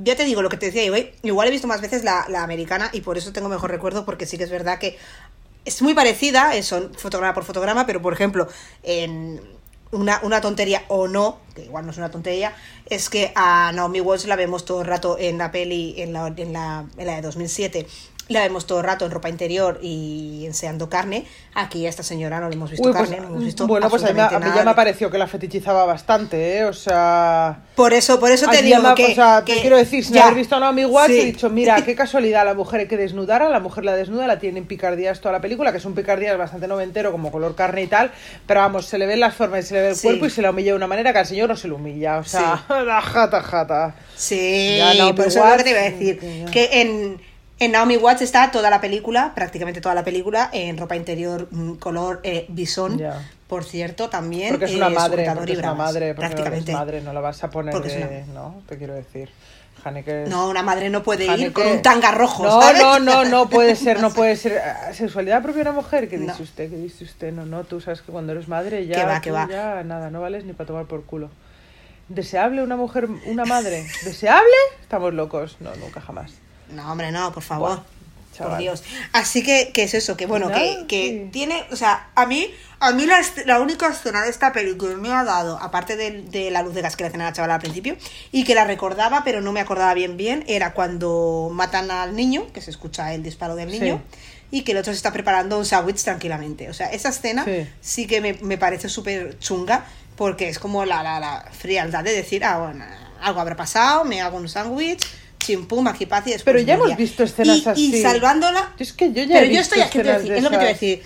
Ya 0.03 0.15
te 0.15 0.25
digo 0.25 0.41
lo 0.43 0.49
que 0.49 0.57
te 0.57 0.67
decía 0.67 0.83
¿eh? 0.83 1.15
igual 1.23 1.47
he 1.47 1.51
visto 1.51 1.67
más 1.67 1.81
veces 1.81 2.03
la, 2.03 2.25
la 2.29 2.43
americana 2.43 2.89
y 2.93 3.01
por 3.01 3.17
eso 3.17 3.31
tengo 3.33 3.49
mejor 3.49 3.71
recuerdo, 3.71 4.05
porque 4.05 4.27
sí 4.27 4.37
que 4.37 4.43
es 4.43 4.51
verdad 4.51 4.77
que 4.77 4.97
es 5.63 5.81
muy 5.81 5.95
parecida, 5.95 6.55
eh, 6.55 6.61
son 6.61 6.93
fotograma 6.93 7.33
por 7.33 7.45
fotograma, 7.45 7.87
pero 7.87 7.99
por 8.01 8.13
ejemplo, 8.13 8.47
en 8.83 9.41
una, 9.95 10.19
una 10.23 10.41
tontería 10.41 10.83
o 10.87 11.07
no, 11.07 11.39
que 11.55 11.63
igual 11.63 11.85
no 11.85 11.91
es 11.91 11.97
una 11.97 12.11
tontería, 12.11 12.53
es 12.87 13.09
que 13.09 13.31
a 13.35 13.71
Naomi 13.73 14.01
Watts 14.01 14.25
la 14.25 14.35
vemos 14.35 14.65
todo 14.65 14.81
el 14.81 14.87
rato 14.87 15.17
en 15.19 15.37
la 15.37 15.51
peli, 15.51 15.95
en 15.97 16.13
la, 16.13 16.27
en 16.27 16.53
la, 16.53 16.85
en 16.97 17.07
la 17.07 17.15
de 17.15 17.21
2007, 17.21 17.87
la 18.27 18.41
vemos 18.41 18.65
todo 18.65 18.79
el 18.79 18.85
rato 18.85 19.05
en 19.05 19.11
ropa 19.11 19.29
interior 19.29 19.79
y 19.83 20.43
enseñando 20.47 20.89
carne. 20.89 21.25
Aquí 21.53 21.85
a 21.85 21.89
esta 21.89 22.01
señora 22.03 22.39
no 22.39 22.49
le 22.49 22.55
hemos 22.55 22.71
visto 22.71 22.87
Uy, 22.87 22.93
pues, 22.93 23.09
carne, 23.09 23.21
no 23.23 23.27
hemos 23.29 23.43
visto 23.45 23.67
bueno, 23.67 23.87
pues 23.89 24.03
a 24.03 24.11
mí, 24.13 24.19
a 24.19 24.29
ya 24.55 24.63
me 24.65 24.73
pareció 24.73 25.11
que 25.11 25.17
la 25.17 25.27
fetichizaba 25.27 25.85
bastante, 25.85 26.57
¿eh? 26.57 26.65
O 26.65 26.73
sea... 26.73 27.59
Por 27.75 27.93
eso, 27.93 28.19
por 28.19 28.31
eso 28.31 28.47
te 28.49 28.61
digo 28.63 28.81
me- 28.81 28.95
que, 28.95 29.11
o 29.11 29.15
sea, 29.15 29.43
te 29.45 29.53
que 29.53 29.61
quiero 29.61 29.77
decir, 29.77 30.03
sin 30.03 30.15
ya. 30.15 30.23
haber 30.23 30.35
visto 30.35 30.55
a 30.55 30.59
Naomi 30.59 30.85
Watts, 30.85 31.07
Sí. 31.13 31.19
he 31.19 31.25
dicho, 31.25 31.49
mira, 31.49 31.81
qué 31.85 31.95
casualidad, 31.95 32.43
la 32.45 32.55
mujer 32.55 32.81
hay 32.81 32.87
que 32.87 32.97
desnudar, 32.97 33.41
a 33.43 33.49
la 33.49 33.59
mujer 33.59 33.85
la 33.85 33.95
desnuda, 33.95 34.25
la 34.27 34.39
tienen 34.39 34.65
picardías 34.65 35.21
toda 35.21 35.31
la 35.33 35.39
película, 35.41 35.71
que 35.71 35.79
son 35.79 35.93
picardías 35.93 36.37
bastante 36.37 36.67
noventero, 36.67 37.11
como 37.11 37.31
color 37.31 37.55
carne 37.55 37.83
y 37.83 37.87
tal, 37.87 38.11
pero 38.47 38.61
vamos, 38.61 38.85
se 38.87 38.97
le 38.97 39.05
ven 39.05 39.19
las 39.19 39.35
formas 39.35 39.65
y 39.65 39.67
se 39.67 39.73
le 39.75 39.81
ve 39.81 39.89
el 39.89 39.95
Sí. 39.95 40.07
cuerpo 40.07 40.25
y 40.25 40.29
se 40.31 40.41
la 40.41 40.49
humilla 40.49 40.71
de 40.71 40.77
una 40.77 40.87
manera 40.87 41.13
que 41.13 41.19
al 41.19 41.25
señor 41.27 41.47
no 41.49 41.55
se 41.55 41.67
le 41.67 41.75
humilla, 41.75 42.17
o 42.17 42.23
sea, 42.23 42.63
la 42.85 43.01
jata 43.01 43.41
jata. 43.43 43.95
Sí, 44.15 44.77
Ya 44.79 44.93
Naomi 44.95 45.13
por 45.13 45.27
eso 45.27 45.43
es 45.45 45.51
lo 45.51 45.57
que 45.57 45.63
te 45.63 45.69
iba 45.69 45.79
a 45.79 45.83
decir. 45.83 46.45
Que 46.51 46.81
en, 46.81 47.21
en 47.59 47.71
Naomi 47.71 47.97
Watts 47.97 48.21
está 48.21 48.51
toda 48.51 48.69
la 48.69 48.81
película, 48.81 49.33
prácticamente 49.33 49.81
toda 49.81 49.95
la 49.95 50.03
película, 50.03 50.49
en 50.51 50.77
ropa 50.77 50.95
interior 50.95 51.47
mm, 51.51 51.75
color 51.75 52.19
eh, 52.23 52.45
bisón. 52.49 53.01
Por 53.47 53.63
cierto, 53.63 54.09
también. 54.09 54.49
Porque 54.49 54.65
es 54.65 54.73
una 54.75 54.87
eh, 54.87 54.91
madre, 54.91 55.31
porque 55.35 55.53
es 55.53 55.59
una 55.59 55.73
madre, 55.75 56.13
porque 56.15 56.29
no 56.29 56.35
prácticamente. 56.35 56.71
eres 56.71 56.79
madre, 56.79 57.01
no 57.01 57.13
la 57.13 57.21
vas 57.21 57.43
a 57.43 57.49
poner 57.49 57.73
Porque 57.73 57.89
es 57.89 58.09
de, 58.09 58.25
no, 58.33 58.61
te 58.67 58.77
quiero 58.77 58.93
decir. 58.93 59.29
Haneke 59.83 60.25
No, 60.27 60.49
una 60.49 60.63
madre 60.63 60.89
no 60.89 61.03
puede 61.03 61.25
ir 61.37 61.53
con 61.53 61.67
un 61.67 61.81
tanga 61.83 62.11
rojo. 62.11 62.43
No, 62.43 62.59
¿sabes? 62.59 62.81
no, 62.81 62.97
no, 62.99 63.23
no 63.23 63.47
puede 63.49 63.75
ser, 63.75 64.01
no 64.01 64.11
puede 64.11 64.35
ser. 64.35 64.57
Ah, 64.57 64.91
Sexualidad 64.93 65.43
propia 65.43 65.63
de 65.63 65.69
una 65.69 65.79
mujer, 65.79 66.09
¿qué 66.09 66.17
No. 66.17 66.31
dice 66.31 66.41
usted? 66.41 66.69
¿Qué 66.71 66.75
dice 66.77 67.03
usted? 67.03 67.31
No, 67.31 67.45
no, 67.45 67.63
tú 67.65 67.79
sabes 67.79 68.01
que 68.01 68.11
cuando 68.11 68.31
eres 68.31 68.47
madre 68.47 68.87
ya, 68.87 69.05
va, 69.05 69.21
tú 69.21 69.31
va. 69.31 69.47
ya 69.47 69.83
nada, 69.83 70.09
no 70.09 70.21
vales 70.21 70.43
ni 70.43 70.53
para 70.53 70.65
tomar 70.67 70.85
por 70.85 71.03
culo. 71.05 71.29
¿Deseable 72.09 72.63
una 72.63 72.75
mujer, 72.75 73.07
una 73.27 73.45
madre? 73.45 73.85
¿Deseable? 74.03 74.55
Estamos 74.81 75.13
locos. 75.13 75.57
No, 75.59 75.75
nunca 75.75 76.01
jamás. 76.01 76.33
No, 76.69 76.91
hombre, 76.91 77.11
no, 77.11 77.31
por 77.31 77.43
favor. 77.43 77.69
Buah, 78.37 78.49
por. 78.49 78.57
Dios. 78.57 78.83
Así 79.13 79.43
que, 79.43 79.71
que 79.73 79.83
es 79.83 79.93
eso, 79.93 80.17
que 80.17 80.25
bueno, 80.25 80.49
que, 80.51 80.85
que 80.87 81.23
sí. 81.25 81.29
tiene, 81.31 81.63
o 81.71 81.75
sea, 81.77 82.09
a 82.15 82.25
mí, 82.25 82.49
a 82.81 82.91
mí 82.91 83.05
la, 83.05 83.21
la 83.45 83.61
única 83.61 83.87
escena 83.87 84.23
de 84.23 84.29
esta 84.29 84.51
película 84.51 84.91
que 84.91 84.97
me 84.97 85.13
ha 85.13 85.23
dado, 85.23 85.57
aparte 85.61 85.95
de, 85.95 86.21
de 86.23 86.51
la 86.51 86.61
luz 86.61 86.73
de 86.73 86.81
gas 86.81 86.97
que 86.97 87.03
le 87.03 87.07
hacen 87.07 87.21
a 87.21 87.25
la 87.25 87.33
chavala 87.33 87.55
al 87.55 87.61
principio, 87.61 87.95
y 88.33 88.43
que 88.43 88.53
la 88.53 88.65
recordaba, 88.65 89.23
pero 89.23 89.39
no 89.39 89.53
me 89.53 89.61
acordaba 89.61 89.93
bien 89.93 90.17
bien, 90.17 90.43
era 90.47 90.73
cuando 90.73 91.49
matan 91.53 91.89
al 91.91 92.13
niño, 92.15 92.47
que 92.53 92.59
se 92.61 92.71
escucha 92.71 93.13
el 93.13 93.23
disparo 93.23 93.55
del 93.55 93.71
Sí. 93.71 93.79
niño, 93.79 94.01
y 94.51 94.63
que 94.63 94.73
el 94.73 94.79
otro 94.79 94.91
se 94.91 94.97
está 94.97 95.13
preparando 95.13 95.57
un 95.57 95.65
sándwich 95.65 96.03
tranquilamente. 96.03 96.69
O 96.69 96.73
sea, 96.73 96.91
esa 96.91 97.09
escena 97.09 97.45
Sí. 97.45 97.67
sí, 97.79 98.05
que 98.07 98.19
me, 98.19 98.33
me 98.41 98.57
parece 98.57 98.89
súper 98.89 99.39
chunga, 99.39 99.85
porque 100.17 100.49
es 100.49 100.59
como 100.59 100.83
la, 100.83 101.03
la, 101.03 101.19
la 101.21 101.45
frialdad 101.57 102.03
de 102.03 102.11
decir, 102.13 102.43
ah, 102.43 102.57
bueno, 102.59 102.83
algo 103.21 103.39
habrá 103.39 103.55
pasado, 103.55 104.03
me 104.03 104.21
hago 104.21 104.37
un 104.37 104.47
sándwich, 104.49 105.05
chimpum, 105.45 105.87
aquí 105.87 106.05
paz 106.05 106.25
y 106.27 106.35
Pero 106.43 106.59
ya 106.59 106.73
hemos 106.75 106.95
visto 106.97 107.23
escenas 107.23 107.57
y, 107.65 107.69
así. 107.69 107.95
Y 107.95 108.01
salvándola... 108.01 108.73
Es 108.79 108.93
que 108.93 109.11
yo 109.13 109.23
ya 109.23 109.35
Pero 109.35 109.45
he 109.45 109.53
yo 109.53 109.59
visto 109.59 109.75
estoy 109.75 109.81
aquí, 109.81 109.97
escenas 109.99 110.21
decir, 110.21 110.33
es 110.37 110.43
lo 110.43 110.49
que 110.49 110.55
te 110.57 110.63
iba 110.63 110.69
a 110.69 110.73
decir. 110.73 111.03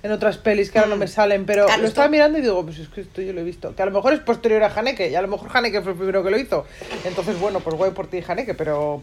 En 0.00 0.12
otras 0.12 0.38
pelis 0.38 0.70
que 0.70 0.78
ahora 0.78 0.90
no 0.90 0.96
me 0.96 1.08
salen, 1.08 1.44
pero 1.44 1.66
Claro, 1.66 1.82
lo 1.82 1.88
estaba 1.88 2.04
esto- 2.06 2.12
mirando 2.12 2.38
y 2.38 2.42
digo, 2.42 2.64
pues 2.64 2.78
es 2.78 2.88
que 2.88 3.00
esto 3.00 3.20
yo 3.20 3.32
lo 3.32 3.40
he 3.40 3.44
visto. 3.44 3.74
Que 3.74 3.82
a 3.82 3.86
lo 3.86 3.90
mejor 3.90 4.12
es 4.12 4.20
posterior 4.20 4.62
a 4.62 4.68
Haneke, 4.72 5.10
y 5.10 5.14
a 5.16 5.22
lo 5.22 5.28
mejor 5.28 5.50
Haneke 5.52 5.82
fue 5.82 5.90
el 5.92 5.98
primero 5.98 6.22
que 6.22 6.30
lo 6.30 6.38
hizo. 6.38 6.66
Entonces, 7.04 7.38
bueno, 7.40 7.58
pues 7.60 7.76
guay 7.76 7.90
por 7.90 8.06
ti, 8.08 8.22
Haneke, 8.26 8.54
pero. 8.54 9.02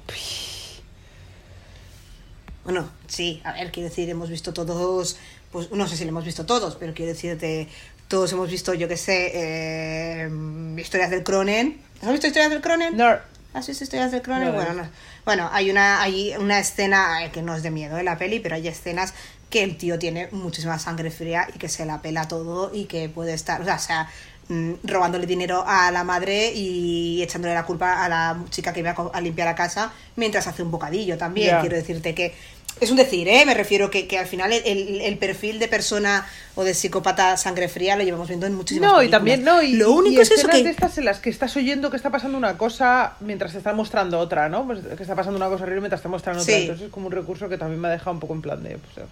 Bueno, 2.63 2.89
sí, 3.07 3.41
a 3.43 3.53
ver, 3.53 3.71
quiero 3.71 3.89
decir, 3.89 4.09
hemos 4.09 4.29
visto 4.29 4.53
todos, 4.53 5.17
pues 5.51 5.69
no 5.71 5.87
sé 5.87 5.97
si 5.97 6.03
lo 6.03 6.09
hemos 6.09 6.25
visto 6.25 6.45
todos, 6.45 6.75
pero 6.77 6.93
quiero 6.93 7.11
decirte, 7.11 7.67
todos 8.07 8.31
hemos 8.31 8.49
visto, 8.49 8.73
yo 8.73 8.87
qué 8.87 8.97
sé, 8.97 9.31
eh, 9.35 10.29
historias 10.77 11.11
del 11.11 11.23
Cronen. 11.23 11.79
¿Has 12.01 12.11
visto 12.11 12.27
historias 12.27 12.49
del 12.51 12.61
Cronen? 12.61 12.97
No. 12.97 13.17
¿Has 13.55 13.67
visto 13.67 13.85
historias 13.85 14.11
del 14.11 14.21
no. 14.27 14.51
bueno, 14.51 14.73
no. 14.73 14.89
Bueno, 15.23 15.49
hay 15.53 15.71
una, 15.71 16.01
hay 16.01 16.35
una 16.37 16.59
escena 16.59 17.23
eh, 17.23 17.31
que 17.31 17.41
no 17.41 17.55
es 17.55 17.63
de 17.63 17.71
miedo 17.71 17.97
en 17.97 18.03
la 18.03 18.17
peli, 18.17 18.41
pero 18.41 18.55
hay 18.55 18.67
escenas 18.67 19.13
que 19.49 19.63
el 19.63 19.77
tío 19.77 19.97
tiene 19.97 20.27
muchísima 20.31 20.77
sangre 20.77 21.09
fría 21.09 21.47
y 21.55 21.57
que 21.57 21.69
se 21.69 21.85
la 21.85 22.01
pela 22.01 22.27
todo 22.27 22.71
y 22.73 22.83
que 22.83 23.07
puede 23.07 23.33
estar, 23.33 23.61
o 23.61 23.63
sea, 23.63 23.75
o 23.75 23.79
sea, 23.79 24.09
mm, 24.49 24.73
robándole 24.83 25.25
dinero 25.25 25.63
a 25.65 25.89
la 25.91 26.03
madre 26.03 26.51
y 26.53 27.23
echándole 27.23 27.53
la 27.53 27.63
culpa 27.63 28.03
a 28.03 28.09
la 28.09 28.43
chica 28.49 28.73
que 28.73 28.81
iba 28.81 28.91
a 28.91 29.21
limpiar 29.21 29.47
la 29.47 29.55
casa 29.55 29.93
mientras 30.17 30.47
hace 30.47 30.61
un 30.61 30.69
bocadillo 30.69 31.17
también. 31.17 31.61
Quiero 31.61 31.77
decirte 31.77 32.13
que 32.13 32.35
es 32.81 32.91
un 32.91 32.97
decir, 32.97 33.27
¿eh? 33.29 33.45
Me 33.45 33.53
refiero 33.53 33.89
que, 33.89 34.07
que 34.07 34.17
al 34.17 34.25
final 34.27 34.51
el, 34.51 34.61
el- 34.65 35.01
el 35.01 35.17
perfil 35.17 35.59
de 35.59 35.67
persona 35.67 36.27
o 36.55 36.63
de 36.63 36.73
psicópata 36.73 37.37
sangre 37.37 37.67
fría 37.69 37.95
lo 37.95 38.03
llevamos 38.03 38.27
viendo 38.27 38.45
en 38.47 38.53
muchísimas 38.55 38.89
No, 38.91 38.95
y 38.95 39.07
películas. 39.07 39.17
también, 39.19 39.43
no, 39.43 39.61
y, 39.61 39.73
Lo 39.73 39.91
único 39.91 40.19
y 40.19 40.21
es 40.21 40.31
eso 40.31 40.47
que... 40.49 40.63
de 40.63 40.69
estas 40.69 40.97
en 40.97 41.05
las 41.05 41.19
que 41.19 41.29
estás 41.29 41.55
oyendo 41.55 41.89
que 41.89 41.97
está 41.97 42.09
pasando 42.09 42.37
una 42.37 42.57
cosa 42.57 43.13
mientras 43.21 43.53
te 43.53 43.57
están 43.59 43.75
mostrando 43.75 44.19
otra, 44.19 44.49
¿no? 44.49 44.65
Pues 44.65 44.79
que 44.95 45.03
está 45.03 45.15
pasando 45.15 45.37
una 45.37 45.47
cosa 45.47 45.63
horrible 45.63 45.81
mientras 45.81 46.01
te 46.01 46.07
muestran 46.09 46.35
otra. 46.37 46.45
Sí. 46.53 46.61
Entonces 46.63 46.85
es 46.87 46.91
como 46.91 47.07
un 47.07 47.11
recurso 47.13 47.47
que 47.49 47.57
también 47.57 47.79
me 47.79 47.87
ha 47.87 47.91
dejado 47.91 48.11
un 48.11 48.19
poco 48.19 48.33
en 48.33 48.41
plan 48.41 48.61
de, 48.63 48.77
pues, 48.77 49.07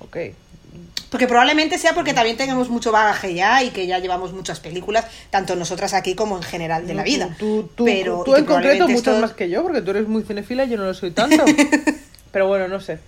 ok. 0.00 0.16
Porque 1.10 1.26
probablemente 1.28 1.76
sea 1.78 1.92
porque 1.94 2.14
también 2.14 2.38
tenemos 2.38 2.70
mucho 2.70 2.90
bagaje 2.90 3.34
ya 3.34 3.62
y 3.62 3.70
que 3.70 3.86
ya 3.86 3.98
llevamos 3.98 4.32
muchas 4.32 4.58
películas, 4.60 5.04
tanto 5.28 5.54
nosotras 5.56 5.92
aquí 5.92 6.14
como 6.14 6.38
en 6.38 6.42
general 6.42 6.86
de 6.86 6.94
la 6.94 7.02
vida. 7.02 7.36
Tú, 7.38 7.68
tú, 7.74 7.84
pero 7.84 8.22
tú 8.24 8.30
y 8.30 8.34
que 8.34 8.40
en 8.40 8.46
concreto 8.46 8.84
muchas 8.88 8.96
esto- 9.08 9.20
más 9.20 9.32
que 9.32 9.50
yo, 9.50 9.62
porque 9.62 9.82
tú 9.82 9.90
eres 9.90 10.08
muy 10.08 10.22
cinefila 10.22 10.64
y 10.64 10.70
yo 10.70 10.78
no 10.78 10.84
lo 10.84 10.94
soy 10.94 11.10
tanto. 11.10 11.44
Pero 12.32 12.48
bueno, 12.48 12.66
no 12.68 12.80
sé. 12.80 12.98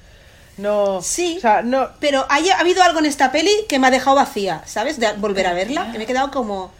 No. 0.56 1.02
Sí. 1.02 1.34
O 1.38 1.40
sea, 1.40 1.62
no. 1.62 1.88
Pero 1.98 2.26
hay- 2.28 2.48
ha 2.50 2.60
habido 2.60 2.82
algo 2.82 3.00
en 3.00 3.06
esta 3.06 3.32
peli 3.32 3.50
que 3.68 3.78
me 3.78 3.88
ha 3.88 3.90
dejado 3.90 4.16
vacía, 4.16 4.62
¿sabes? 4.66 5.00
De 5.00 5.12
volver 5.14 5.46
a 5.48 5.52
verla, 5.52 5.90
que 5.90 5.98
me 5.98 6.04
he 6.04 6.06
quedado 6.06 6.30
como... 6.30 6.70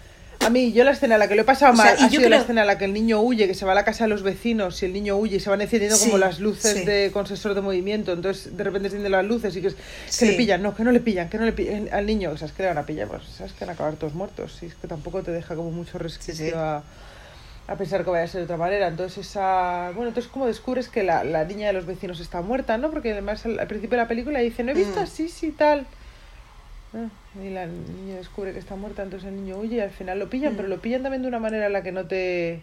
A 0.44 0.50
mí, 0.50 0.72
yo 0.72 0.85
la 0.85 0.90
escena 0.90 1.14
en 1.14 1.20
la 1.20 1.28
que 1.28 1.37
lo 1.37 1.42
he 1.42 1.44
pasado 1.46 1.72
O 1.72 1.76
sea, 1.76 1.85
mal 1.87 1.96
y 1.98 2.02
ha 2.04 2.09
yo 2.09 2.18
sido 2.18 2.28
la 2.28 2.37
escena 2.37 2.61
en 2.61 2.66
la 2.66 2.76
que 2.76 2.85
el 2.85 2.92
niño 2.92 3.18
huye, 3.20 3.46
que 3.46 3.54
se 3.54 3.64
va 3.64 3.72
a 3.72 3.74
la 3.74 3.85
casa 3.85 4.04
de 4.04 4.11
los 4.11 4.22
vecinos 4.22 4.83
y 4.83 4.85
el 4.87 4.92
niño 4.92 5.16
huye 5.16 5.37
y 5.37 5.40
se 5.40 5.48
van 5.48 5.62
encendiendo 5.62 5.98
como 5.98 6.18
las 6.18 6.38
luces 6.38 6.80
sí. 6.80 6.85
de 6.85 7.11
con 7.14 7.26
sensor 7.26 7.54
de 7.54 7.62
movimiento. 7.62 8.12
Entonces, 8.12 8.54
de 8.54 8.62
repente 8.62 8.88
encienden 8.88 9.12
las 9.12 9.24
luces 9.24 9.57
y 9.57 9.62
que, 9.62 9.68
es- 9.68 9.74
que 9.74 9.80
Sí. 10.11 10.26
le 10.26 10.33
pillan. 10.35 10.61
No, 10.62 10.74
que 10.76 10.85
no 10.85 10.92
le 10.92 11.00
pillan, 11.00 11.30
que 11.30 11.38
no 11.38 11.46
le 11.46 11.52
pillan 11.52 11.88
al 11.92 12.04
niño. 12.04 12.30
O 12.30 12.37
sea, 12.37 12.46
es 12.46 12.52
que 12.52 12.62
le 12.62 12.68
van 12.68 12.76
a 12.78 12.85
pillar, 12.85 13.09
pues 13.09 13.22
sabes 13.38 13.52
que 13.54 13.61
van 13.64 13.70
a 13.70 13.72
acabar 13.72 13.94
todos 13.94 14.12
muertos. 14.12 14.59
Y 14.61 14.66
es 14.66 14.74
que 14.74 14.87
tampoco 14.87 15.22
te 15.22 15.30
deja 15.30 15.54
como 15.57 15.70
mucho 15.70 15.98
resquicio. 15.98 16.59
A, 16.61 16.83
a 17.66 17.77
pensar 17.77 18.05
que 18.05 18.11
vaya 18.11 18.24
a 18.24 18.27
ser 18.29 18.40
de 18.40 18.44
otra 18.44 18.57
manera. 18.57 18.88
Entonces, 18.88 19.27
esa. 19.27 19.90
Bueno, 19.94 20.09
entonces, 20.09 20.31
como 20.31 20.46
descubres 20.46 20.88
que 20.88 21.03
la, 21.03 21.24
la 21.24 21.44
niña 21.44 21.68
de 21.68 21.72
los 21.72 21.87
vecinos 21.87 22.20
está 22.20 22.42
muerta, 22.42 22.77
¿no? 22.79 22.90
Porque 22.90 23.12
además 23.12 23.44
al, 23.46 23.59
al 23.59 23.66
principio 23.66 23.96
de 23.96 24.03
la 24.03 24.09
película 24.09 24.40
dice, 24.40 24.62
no 24.64 24.72
he 24.72 24.74
visto 24.74 25.00
Mm. 25.00 25.05
así, 25.05 25.29
sí, 25.29 25.50
tal. 25.53 25.87
Ah, 26.94 27.07
Y 27.42 27.50
la 27.50 27.66
niña 27.66 28.16
descubre 28.16 28.53
que 28.53 28.59
está 28.59 28.77
muerta, 28.77 29.03
entonces 29.03 29.29
el 29.29 29.37
niño 29.37 29.57
huye 29.59 29.77
y 29.77 29.81
al 29.81 29.90
final 29.90 30.18
lo 30.18 30.29
pillan, 30.31 30.53
Mm. 30.53 30.57
pero 30.57 30.68
lo 30.68 30.79
pillan 30.81 31.03
también 31.03 31.22
de 31.22 31.29
una 31.29 31.38
manera 31.40 31.66
en 31.66 31.72
la 31.72 31.83
que 31.83 31.90
no 31.92 32.05
te... 32.07 32.61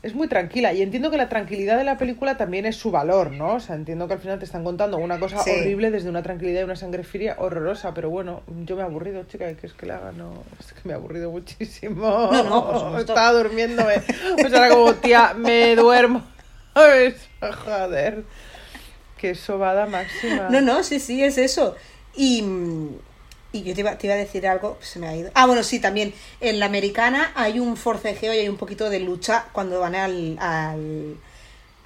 Es 0.00 0.14
muy 0.14 0.28
tranquila 0.28 0.72
y 0.72 0.80
entiendo 0.82 1.10
que 1.10 1.16
la 1.16 1.28
tranquilidad 1.28 1.76
de 1.76 1.82
la 1.82 1.98
película 1.98 2.36
también 2.36 2.66
es 2.66 2.76
su 2.76 2.92
valor, 2.92 3.32
¿no? 3.32 3.54
O 3.54 3.60
sea, 3.60 3.74
entiendo 3.74 4.06
que 4.06 4.14
al 4.14 4.20
final 4.20 4.38
te 4.38 4.44
están 4.44 4.62
contando 4.62 4.96
una 4.96 5.18
cosa 5.18 5.42
Sí. 5.42 5.50
horrible 5.50 5.90
desde 5.90 6.08
una 6.08 6.22
tranquilidad 6.22 6.60
y 6.60 6.64
una 6.64 6.76
sangre 6.76 7.02
fría 7.02 7.34
horrorosa, 7.38 7.94
pero 7.94 8.08
bueno, 8.08 8.42
yo 8.64 8.76
me 8.76 8.82
he 8.82 8.84
aburrido, 8.84 9.24
chica, 9.24 9.52
que 9.54 9.66
es 9.66 9.72
que 9.72 9.90
haga, 9.90 10.12
no, 10.12 10.44
es 10.60 10.72
que 10.72 10.80
me 10.84 10.92
he 10.92 10.94
aburrido 10.96 11.32
muchísimo. 11.32 12.30
No, 12.32 12.42
no, 12.44 12.78
supuesto. 12.78 13.12
Estaba 13.12 13.32
durmiéndome, 13.32 13.94
pues 14.40 14.52
era 14.52 14.68
como, 14.68 14.94
tía, 14.94 15.34
me 15.34 15.74
duermo. 15.74 16.22
Joder, 17.64 18.22
qué 19.16 19.34
sobada 19.34 19.86
máxima. 19.86 20.48
No, 20.48 20.60
no, 20.60 20.84
sí, 20.84 21.00
sí, 21.00 21.24
es 21.24 21.38
eso. 21.38 21.74
Y, 22.14 22.44
y 23.52 23.62
yo 23.62 23.74
te 23.74 23.80
iba, 23.80 23.96
te 23.96 24.06
iba 24.06 24.14
a 24.14 24.18
decir 24.18 24.46
algo, 24.46 24.78
se 24.80 24.98
me 24.98 25.08
ha 25.08 25.16
ido. 25.16 25.30
Ah, 25.34 25.46
bueno, 25.46 25.62
sí, 25.62 25.80
también 25.80 26.12
en 26.40 26.58
la 26.58 26.66
americana 26.66 27.32
hay 27.34 27.58
un 27.60 27.76
forcejeo 27.76 28.34
y 28.34 28.38
hay 28.38 28.48
un 28.48 28.56
poquito 28.58 28.90
de 28.90 29.00
lucha 29.00 29.46
cuando 29.52 29.80
van 29.80 29.94
al, 29.94 30.36
al, 30.38 31.16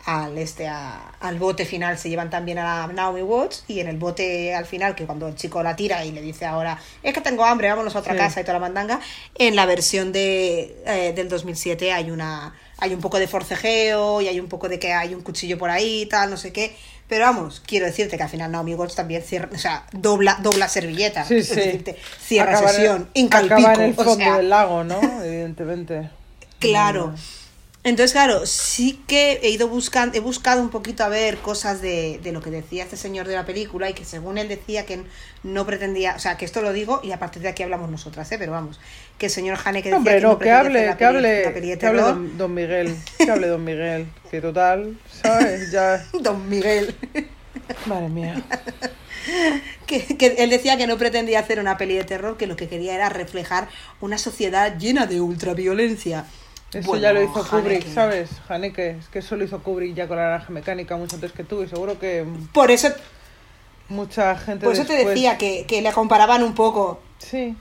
al, 0.05 0.37
este, 0.39 0.67
a- 0.67 1.13
al 1.21 1.39
bote 1.39 1.65
final. 1.65 1.97
Se 1.99 2.09
llevan 2.09 2.31
también 2.31 2.59
a 2.59 2.89
Naomi 2.89 3.23
Watts 3.23 3.65
y 3.69 3.79
en 3.81 3.87
el 3.89 3.97
bote 3.99 4.55
al 4.55 4.67
final, 4.67 4.95
que 4.97 5.07
cuando 5.07 5.29
el 5.29 5.37
chico 5.37 5.63
la 5.63 5.77
tira 5.77 6.05
y 6.05 6.11
le 6.11 6.21
dice 6.21 6.45
ahora, 6.45 6.79
es 7.03 7.15
que 7.15 7.21
tengo 7.21 7.45
hambre, 7.45 7.69
vámonos 7.69 7.95
a 7.95 8.01
otra 8.01 8.15
Sí. 8.15 8.19
casa 8.19 8.41
y 8.41 8.45
toda 8.45 8.55
la 8.55 8.61
mandanga, 8.61 9.01
en 9.37 9.55
la 9.55 9.65
versión 9.67 10.11
de, 10.13 10.77
eh, 10.87 11.13
del 11.15 11.29
2007 11.29 11.93
hay 11.93 12.11
una 12.11 12.55
hay 12.79 12.95
un 12.95 13.01
poco 13.01 13.21
de 13.21 13.29
forcejeo 13.29 14.21
y 14.23 14.27
hay 14.27 14.41
un 14.41 14.49
poco 14.49 14.69
de 14.69 14.81
que 14.81 14.93
hay 14.93 15.15
un 15.15 15.21
cuchillo 15.23 15.57
por 15.57 15.71
ahí, 15.71 16.07
tal, 16.07 16.31
no 16.31 16.37
sé 16.37 16.53
qué. 16.53 16.75
Pero 17.13 17.27
vamos, 17.27 17.63
quiero 17.67 17.85
decirte 17.85 18.17
que 18.17 18.23
al 18.23 18.31
final 18.31 18.51
Naomi 18.51 18.75
Watts 18.75 18.95
también 18.95 19.23
cierra, 19.23 19.51
o 19.53 19.59
sea, 19.59 19.85
dobla, 19.93 20.39
dobla 20.43 20.67
servilleta. 20.67 21.27
Sí, 21.27 21.43
sí. 21.43 21.55
decirte, 21.57 21.99
cierra 22.19 22.53
Acaba 22.53 22.71
en- 22.71 22.75
sesión, 22.77 23.09
el 23.13 23.75
en 23.75 23.81
el 23.83 23.91
o 24.01 24.05
fondo 24.05 24.25
sea, 24.25 24.37
del 24.39 24.49
lago, 24.49 24.83
¿no? 24.83 24.99
Evidentemente. 25.23 26.09
Claro. 26.59 27.15
Entonces, 27.85 28.13
claro, 28.13 28.47
sí 28.47 29.03
que 29.09 29.41
he 29.43 29.51
ido 29.51 29.67
buscando, 29.67 30.17
he 30.17 30.21
buscado 30.21 30.63
un 30.63 30.71
poquito 30.71 31.03
a 31.03 31.09
ver 31.09 31.39
cosas 31.39 31.83
de, 31.83 32.21
de 32.23 32.31
lo 32.31 32.41
que 32.41 32.51
decía 32.51 32.85
este 32.85 32.97
señor 32.97 33.27
de 33.27 33.35
la 33.35 33.45
película 33.45 33.91
y 33.91 33.93
que 33.93 34.05
según 34.05 34.39
él 34.39 34.47
decía 34.47 34.87
que 34.87 35.03
no 35.43 35.67
pretendía, 35.67 36.15
o 36.15 36.21
sea, 36.21 36.37
que 36.37 36.45
esto 36.45 36.63
lo 36.63 36.73
digo 36.73 37.01
y 37.03 37.11
a 37.11 37.19
partir 37.19 37.43
de 37.43 37.49
aquí 37.49 37.65
hablamos 37.65 37.91
nosotras, 37.91 38.31
¿eh? 38.31 38.37
pero 38.39 38.53
vamos, 38.53 38.79
que 39.19 39.27
el 39.27 39.33
señor 39.33 39.59
Haneke 39.65 39.89
decía 39.89 39.97
Hombre, 39.97 40.15
que 40.15 40.21
no, 40.21 40.29
no, 40.29 40.39
que 40.39 40.45
pretendía 40.45 40.61
hacer 40.61 40.77
hable, 40.77 40.87
una 40.87 40.97
que 40.97 41.05
hable, 41.05 41.43
una 41.43 41.55
peli 41.55 41.69
de 41.71 41.79
que 41.79 41.87
hable 41.87 42.03
don, 42.03 42.39
don 42.39 42.55
Miguel, 42.55 42.97
que 43.19 43.31
hable 43.31 43.47
don 43.49 43.65
Miguel, 43.65 44.07
que 44.31 44.41
total, 44.41 44.97
¿sabes? 45.21 45.73
Ya, 45.73 46.07
Don 46.21 46.49
Miguel. 46.49 46.95
madre 47.87 48.09
mía. 48.09 48.45
que, 49.87 50.17
que 50.17 50.37
él 50.39 50.51
decía 50.51 50.77
que 50.77 50.87
no 50.87 50.99
pretendía 50.99 51.41
hacer 51.41 51.59
una 51.59 51.77
peli 51.79 51.95
de 51.95 52.05
terror, 52.05 52.37
que 52.37 52.47
lo 52.47 52.55
que 52.55 52.69
quería 52.69 52.95
era 52.95 53.09
reflejar 53.09 53.67
una 54.01 54.19
sociedad 54.19 54.79
llena 54.79 55.07
de 55.07 55.21
ultraviolencia. 55.21 56.27
Eso 56.73 56.89
Bueno, 56.89 57.03
ya 57.03 57.13
lo 57.13 57.23
hizo 57.23 57.45
Kubrick, 57.45 57.83
Haneke. 57.83 57.93
¿sabes? 57.93 58.31
Haneke, 58.49 58.91
es 58.91 59.09
que 59.09 59.19
eso 59.19 59.37
lo 59.37 59.45
hizo 59.45 59.63
Kubrick 59.63 59.95
ya 59.95 60.09
con 60.09 60.17
la 60.17 60.25
naranja 60.25 60.51
mecánica 60.51 60.97
mucho 60.97 61.17
antes 61.17 61.33
que 61.33 61.45
tú 61.45 61.63
y 61.63 61.69
seguro 61.69 61.99
que 61.99 62.25
Por 62.53 62.71
eso, 62.71 62.89
mucha 63.89 64.37
gente 64.39 64.65
por 64.65 64.75
eso 64.75 64.85
te 64.87 65.05
decía 65.05 65.37
que, 65.37 65.67
que 65.67 65.83
le 65.83 65.93
comparaban 65.93 66.43
un 66.43 66.55
poco. 66.55 67.01
Sí. 67.19 67.55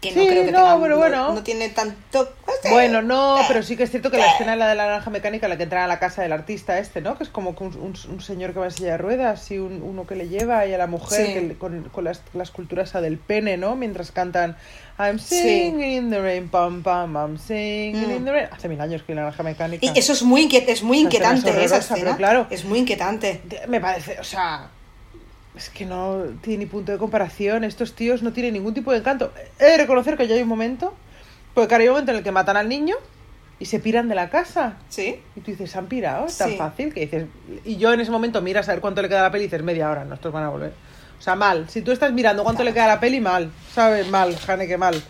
Que 0.00 0.12
no 0.12 0.20
Sí, 0.22 0.28
creo 0.28 0.44
que 0.44 0.52
no, 0.52 0.58
tenga- 0.58 0.78
pero 0.82 0.88
no- 0.94 0.96
bueno. 0.98 1.32
no 1.34 1.42
tiene 1.42 1.70
tanto. 1.70 2.28
sé. 2.62 2.70
Bueno, 2.70 3.00
no, 3.00 3.38
pero 3.48 3.62
sí 3.62 3.76
que 3.78 3.84
es 3.84 3.90
cierto 3.90 4.10
que 4.10 4.18
la 4.18 4.26
escena 4.32 4.54
la 4.54 4.68
de 4.68 4.74
la 4.74 4.84
naranja 4.86 5.08
mecánica, 5.10 5.48
la 5.48 5.56
que 5.56 5.62
entra 5.62 5.84
a 5.84 5.88
la 5.88 5.98
casa 5.98 6.20
del 6.22 6.32
artista 6.32 6.78
este, 6.78 7.00
¿no? 7.00 7.16
Que 7.16 7.24
es 7.24 7.30
como 7.30 7.50
un, 7.58 7.66
un- 7.76 7.96
un 8.12 8.20
señor 8.20 8.52
que 8.52 8.58
va 8.58 8.66
en 8.66 8.70
silla 8.72 8.90
de 8.92 8.98
ruedas 8.98 9.50
y 9.50 9.58
un- 9.58 9.82
uno 9.82 10.06
que 10.06 10.14
le 10.14 10.28
lleva 10.28 10.66
y 10.66 10.74
a 10.74 10.78
la 10.78 10.86
mujer 10.86 11.26
Sí. 11.26 11.32
que 11.34 11.40
le- 11.40 11.54
con, 11.56 11.84
con 11.84 12.04
la, 12.04 12.12
la 12.34 12.42
escultura 12.42 12.82
esa 12.82 13.00
del 13.00 13.16
pene, 13.18 13.56
¿no? 13.56 13.74
Mientras 13.74 14.12
cantan 14.12 14.56
I'm 14.98 15.18
Sí. 15.18 15.40
singing 15.40 15.82
in 15.82 16.10
the 16.10 16.20
rain, 16.20 16.48
pam, 16.48 16.82
pam, 16.82 17.14
I'm 17.16 17.38
singing 17.38 18.08
Mm. 18.08 18.16
in 18.16 18.24
the 18.26 18.32
rain. 18.32 18.48
Hace 18.52 18.68
mil 18.68 18.80
años 18.80 19.02
que 19.02 19.14
la 19.14 19.22
naranja 19.22 19.42
mecánica. 19.42 19.86
Y 19.86 19.98
eso 19.98 20.12
es 20.12 20.22
muy, 20.22 20.42
inquiet- 20.48 20.68
es 20.68 20.82
muy 20.82 21.00
inquietante, 21.00 21.48
esa 21.50 21.76
horrorosa, 21.76 21.94
escena. 21.94 22.16
claro. 22.16 22.46
Es 22.50 22.64
muy 22.66 22.80
inquietante. 22.80 23.40
Me 23.68 23.80
parece, 23.80 24.20
o 24.20 24.24
sea, 24.24 24.68
es 25.56 25.70
que 25.70 25.86
no 25.86 26.22
tiene 26.42 26.64
ni 26.64 26.66
punto 26.70 26.92
de 26.92 26.98
comparación. 26.98 27.64
Estos 27.64 27.94
tíos 27.94 28.22
no 28.22 28.32
tienen 28.32 28.52
ningún 28.54 28.74
tipo 28.74 28.92
de 28.92 28.98
encanto. 28.98 29.32
He 29.58 29.64
de 29.64 29.76
reconocer 29.78 30.16
que 30.16 30.26
ya 30.28 30.34
hay 30.34 30.42
un 30.42 30.48
momento, 30.48 30.94
porque 31.54 31.68
claro, 31.68 31.82
hay 31.82 31.88
un 31.88 31.94
momento 31.94 32.12
en 32.12 32.18
el 32.18 32.24
que 32.24 32.32
matan 32.32 32.56
al 32.56 32.68
niño 32.68 32.96
y 33.58 33.64
se 33.66 33.78
piran 33.80 34.08
de 34.08 34.14
la 34.14 34.28
casa. 34.28 34.76
Sí. 34.90 35.20
Y 35.34 35.40
tú 35.40 35.50
dices, 35.50 35.74
¿han 35.76 35.86
pirado? 35.86 36.26
Es 36.26 36.36
tan 36.36 36.50
Sí. 36.50 36.56
fácil 36.56 36.92
que 36.92 37.00
dices. 37.00 37.24
Y 37.64 37.76
yo 37.76 37.92
en 37.92 38.00
ese 38.00 38.10
momento 38.10 38.42
miras 38.42 38.68
a 38.68 38.72
ver 38.72 38.80
cuánto 38.80 39.00
le 39.00 39.08
queda 39.08 39.20
a 39.20 39.24
la 39.24 39.30
peli 39.30 39.44
y 39.44 39.46
dices, 39.46 39.62
media 39.62 39.90
hora, 39.90 40.04
nuestros 40.04 40.32
van 40.32 40.44
a 40.44 40.50
volver. 40.50 40.72
O 41.18 41.22
sea, 41.22 41.34
mal. 41.34 41.68
Si 41.70 41.80
tú 41.80 41.92
estás 41.92 42.12
mirando 42.12 42.44
cuánto 42.44 42.62
le 42.62 42.74
queda 42.74 42.84
a 42.84 42.88
la 42.88 43.00
peli, 43.00 43.20
mal. 43.20 43.50
¿Sabes? 43.74 44.06
Mal, 44.10 44.36
Haneke, 44.46 44.76
mal. 44.76 45.02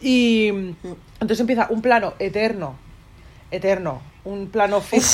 Y 0.00 0.50
Mm. 0.52 0.74
entonces 1.20 1.40
empieza 1.40 1.66
un 1.70 1.82
plano 1.82 2.14
eterno, 2.18 2.76
eterno, 3.50 4.00
un 4.24 4.48
plano 4.48 4.80
fijo 4.80 5.04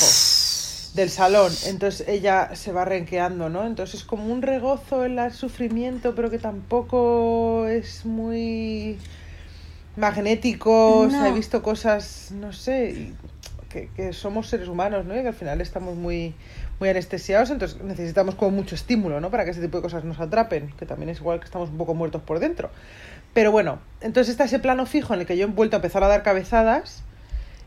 del 0.95 1.09
salón. 1.09 1.51
Entonces 1.65 2.07
ella 2.07 2.55
se 2.55 2.71
va 2.71 2.85
renqueando, 2.85 3.49
¿no? 3.49 3.65
Entonces 3.67 4.01
es 4.01 4.05
como 4.05 4.31
un 4.31 4.41
regozo 4.41 5.05
en 5.05 5.19
el 5.19 5.31
sufrimiento, 5.31 6.15
pero 6.15 6.29
que 6.29 6.39
tampoco 6.39 7.67
es 7.67 8.05
muy 8.05 8.97
magnético. 9.97 10.99
O 11.01 11.09
sea, 11.09 11.27
he 11.27 11.33
visto 11.33 11.61
cosas, 11.61 12.31
no 12.31 12.53
sé, 12.53 13.13
que 13.69 14.13
somos 14.13 14.47
seres 14.47 14.69
humanos, 14.69 15.05
¿no? 15.05 15.17
Y 15.17 15.21
que 15.21 15.27
al 15.27 15.33
final 15.33 15.59
estamos 15.59 15.95
muy, 15.95 16.33
muy 16.79 16.89
anestesiados, 16.89 17.49
entonces 17.49 17.81
necesitamos 17.81 18.35
como 18.35 18.51
mucho 18.51 18.75
estímulo, 18.75 19.19
¿no? 19.19 19.29
Para 19.29 19.43
que 19.43 19.51
ese 19.51 19.61
tipo 19.61 19.77
de 19.77 19.83
cosas 19.83 20.05
nos 20.05 20.19
atrapen, 20.19 20.71
que 20.77 20.85
también 20.85 21.09
es 21.09 21.19
igual 21.19 21.39
que 21.39 21.45
estamos 21.45 21.69
un 21.69 21.77
poco 21.77 21.93
muertos 21.93 22.21
por 22.21 22.39
dentro. 22.39 22.69
Pero 23.33 23.51
bueno, 23.51 23.79
entonces 23.99 24.31
está 24.31 24.45
ese 24.45 24.59
plano 24.59 24.85
fijo 24.85 25.13
en 25.13 25.19
el 25.19 25.25
que 25.25 25.35
yo 25.35 25.45
he 25.45 25.49
vuelto 25.49 25.75
a 25.75 25.79
empezar 25.79 26.05
a 26.05 26.07
dar 26.07 26.23
cabezadas 26.23 27.03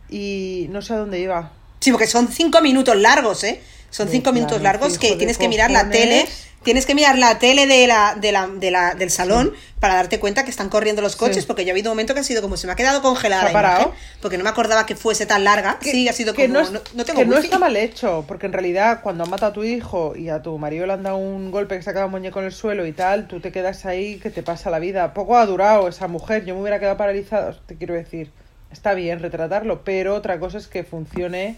y 0.08 0.66
no 0.70 0.80
sé 0.80 0.94
a 0.94 0.96
dónde 0.96 1.20
iba. 1.20 1.52
Sí, 1.88 1.92
porque 1.92 2.06
son 2.06 2.28
cinco 2.28 2.60
minutos 2.60 2.96
largos, 2.96 3.42
¿eh? 3.44 3.60
Son 3.90 4.08
cinco 4.08 4.32
minutos 4.32 4.60
largos 4.60 4.98
que 4.98 5.16
tienes 5.16 5.38
que 5.38 5.48
mirar 5.48 5.70
la 5.70 5.88
tele. 5.88 6.26
Tienes 6.64 6.86
que 6.86 6.94
mirar 6.96 7.16
la 7.16 7.38
tele 7.38 7.66
de 7.68 7.86
la, 7.86 8.16
de 8.20 8.32
la, 8.32 8.48
de 8.48 8.70
la, 8.72 8.94
del 8.96 9.10
salón 9.10 9.54
para 9.78 9.94
darte 9.94 10.18
cuenta 10.18 10.44
que 10.44 10.50
están 10.50 10.68
corriendo 10.68 11.00
los 11.00 11.14
coches, 11.14 11.42
Sí. 11.42 11.46
porque 11.46 11.64
yo 11.64 11.70
ha 11.70 11.72
habido 11.72 11.90
un 11.90 11.94
momento 11.94 12.14
que 12.14 12.20
ha 12.20 12.24
sido 12.24 12.42
como 12.42 12.56
se 12.56 12.66
me 12.66 12.72
ha 12.72 12.76
quedado 12.76 13.00
congelada 13.00 13.42
¿Se 13.42 13.48
ha 13.48 13.50
imagen, 13.52 13.70
parado? 13.70 13.94
porque 14.20 14.36
no 14.38 14.44
me 14.44 14.50
acordaba 14.50 14.84
que 14.84 14.96
fuese 14.96 15.24
tan 15.24 15.44
larga. 15.44 15.78
sí, 15.80 16.08
ha 16.08 16.12
sido 16.12 16.34
que 16.34 16.48
como. 16.48 16.60
no, 16.60 16.70
no, 16.70 16.80
no 16.94 17.04
tengo 17.04 17.20
que 17.20 17.26
no 17.26 17.38
está 17.38 17.60
mal 17.60 17.76
hecho, 17.76 18.24
porque 18.26 18.46
en 18.46 18.52
realidad 18.52 19.00
cuando 19.02 19.22
han 19.22 19.30
matado 19.30 19.52
a 19.52 19.54
tu 19.54 19.62
hijo 19.64 20.14
y 20.16 20.30
a 20.30 20.42
tu 20.42 20.58
marido 20.58 20.84
le 20.84 20.94
han 20.94 21.04
dado 21.04 21.16
un 21.16 21.52
golpe 21.52 21.76
que 21.76 21.82
sacaba 21.82 22.06
un 22.06 22.10
muñeco 22.10 22.40
en 22.40 22.46
el 22.46 22.52
suelo 22.52 22.86
y 22.86 22.92
tal, 22.92 23.28
tú 23.28 23.38
te 23.40 23.52
quedas 23.52 23.86
ahí 23.86 24.18
que 24.18 24.30
te 24.30 24.42
pasa 24.42 24.68
la 24.68 24.80
vida. 24.80 25.14
Poco 25.14 25.36
ha 25.38 25.46
durado 25.46 25.86
esa 25.88 26.08
mujer, 26.08 26.44
yo 26.44 26.56
me 26.56 26.60
hubiera 26.62 26.80
quedado 26.80 26.96
paralizada, 26.96 27.56
te 27.66 27.76
quiero 27.76 27.94
decir. 27.94 28.32
Está 28.72 28.92
bien 28.94 29.20
retratarlo, 29.20 29.82
pero 29.84 30.14
otra 30.14 30.38
cosa 30.40 30.58
es 30.58 30.66
que 30.66 30.82
funcione 30.84 31.56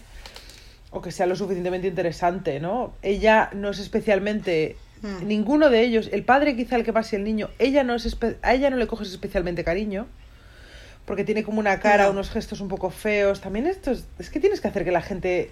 o 0.91 1.01
que 1.01 1.11
sea 1.11 1.25
lo 1.25 1.35
suficientemente 1.35 1.87
interesante, 1.87 2.59
¿no? 2.59 2.93
Ella 3.01 3.49
no 3.53 3.69
es 3.69 3.79
especialmente 3.79 4.75
Mm. 5.01 5.27
ninguno 5.27 5.71
de 5.71 5.81
ellos, 5.81 6.09
el 6.13 6.23
padre 6.23 6.55
quizá 6.55 6.75
el 6.75 6.83
que 6.83 6.93
pase 6.93 7.15
el 7.15 7.23
niño, 7.23 7.49
ella 7.57 7.83
no 7.83 7.95
es 7.95 8.15
a 8.43 8.53
ella 8.53 8.69
no 8.69 8.77
le 8.77 8.85
coges 8.85 9.09
especialmente 9.09 9.63
cariño 9.63 10.05
porque 11.05 11.23
tiene 11.23 11.43
como 11.43 11.59
una 11.59 11.79
cara, 11.79 12.03
No. 12.05 12.11
unos 12.11 12.29
gestos 12.29 12.61
un 12.61 12.67
poco 12.67 12.91
feos. 12.91 13.41
También 13.41 13.65
esto 13.65 13.89
es, 13.89 14.05
es 14.19 14.29
que 14.29 14.39
tienes 14.39 14.61
que 14.61 14.67
hacer 14.67 14.83
que 14.83 14.91
la 14.91 15.01
gente 15.01 15.49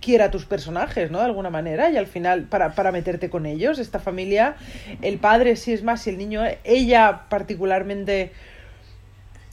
quiera 0.00 0.26
a 0.26 0.30
tus 0.30 0.46
personajes, 0.46 1.10
¿no? 1.10 1.18
De 1.18 1.24
alguna 1.24 1.50
manera, 1.50 1.90
y 1.90 1.96
al 1.96 2.06
final, 2.06 2.44
para, 2.44 2.76
para 2.76 2.92
meterte 2.92 3.28
con 3.28 3.44
ellos, 3.46 3.80
esta 3.80 3.98
familia, 3.98 4.54
el 5.02 5.18
padre 5.18 5.56
sí 5.56 5.72
es 5.72 5.82
más, 5.82 6.06
y 6.06 6.10
el 6.10 6.18
niño, 6.18 6.42
ella 6.62 7.22
particularmente 7.28 8.30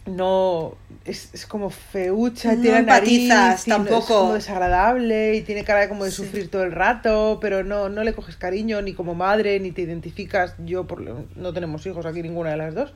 no 0.07 0.73
es, 1.05 1.29
es 1.33 1.45
como 1.45 1.69
feucha, 1.69 2.55
No 2.55 2.61
tiene 2.61 2.81
nariz, 2.83 3.29
no- 3.29 3.51
es 3.51 3.65
tampoco. 3.65 4.05
como 4.21 4.33
desagradable 4.33 5.35
y 5.35 5.41
tiene 5.41 5.63
cara 5.63 5.81
de 5.81 5.89
como 5.89 6.03
de 6.05 6.11
Sí. 6.11 6.17
sufrir 6.17 6.49
todo 6.49 6.63
el 6.63 6.71
rato, 6.71 7.37
pero 7.41 7.63
no, 7.63 7.89
no 7.89 8.03
le 8.03 8.13
coges 8.13 8.35
cariño 8.37 8.81
ni 8.81 8.93
como 8.93 9.15
madre, 9.15 9.59
ni 9.59 9.71
te 9.71 9.81
identificas. 9.83 10.55
Yo 10.65 10.87
por, 10.87 11.01
lo- 11.01 11.25
no 11.35 11.53
tenemos 11.53 11.85
hijos 11.85 12.05
aquí 12.05 12.21
ninguna 12.21 12.51
de 12.51 12.57
las 12.57 12.73
dos. 12.75 12.93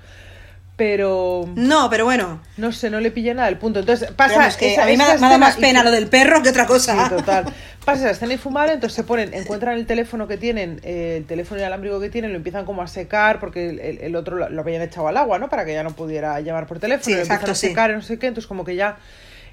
Pero 0.81 1.45
No, 1.55 1.91
pero 1.91 2.05
bueno. 2.05 2.41
no 2.57 2.71
sé, 2.71 2.89
no 2.89 2.99
le 2.99 3.11
pillé 3.11 3.35
nada 3.35 3.47
el 3.49 3.59
punto. 3.59 3.81
Entonces 3.81 4.09
pasa 4.13 4.35
vamos, 4.39 4.57
que 4.57 4.73
esa- 4.73 4.81
a 4.81 4.85
mí 4.87 4.97
me 4.97 5.03
me 5.13 5.29
da 5.29 5.37
más 5.37 5.59
y 5.59 5.61
pena 5.61 5.83
lo 5.83 5.91
del 5.91 6.07
perro 6.07 6.41
que 6.41 6.49
otra 6.49 6.65
cosa. 6.65 7.03
Sí, 7.07 7.15
total. 7.17 7.45
Pasa 7.85 8.05
la 8.05 8.11
escena 8.11 8.33
infumable, 8.33 8.73
entonces 8.73 8.95
se 8.95 9.03
ponen, 9.03 9.31
encuentran 9.35 9.77
el 9.77 9.85
teléfono 9.85 10.27
que 10.27 10.37
tienen, 10.37 10.79
eh, 10.81 11.17
el 11.19 11.25
teléfono 11.25 11.59
inalámbrico 11.61 11.99
que 11.99 12.09
tienen, 12.09 12.31
lo 12.31 12.37
empiezan 12.37 12.65
como 12.65 12.81
a 12.81 12.87
secar 12.87 13.39
porque 13.39 13.99
el, 14.01 14.15
otro 14.15 14.37
lo, 14.37 14.49
lo 14.49 14.61
habían 14.61 14.81
echado 14.81 15.07
al 15.07 15.17
agua, 15.17 15.37
¿no? 15.37 15.49
Para 15.49 15.65
que 15.65 15.73
ya 15.75 15.83
no 15.83 15.91
pudiera 15.91 16.39
llamar 16.41 16.65
por 16.65 16.79
teléfono, 16.79 17.05
Sí, 17.05 17.11
lo 17.11 17.17
empiezan 17.17 17.35
exacto, 17.35 17.51
a 17.51 17.55
sí. 17.55 17.67
secar 17.67 17.91
y 17.91 17.93
no 17.93 18.01
sé 18.01 18.17
qué, 18.17 18.25
entonces 18.25 18.47
como 18.47 18.65
que 18.65 18.75
ya 18.75 18.97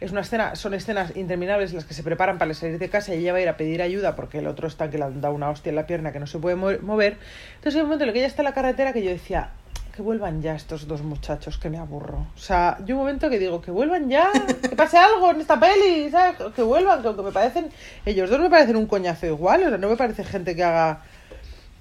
es 0.00 0.12
una 0.12 0.22
escena, 0.22 0.54
son 0.56 0.72
escenas 0.72 1.14
interminables 1.14 1.74
las 1.74 1.84
que 1.84 1.92
se 1.92 2.02
preparan 2.02 2.38
para 2.38 2.54
salir 2.54 2.78
de 2.78 2.88
casa 2.88 3.14
y 3.14 3.18
ella 3.18 3.32
va 3.32 3.38
a 3.38 3.42
ir 3.42 3.48
a 3.50 3.58
pedir 3.58 3.82
ayuda 3.82 4.16
porque 4.16 4.38
el 4.38 4.46
otro 4.46 4.66
está 4.66 4.88
que 4.88 4.96
le 4.96 5.04
han 5.04 5.20
dado 5.20 5.34
una 5.34 5.50
hostia 5.50 5.68
en 5.70 5.76
la 5.76 5.86
pierna 5.86 6.10
que 6.12 6.20
no 6.20 6.26
se 6.26 6.38
puede 6.38 6.56
mo- 6.56 6.70
mover. 6.80 7.18
Entonces 7.56 7.74
hay 7.74 7.80
un 7.82 7.88
momento 7.88 8.04
en 8.04 8.08
el 8.08 8.12
que 8.14 8.20
ella 8.20 8.28
está 8.28 8.40
en 8.40 8.46
la 8.46 8.54
carretera 8.54 8.94
que 8.94 9.02
yo 9.02 9.10
decía, 9.10 9.50
que 9.98 10.02
vuelvan 10.02 10.40
ya 10.40 10.54
estos 10.54 10.86
dos 10.86 11.02
muchachos, 11.02 11.58
que 11.58 11.68
me 11.70 11.76
aburro. 11.78 12.18
O 12.36 12.38
sea, 12.38 12.78
yo 12.86 12.94
un 12.94 13.00
momento 13.00 13.28
que 13.28 13.36
digo, 13.40 13.60
que 13.60 13.72
vuelvan 13.72 14.08
ya, 14.08 14.30
que 14.62 14.76
pase 14.76 14.96
algo 14.96 15.32
en 15.32 15.40
esta 15.40 15.58
peli, 15.58 16.08
¿sabes? 16.08 16.36
Que 16.54 16.62
vuelvan, 16.62 17.02
que, 17.02 17.16
que 17.16 17.22
me 17.22 17.32
parecen, 17.32 17.68
ellos 18.06 18.30
dos 18.30 18.38
me 18.38 18.48
parecen 18.48 18.76
un 18.76 18.86
coñazo 18.86 19.26
igual, 19.26 19.64
o 19.64 19.68
sea, 19.70 19.76
no 19.78 19.88
me 19.88 19.96
parece 19.96 20.22
gente 20.22 20.54
que 20.54 20.62
haga, 20.62 21.00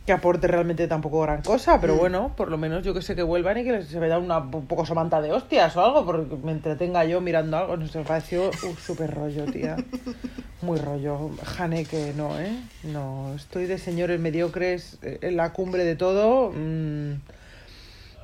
que 0.07 0.13
aporte 0.13 0.47
realmente 0.47 0.87
tampoco 0.87 1.21
gran 1.21 1.43
cosa, 1.43 1.79
pero 1.79 1.93
Mm. 1.93 1.99
bueno, 1.99 2.31
por 2.35 2.49
lo 2.49 2.57
menos 2.57 2.83
yo 2.83 2.93
que 2.95 3.03
sé 3.03 3.15
que 3.15 3.21
vuelvan 3.21 3.59
y 3.59 3.63
que 3.63 3.73
les- 3.73 3.87
se 3.87 3.99
me 3.99 4.07
da 4.07 4.17
una 4.17 4.39
un 4.39 4.65
poco 4.65 4.83
somanta 4.83 5.21
de 5.21 5.31
hostias 5.31 5.75
o 5.77 5.85
algo, 5.85 6.03
porque 6.03 6.35
me 6.43 6.53
entretenga 6.53 7.05
yo 7.05 7.21
mirando 7.21 7.55
algo, 7.57 7.77
no 7.77 7.87
sé, 7.87 7.99
me 7.99 8.05
pareció 8.05 8.49
un 8.63 8.77
súper 8.77 9.13
rollo, 9.13 9.45
tía. 9.51 9.75
Muy 10.63 10.79
rollo. 10.79 11.29
Haneke, 11.59 12.13
no, 12.17 12.39
¿eh? 12.39 12.57
No, 12.83 13.33
estoy 13.35 13.67
de 13.67 13.77
señores 13.77 14.19
mediocres 14.19 14.97
eh, 15.03 15.19
en 15.21 15.37
la 15.37 15.53
cumbre 15.53 15.83
de 15.85 15.95
todo. 15.95 16.51
mm, 16.51 17.11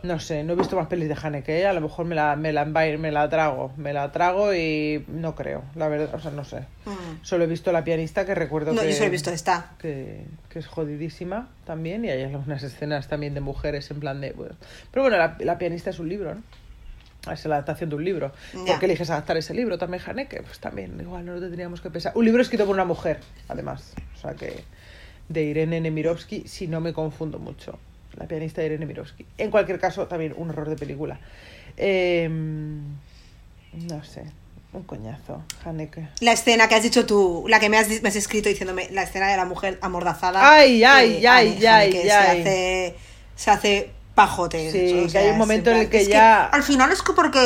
no 0.04 0.20
sé, 0.20 0.44
no 0.44 0.54
he 0.54 0.56
visto 0.58 0.76
más 0.76 0.88
pelis 0.88 1.08
de 1.08 1.16
Haneke, 1.22 1.62
¿eh? 1.62 1.66
a 1.66 1.72
lo 1.72 1.80
mejor 1.80 2.06
me 2.06 2.14
la, 2.14 2.36
me, 2.36 2.52
la, 2.52 2.66
me 2.66 3.12
la 3.12 3.30
trago, 3.30 3.72
me 3.78 3.94
la 3.94 4.12
trago 4.12 4.54
y 4.54 5.06
no 5.08 5.34
creo, 5.34 5.64
la 5.76 5.88
verdad, 5.88 6.14
o 6.14 6.20
sea, 6.20 6.32
no 6.32 6.44
sé. 6.44 6.60
Mm. 6.86 7.24
Solo 7.24 7.46
he 7.46 7.48
visto 7.48 7.72
La 7.72 7.86
pianista 7.86 8.26
que 8.26 8.36
recuerdo 8.36 8.74
No, 8.74 8.82
que, 8.82 8.90
yo 8.90 8.94
solo 8.94 9.08
he 9.08 9.10
visto 9.12 9.32
esta. 9.32 9.72
que, 9.80 10.26
que 10.50 10.60
es 10.60 10.68
jodidísima 10.68 11.48
también 11.66 12.04
y 12.04 12.10
hay 12.10 12.22
algunas 12.24 12.62
escenas 12.64 13.08
también 13.08 13.34
de 13.34 13.40
mujeres 13.40 13.90
en 13.92 14.02
plan 14.02 14.20
de... 14.20 14.34
Bueno. 14.34 14.56
Pero 14.92 15.04
bueno, 15.04 15.18
la, 15.18 15.38
la 15.40 15.58
pianista 15.58 15.90
es 15.90 16.00
un 16.00 16.10
libro, 16.10 16.36
¿no? 16.36 16.44
Es 17.32 17.46
la 17.46 17.56
adaptación 17.56 17.90
de 17.90 17.96
un 17.96 18.04
libro. 18.04 18.34
Ya. 18.54 18.66
¿Por 18.66 18.80
qué 18.80 18.86
eliges 18.88 19.10
adaptar 19.10 19.38
ese 19.38 19.54
libro 19.54 19.78
también, 19.78 20.04
Haneke? 20.06 20.42
Pues 20.42 20.60
también, 20.60 21.00
igual 21.00 21.26
no 21.26 21.36
lo 21.36 21.40
tendríamos 21.40 21.80
que 21.80 21.90
pensar. 21.90 22.12
Un 22.16 22.26
libro 22.26 22.42
escrito 22.42 22.66
por 22.66 22.76
una 22.76 22.84
mujer, 22.84 23.22
además. 23.48 23.94
O 24.18 24.20
sea 24.20 24.34
que... 24.34 24.66
De 25.30 25.44
Irene 25.44 25.80
Nemirovsky, 25.80 26.50
si 26.50 26.68
no 26.68 26.82
me 26.82 26.92
confundo 26.92 27.40
mucho. 27.40 27.80
La 28.18 28.28
pianista 28.28 28.62
Irene 28.64 28.80
Nemirovsky. 28.80 29.26
En 29.38 29.50
cualquier 29.52 29.80
caso, 29.80 30.08
también 30.08 30.34
un 30.38 30.50
horror 30.50 30.70
de 30.70 30.76
película. 30.76 31.20
Eh, 31.78 32.28
no 32.30 34.04
sé. 34.04 34.24
Un 34.74 34.84
coñazo, 34.84 35.44
Haneke. 35.66 36.08
La 36.20 36.32
escena 36.32 36.68
que 36.68 36.74
has 36.74 36.82
dicho 36.82 37.06
tú, 37.06 37.46
la 37.48 37.60
que 37.60 37.70
me 37.70 37.78
has, 37.78 37.90
di- 37.90 38.00
me 38.02 38.10
has 38.10 38.16
escrito 38.16 38.50
diciéndome, 38.50 38.90
la 38.92 39.04
escena 39.04 39.28
de 39.30 39.38
la 39.38 39.46
mujer 39.46 39.78
amordazada. 39.82 40.52
Ay, 40.56 40.84
ay, 40.84 41.24
eh, 41.24 41.28
ay, 41.28 41.48
Haneke, 41.50 41.68
ay, 41.68 41.92
que 41.92 41.98
ay. 42.00 42.08
Se 42.08 42.42
hace, 42.42 42.96
se 43.36 43.52
hace 43.52 43.90
pajote. 44.16 44.72
Sí, 44.72 45.04
o 45.08 45.12
que 45.12 45.18
hay 45.20 45.30
un 45.30 45.38
momento 45.38 45.70
en 45.70 45.78
el 45.78 45.90
que 45.90 46.06
ya- 46.08 46.46
al 46.48 46.64
final 46.64 46.92
es 46.92 47.04
que 47.04 47.14
porque... 47.14 47.40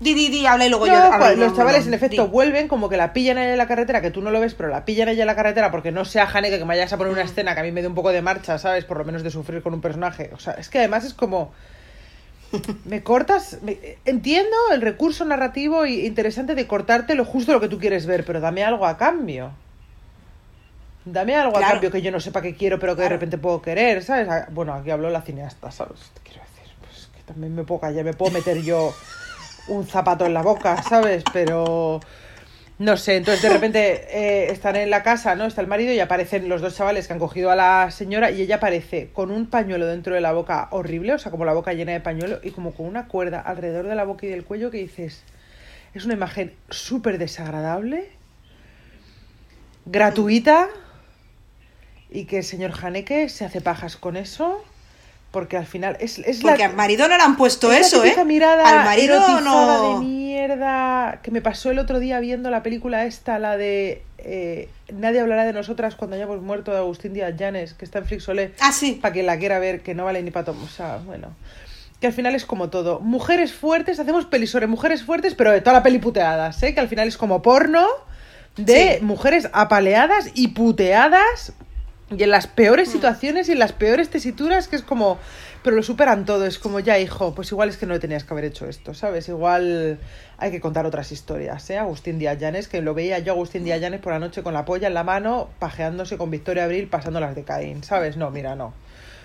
Di, 0.00 0.14
di, 0.14 0.28
di, 0.30 0.46
habla 0.46 0.64
y 0.64 0.70
luego 0.70 0.86
No, 0.86 0.94
yo... 0.94 1.18
pues, 1.18 1.36
los 1.36 1.54
chavales 1.54 1.86
en 1.86 1.92
efecto 1.92 2.24
di. 2.24 2.30
vuelven 2.30 2.68
como 2.68 2.88
que 2.88 2.96
la 2.96 3.12
pillan 3.12 3.36
ella 3.36 3.52
en 3.52 3.58
la 3.58 3.68
carretera, 3.68 4.00
que 4.00 4.10
tú 4.10 4.22
no 4.22 4.30
lo 4.30 4.40
ves, 4.40 4.54
pero 4.54 4.70
la 4.70 4.86
pillan 4.86 5.08
ella 5.10 5.24
en 5.24 5.26
la 5.26 5.36
carretera 5.36 5.70
porque 5.70 5.92
no 5.92 6.06
sea 6.06 6.24
Haneke 6.24 6.56
que 6.58 6.64
me 6.64 6.68
vayas 6.68 6.90
a 6.94 6.96
poner 6.96 7.12
Mm. 7.12 7.16
una 7.16 7.24
escena 7.24 7.52
que 7.54 7.60
a 7.60 7.62
mí 7.62 7.70
me 7.70 7.82
dé 7.82 7.88
un 7.88 7.94
poco 7.94 8.10
de 8.10 8.22
marcha, 8.22 8.56
¿sabes? 8.58 8.86
Por 8.86 8.96
lo 8.96 9.04
menos 9.04 9.22
de 9.22 9.30
sufrir 9.30 9.62
con 9.62 9.74
un 9.74 9.82
personaje. 9.82 10.30
O 10.32 10.38
sea, 10.38 10.54
es 10.54 10.70
que 10.70 10.78
además 10.78 11.04
es 11.04 11.12
como... 11.12 11.52
Me 12.86 13.02
cortas... 13.02 13.58
me- 13.60 13.78
entiendo 14.06 14.56
el 14.72 14.80
recurso 14.80 15.24
narrativo 15.26 15.84
y 15.84 16.06
interesante 16.06 16.54
de 16.54 16.66
cortarte 16.66 17.14
lo 17.14 17.26
justo 17.26 17.52
lo 17.52 17.60
que 17.60 17.68
tú 17.68 17.78
quieres 17.78 18.06
ver, 18.06 18.24
pero 18.24 18.40
dame 18.40 18.64
algo 18.64 18.86
a 18.86 18.96
cambio. 18.96 19.50
Dame 21.04 21.34
algo 21.36 21.58
a 21.58 21.60
cambio 21.60 21.90
que 21.90 22.00
yo 22.02 22.10
no 22.10 22.20
sepa 22.20 22.40
que 22.40 22.54
quiero, 22.54 22.78
pero 22.78 22.96
que 22.96 23.02
de 23.02 23.08
repente 23.10 23.36
puedo 23.36 23.60
querer, 23.60 24.02
¿sabes? 24.02 24.28
Ah, 24.30 24.46
Bueno, 24.50 24.72
aquí 24.72 24.90
habló 24.90 25.10
la 25.10 25.20
cineasta, 25.20 25.70
¿sabes? 25.70 26.00
Te 26.14 26.20
quiero 26.22 26.40
decir, 26.40 26.72
pues 26.80 27.08
que 27.14 27.22
también 27.30 27.54
me 27.54 27.64
puedo 27.64 27.82
callar, 27.82 28.04
me 28.04 28.14
puedo 28.14 28.32
meter 28.32 28.62
yo 28.62 28.92
un 29.70 29.86
zapato 29.86 30.26
en 30.26 30.34
la 30.34 30.42
boca, 30.42 30.82
¿sabes? 30.82 31.24
Pero 31.32 32.00
no 32.78 32.96
sé, 32.96 33.16
entonces 33.16 33.42
de 33.42 33.50
repente 33.50 34.06
eh, 34.10 34.50
están 34.50 34.74
en 34.76 34.90
la 34.90 35.02
casa, 35.02 35.34
¿no? 35.34 35.44
Está 35.44 35.60
el 35.60 35.66
marido 35.66 35.92
y 35.92 36.00
aparecen 36.00 36.48
los 36.48 36.60
dos 36.60 36.76
chavales 36.76 37.06
que 37.06 37.12
han 37.12 37.18
cogido 37.18 37.50
a 37.50 37.56
la 37.56 37.90
señora 37.90 38.30
y 38.30 38.40
ella 38.40 38.56
aparece 38.56 39.10
con 39.12 39.30
un 39.30 39.46
pañuelo 39.46 39.86
dentro 39.86 40.14
de 40.14 40.20
la 40.20 40.32
boca 40.32 40.68
horrible, 40.70 41.12
o 41.12 41.18
sea, 41.18 41.30
como 41.30 41.44
la 41.44 41.52
boca 41.52 41.72
llena 41.72 41.92
de 41.92 42.00
pañuelo 42.00 42.40
y 42.42 42.50
como 42.52 42.72
con 42.72 42.86
una 42.86 43.06
cuerda 43.06 43.40
alrededor 43.40 43.86
de 43.86 43.94
la 43.94 44.04
boca 44.04 44.26
y 44.26 44.30
del 44.30 44.44
cuello 44.44 44.70
que 44.70 44.78
dices, 44.78 45.22
es 45.94 46.04
una 46.04 46.14
imagen 46.14 46.54
súper 46.70 47.18
desagradable, 47.18 48.10
gratuita 49.84 50.68
y 52.10 52.24
que 52.24 52.38
el 52.38 52.44
señor 52.44 52.72
Haneke 52.82 53.28
se 53.28 53.44
hace 53.44 53.60
pajas 53.60 53.96
con 53.96 54.16
eso. 54.16 54.64
Porque 55.30 55.56
al 55.56 55.66
final 55.66 55.96
es, 56.00 56.18
es 56.18 56.42
la, 56.42 56.50
Porque 56.52 56.64
al 56.64 56.74
marido 56.74 57.06
no 57.08 57.16
le 57.16 57.22
han 57.22 57.36
puesto 57.36 57.70
es 57.70 57.80
la 57.80 57.86
eso, 57.86 57.98
¿eh? 58.00 58.08
típica 58.08 58.24
mirada 58.24 58.68
al 58.80 58.84
marido 58.84 59.40
no... 59.40 60.00
de 60.00 60.04
mierda 60.04 61.20
que 61.22 61.30
me 61.30 61.40
pasó 61.40 61.70
el 61.70 61.78
otro 61.78 62.00
día 62.00 62.18
viendo 62.20 62.50
la 62.50 62.62
película 62.64 63.04
esta, 63.04 63.38
la 63.38 63.56
de 63.56 64.02
eh, 64.18 64.68
Nadie 64.92 65.20
hablará 65.20 65.44
de 65.44 65.52
nosotras 65.52 65.94
cuando 65.94 66.16
hayamos 66.16 66.42
muerto 66.42 66.72
de 66.72 66.78
Agustín 66.78 67.14
Díaz 67.14 67.36
Llanes, 67.36 67.74
que 67.74 67.84
está 67.84 68.00
en 68.00 68.06
Flixolé, 68.06 68.52
Ah, 68.60 68.72
sí. 68.72 68.98
para 69.00 69.12
quien 69.12 69.26
la 69.26 69.38
quiera 69.38 69.60
ver, 69.60 69.82
que 69.82 69.94
no 69.94 70.04
vale 70.04 70.20
ni 70.22 70.30
para 70.32 70.46
tomar. 70.46 70.64
O 70.64 70.68
sea, 70.68 70.98
bueno. 71.06 71.28
Que 72.00 72.08
al 72.08 72.12
final 72.12 72.34
es 72.34 72.44
como 72.44 72.68
todo. 72.70 72.98
Mujeres 73.00 73.52
fuertes, 73.52 74.00
hacemos 74.00 74.24
pelis 74.24 74.50
sobre 74.50 74.66
mujeres 74.66 75.04
fuertes, 75.04 75.34
pero 75.36 75.52
de 75.52 75.60
toda 75.60 75.74
la 75.74 75.82
peli 75.84 75.98
puteadas, 76.00 76.60
¿eh? 76.64 76.74
Que 76.74 76.80
al 76.80 76.88
final 76.88 77.06
es 77.06 77.16
como 77.16 77.40
porno 77.40 77.86
de 78.56 78.96
Sí. 78.98 79.04
mujeres 79.04 79.48
apaleadas 79.52 80.30
y 80.34 80.48
puteadas 80.48 81.52
y 82.10 82.22
en 82.22 82.30
las 82.30 82.46
peores 82.46 82.88
Mm. 82.88 82.92
situaciones 82.92 83.48
y 83.48 83.52
en 83.52 83.58
las 83.58 83.72
peores 83.72 84.10
tesituras, 84.10 84.68
que 84.68 84.76
es 84.76 84.82
como, 84.82 85.18
pero 85.62 85.76
lo 85.76 85.82
superan 85.82 86.24
todo, 86.24 86.46
es 86.46 86.58
como, 86.58 86.80
ya 86.80 86.98
hijo, 86.98 87.34
pues 87.34 87.52
igual 87.52 87.68
es 87.68 87.76
que 87.76 87.86
no 87.86 87.98
tenías 88.00 88.24
que 88.24 88.34
haber 88.34 88.44
hecho 88.46 88.66
esto, 88.66 88.94
¿sabes? 88.94 89.28
Igual 89.28 89.98
hay 90.38 90.50
que 90.50 90.60
contar 90.60 90.86
otras 90.86 91.12
historias, 91.12 91.68
¿eh? 91.70 91.78
Agustín 91.78 92.18
Díaz 92.18 92.38
Llanes, 92.38 92.66
que 92.68 92.82
lo 92.82 92.94
veía 92.94 93.18
yo 93.20 93.32
Agustín 93.32 93.64
Díaz 93.64 93.80
Llanes 93.80 94.00
por 94.00 94.12
la 94.12 94.18
noche 94.18 94.42
con 94.42 94.54
la 94.54 94.64
polla 94.64 94.88
en 94.88 94.94
la 94.94 95.04
mano, 95.04 95.48
pajeándose 95.58 96.16
con 96.18 96.30
Victoria 96.30 96.64
Abril, 96.64 96.88
pasando 96.88 97.20
las 97.20 97.34
de 97.34 97.44
Caín, 97.44 97.84
¿sabes? 97.84 98.16
No, 98.16 98.30
mira, 98.30 98.54
no. 98.56 98.72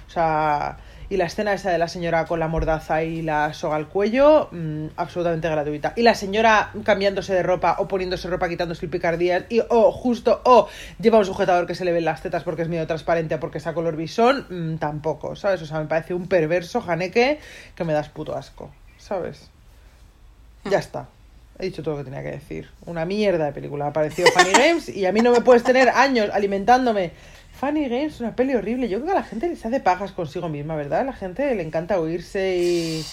O 0.08 0.12
sea, 0.12 0.78
y 1.10 1.18
la 1.18 1.26
escena 1.26 1.54
esa 1.54 1.72
de 1.72 1.78
la 1.78 1.88
señora 1.88 2.26
con 2.26 2.40
la 2.40 2.48
mordaza 2.48 3.04
y 3.04 3.22
la 3.22 3.54
soga 3.54 3.76
al 3.76 3.88
cuello, 3.88 4.50
mm, 4.52 4.88
absolutamente 4.96 5.50
gratuita. 5.50 5.94
Y 5.96 6.04
la 6.04 6.16
señora 6.16 6.72
cambiándose 6.84 7.34
de 7.34 7.44
ropa 7.44 7.78
o 7.80 7.88
poniéndose 7.88 8.28
ropa, 8.30 8.50
quitándose 8.50 8.86
el 8.86 8.92
picardías 8.92 9.44
y 9.50 9.62
o 9.70 9.92
justo 9.92 10.42
o 10.46 10.68
lleva 11.00 11.20
un 11.20 11.26
sujetador 11.26 11.68
que 11.68 11.76
se 11.76 11.86
le 11.86 11.92
ven 11.92 12.06
las 12.06 12.22
tetas 12.22 12.44
porque 12.44 12.64
es 12.64 12.70
medio 12.70 12.88
transparente 12.88 13.38
porque 13.38 13.60
es 13.60 13.68
a 13.68 13.74
color 13.74 13.96
bisón, 13.96 14.46
mm, 14.50 14.78
tampoco, 14.78 15.36
¿sabes? 15.36 15.62
O 15.62 15.66
sea, 15.66 15.80
me 15.80 15.86
parece 15.86 16.14
un 16.14 16.28
perverso 16.28 16.82
janeque 16.82 17.40
que 17.76 17.84
me 17.84 17.94
das 17.94 18.10
puto 18.10 18.36
asco, 18.36 18.72
¿sabes? 18.98 19.50
Ya 20.66 20.80
está. 20.80 21.08
He 21.58 21.66
dicho 21.66 21.84
todo 21.84 21.94
lo 21.94 22.00
que 22.00 22.06
tenía 22.06 22.22
que 22.22 22.32
decir. 22.32 22.70
Una 22.86 23.06
mierda 23.06 23.46
de 23.46 23.52
película. 23.54 23.86
Ha 23.86 23.90
aparecido 23.90 24.30
Funny 24.32 24.52
Games 24.52 24.90
y 24.90 25.06
a 25.06 25.14
mí 25.14 25.22
no 25.22 25.32
me 25.32 25.42
puedes 25.42 25.64
tener 25.64 25.90
años 25.90 26.30
alimentándome. 26.34 27.12
Funny 27.60 27.88
Games, 27.90 28.20
una 28.20 28.36
peli 28.36 28.54
horrible. 28.56 28.88
Yo 28.90 28.98
creo 29.00 29.08
que 29.14 29.18
a 29.18 29.22
la 29.22 29.28
gente 29.28 29.48
les 29.48 29.66
hace 29.66 29.80
pajas 29.80 30.12
consigo 30.12 30.50
misma, 30.50 30.76
¿verdad? 30.76 31.02
A 31.02 31.04
la 31.06 31.14
gente 31.14 31.54
le 31.56 31.64
encanta 31.64 32.00
oírse 32.00 32.58
y... 32.58 33.06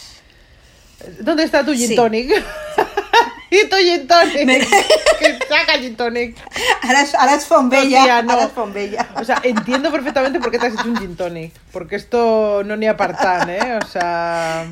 ¿Dónde 1.21 1.45
está 1.45 1.65
tu 1.65 1.73
gin 1.75 1.89
Sí. 1.89 1.97
tonic? 1.97 2.31
y 3.51 3.69
tu 3.69 3.77
gin 3.77 4.07
tonic. 4.07 4.45
Me- 4.47 4.59
que 5.19 5.39
saca 5.49 5.79
gin 5.81 5.97
tonic. 5.97 6.37
Ahora 6.83 7.03
es, 7.03 7.15
ahora 7.15 7.35
es 7.35 7.45
Fombella. 7.47 8.23
No, 8.23 8.35
no. 8.35 8.41
Es 8.43 8.53
Fombella. 8.53 9.09
O 9.17 9.25
sea, 9.25 9.41
entiendo 9.43 9.91
perfectamente 9.91 10.39
por 10.41 10.51
qué 10.51 10.59
te 10.59 10.67
has 10.67 10.75
hecho 10.75 10.89
un 10.89 10.97
gin 10.97 11.17
tonic. 11.17 11.53
Porque 11.73 11.97
esto 11.97 12.63
no 12.65 12.77
ni 12.77 12.87
apartan, 12.87 13.51
¿eh? 13.51 13.79
O 13.83 13.87
sea... 13.87 14.67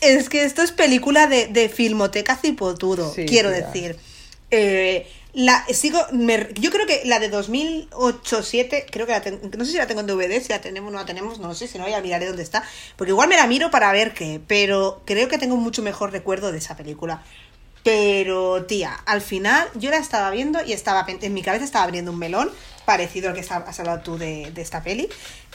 Es 0.00 0.28
que 0.28 0.44
esto 0.44 0.62
es 0.62 0.72
película 0.72 1.26
de, 1.26 1.46
de 1.46 1.68
filmoteca 1.70 2.36
cipotudo, 2.36 3.12
Sí, 3.14 3.24
quiero 3.24 3.50
tía. 3.50 3.60
decir. 3.66 3.96
Eh, 4.50 5.10
sigo, 5.72 6.00
yo 6.54 6.70
creo 6.70 6.86
que 6.86 7.02
la 7.04 7.18
de 7.18 7.30
2008-7, 7.30 8.86
creo 8.90 9.06
que 9.06 9.12
la 9.12 9.20
tengo, 9.20 9.40
no 9.56 9.64
sé 9.64 9.72
si 9.72 9.76
la 9.76 9.86
tengo 9.86 10.00
en 10.00 10.06
DVD, 10.06 10.40
si 10.40 10.48
la 10.48 10.60
tenemos 10.60 10.88
o 10.88 10.92
no 10.92 10.98
la 10.98 11.06
tenemos, 11.06 11.38
no 11.38 11.54
sé, 11.54 11.68
si 11.68 11.78
no 11.78 11.86
ya 11.88 12.00
miraré 12.00 12.26
dónde 12.26 12.42
está, 12.42 12.64
porque 12.96 13.10
igual 13.10 13.28
me 13.28 13.36
la 13.36 13.46
miro 13.46 13.70
para 13.70 13.92
ver 13.92 14.14
qué, 14.14 14.40
pero 14.46 15.02
creo 15.04 15.28
que 15.28 15.38
tengo 15.38 15.56
mucho 15.56 15.82
mejor 15.82 16.12
recuerdo 16.12 16.52
de 16.52 16.58
esa 16.58 16.76
película. 16.76 17.22
Pero, 17.82 18.64
tía, 18.64 18.94
al 19.06 19.20
final 19.20 19.68
yo 19.74 19.90
la 19.90 19.98
estaba 19.98 20.30
viendo 20.30 20.64
y 20.64 20.72
estaba 20.72 21.06
en 21.06 21.34
mi 21.34 21.42
cabeza 21.42 21.64
estaba 21.64 21.84
abriendo 21.84 22.10
un 22.10 22.18
melón, 22.18 22.50
parecido 22.84 23.28
al 23.28 23.34
que 23.34 23.42
has 23.42 23.78
hablado 23.80 24.00
tú 24.00 24.18
de, 24.18 24.50
de 24.50 24.62
esta 24.62 24.82
peli. 24.82 25.08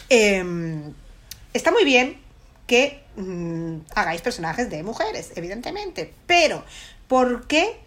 Em, 0.08 0.94
está 1.54 1.72
muy 1.72 1.84
bien 1.84 2.22
que 2.68 3.04
mm, 3.18 3.80
hagáis 3.96 4.22
personajes 4.22 4.70
de 4.70 4.84
mujeres, 4.84 5.32
evidentemente, 5.36 6.14
pero 6.26 6.64
¿por 7.10 7.48
qué 7.48 7.78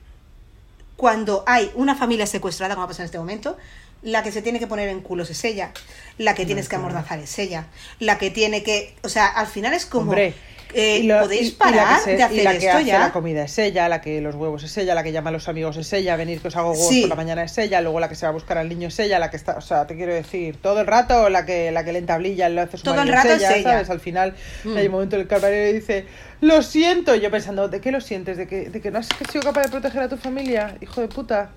cuando 0.96 1.44
hay 1.46 1.70
una 1.74 1.94
familia 1.94 2.26
secuestrada, 2.26 2.74
como 2.74 2.86
pasa 2.86 3.02
en 3.02 3.06
este 3.06 3.18
momento, 3.18 3.56
la 4.02 4.22
que 4.22 4.30
se 4.32 4.42
tiene 4.42 4.58
que 4.58 4.66
poner 4.66 4.88
en 4.88 5.00
culos 5.00 5.30
es 5.30 5.44
ella, 5.44 5.72
la 6.18 6.34
que 6.34 6.44
tienes 6.44 6.68
que 6.68 6.76
amordazar 6.76 7.18
es 7.18 7.38
ella, 7.38 7.66
la 7.98 8.18
que 8.18 8.30
tiene 8.30 8.62
que, 8.62 8.94
o 9.02 9.08
sea, 9.08 9.26
al 9.26 9.46
final 9.46 9.72
es 9.72 9.86
como 9.86 10.10
Hombre, 10.10 10.34
eh, 10.74 10.98
y 10.98 11.02
lo- 11.04 11.20
podéis 11.20 11.42
y- 11.42 11.46
y 11.46 11.50
la 11.52 11.58
parar 11.58 11.96
que 11.98 12.04
se- 12.04 12.16
de 12.16 12.22
hacer 12.22 12.38
y 12.38 12.42
la 12.42 12.50
que 12.52 12.56
esto 12.66 12.76
hace 12.78 12.84
ya. 12.86 12.98
la 12.98 13.12
comida 13.12 13.44
es 13.44 13.58
ella, 13.58 13.88
la 13.88 14.00
que 14.00 14.20
los 14.20 14.34
huevos 14.34 14.62
es 14.64 14.76
ella, 14.76 14.94
la 14.94 15.02
que 15.02 15.12
llama 15.12 15.30
a 15.30 15.32
los 15.32 15.48
amigos 15.48 15.76
es 15.76 15.92
ella, 15.92 16.16
venir 16.16 16.40
que 16.40 16.48
os 16.48 16.56
hago 16.56 16.72
huevos 16.72 16.88
Sí. 16.88 17.00
por 17.02 17.10
la 17.10 17.16
mañana 17.16 17.44
es 17.44 17.56
ella, 17.58 17.80
luego 17.80 18.00
la 18.00 18.08
que 18.08 18.14
se 18.14 18.26
va 18.26 18.30
a 18.30 18.32
buscar 18.32 18.58
al 18.58 18.68
niño 18.68 18.88
es 18.88 18.98
ella, 18.98 19.18
la 19.18 19.30
que 19.30 19.36
está, 19.36 19.56
o 19.56 19.60
sea, 19.60 19.86
te 19.86 19.96
quiero 19.96 20.12
decir, 20.14 20.56
todo 20.60 20.80
el 20.80 20.86
rato 20.86 21.28
la 21.30 21.44
que 21.46 21.70
la 21.70 21.84
que 21.84 21.92
le 21.92 21.98
entablilla 22.00 22.48
lo 22.48 22.62
hace 22.62 22.76
su 22.76 22.82
Todo 22.84 23.00
el 23.02 23.08
rato 23.08 23.28
es 23.32 23.42
ella. 23.42 23.62
¿sabes? 23.62 23.90
Al 23.90 24.00
final 24.00 24.34
Mm. 24.64 24.76
hay 24.76 24.86
un 24.86 24.92
momento 24.92 25.16
en 25.16 25.22
el 25.22 25.28
camarero 25.28 25.70
y 25.70 25.72
dice, 25.74 26.06
lo 26.40 26.62
siento, 26.62 27.14
y 27.14 27.20
yo 27.20 27.30
pensando, 27.30 27.68
¿de 27.68 27.80
qué 27.80 27.90
lo 27.92 28.00
sientes? 28.00 28.36
¿De 28.36 28.46
que, 28.46 28.68
de 28.70 28.80
que 28.80 28.90
no 28.90 28.98
has 28.98 29.08
sido 29.30 29.42
capaz 29.42 29.62
de 29.62 29.68
proteger 29.68 30.02
a 30.02 30.08
tu 30.08 30.16
familia? 30.16 30.76
Hijo 30.80 31.00
de 31.00 31.08
puta. 31.08 31.50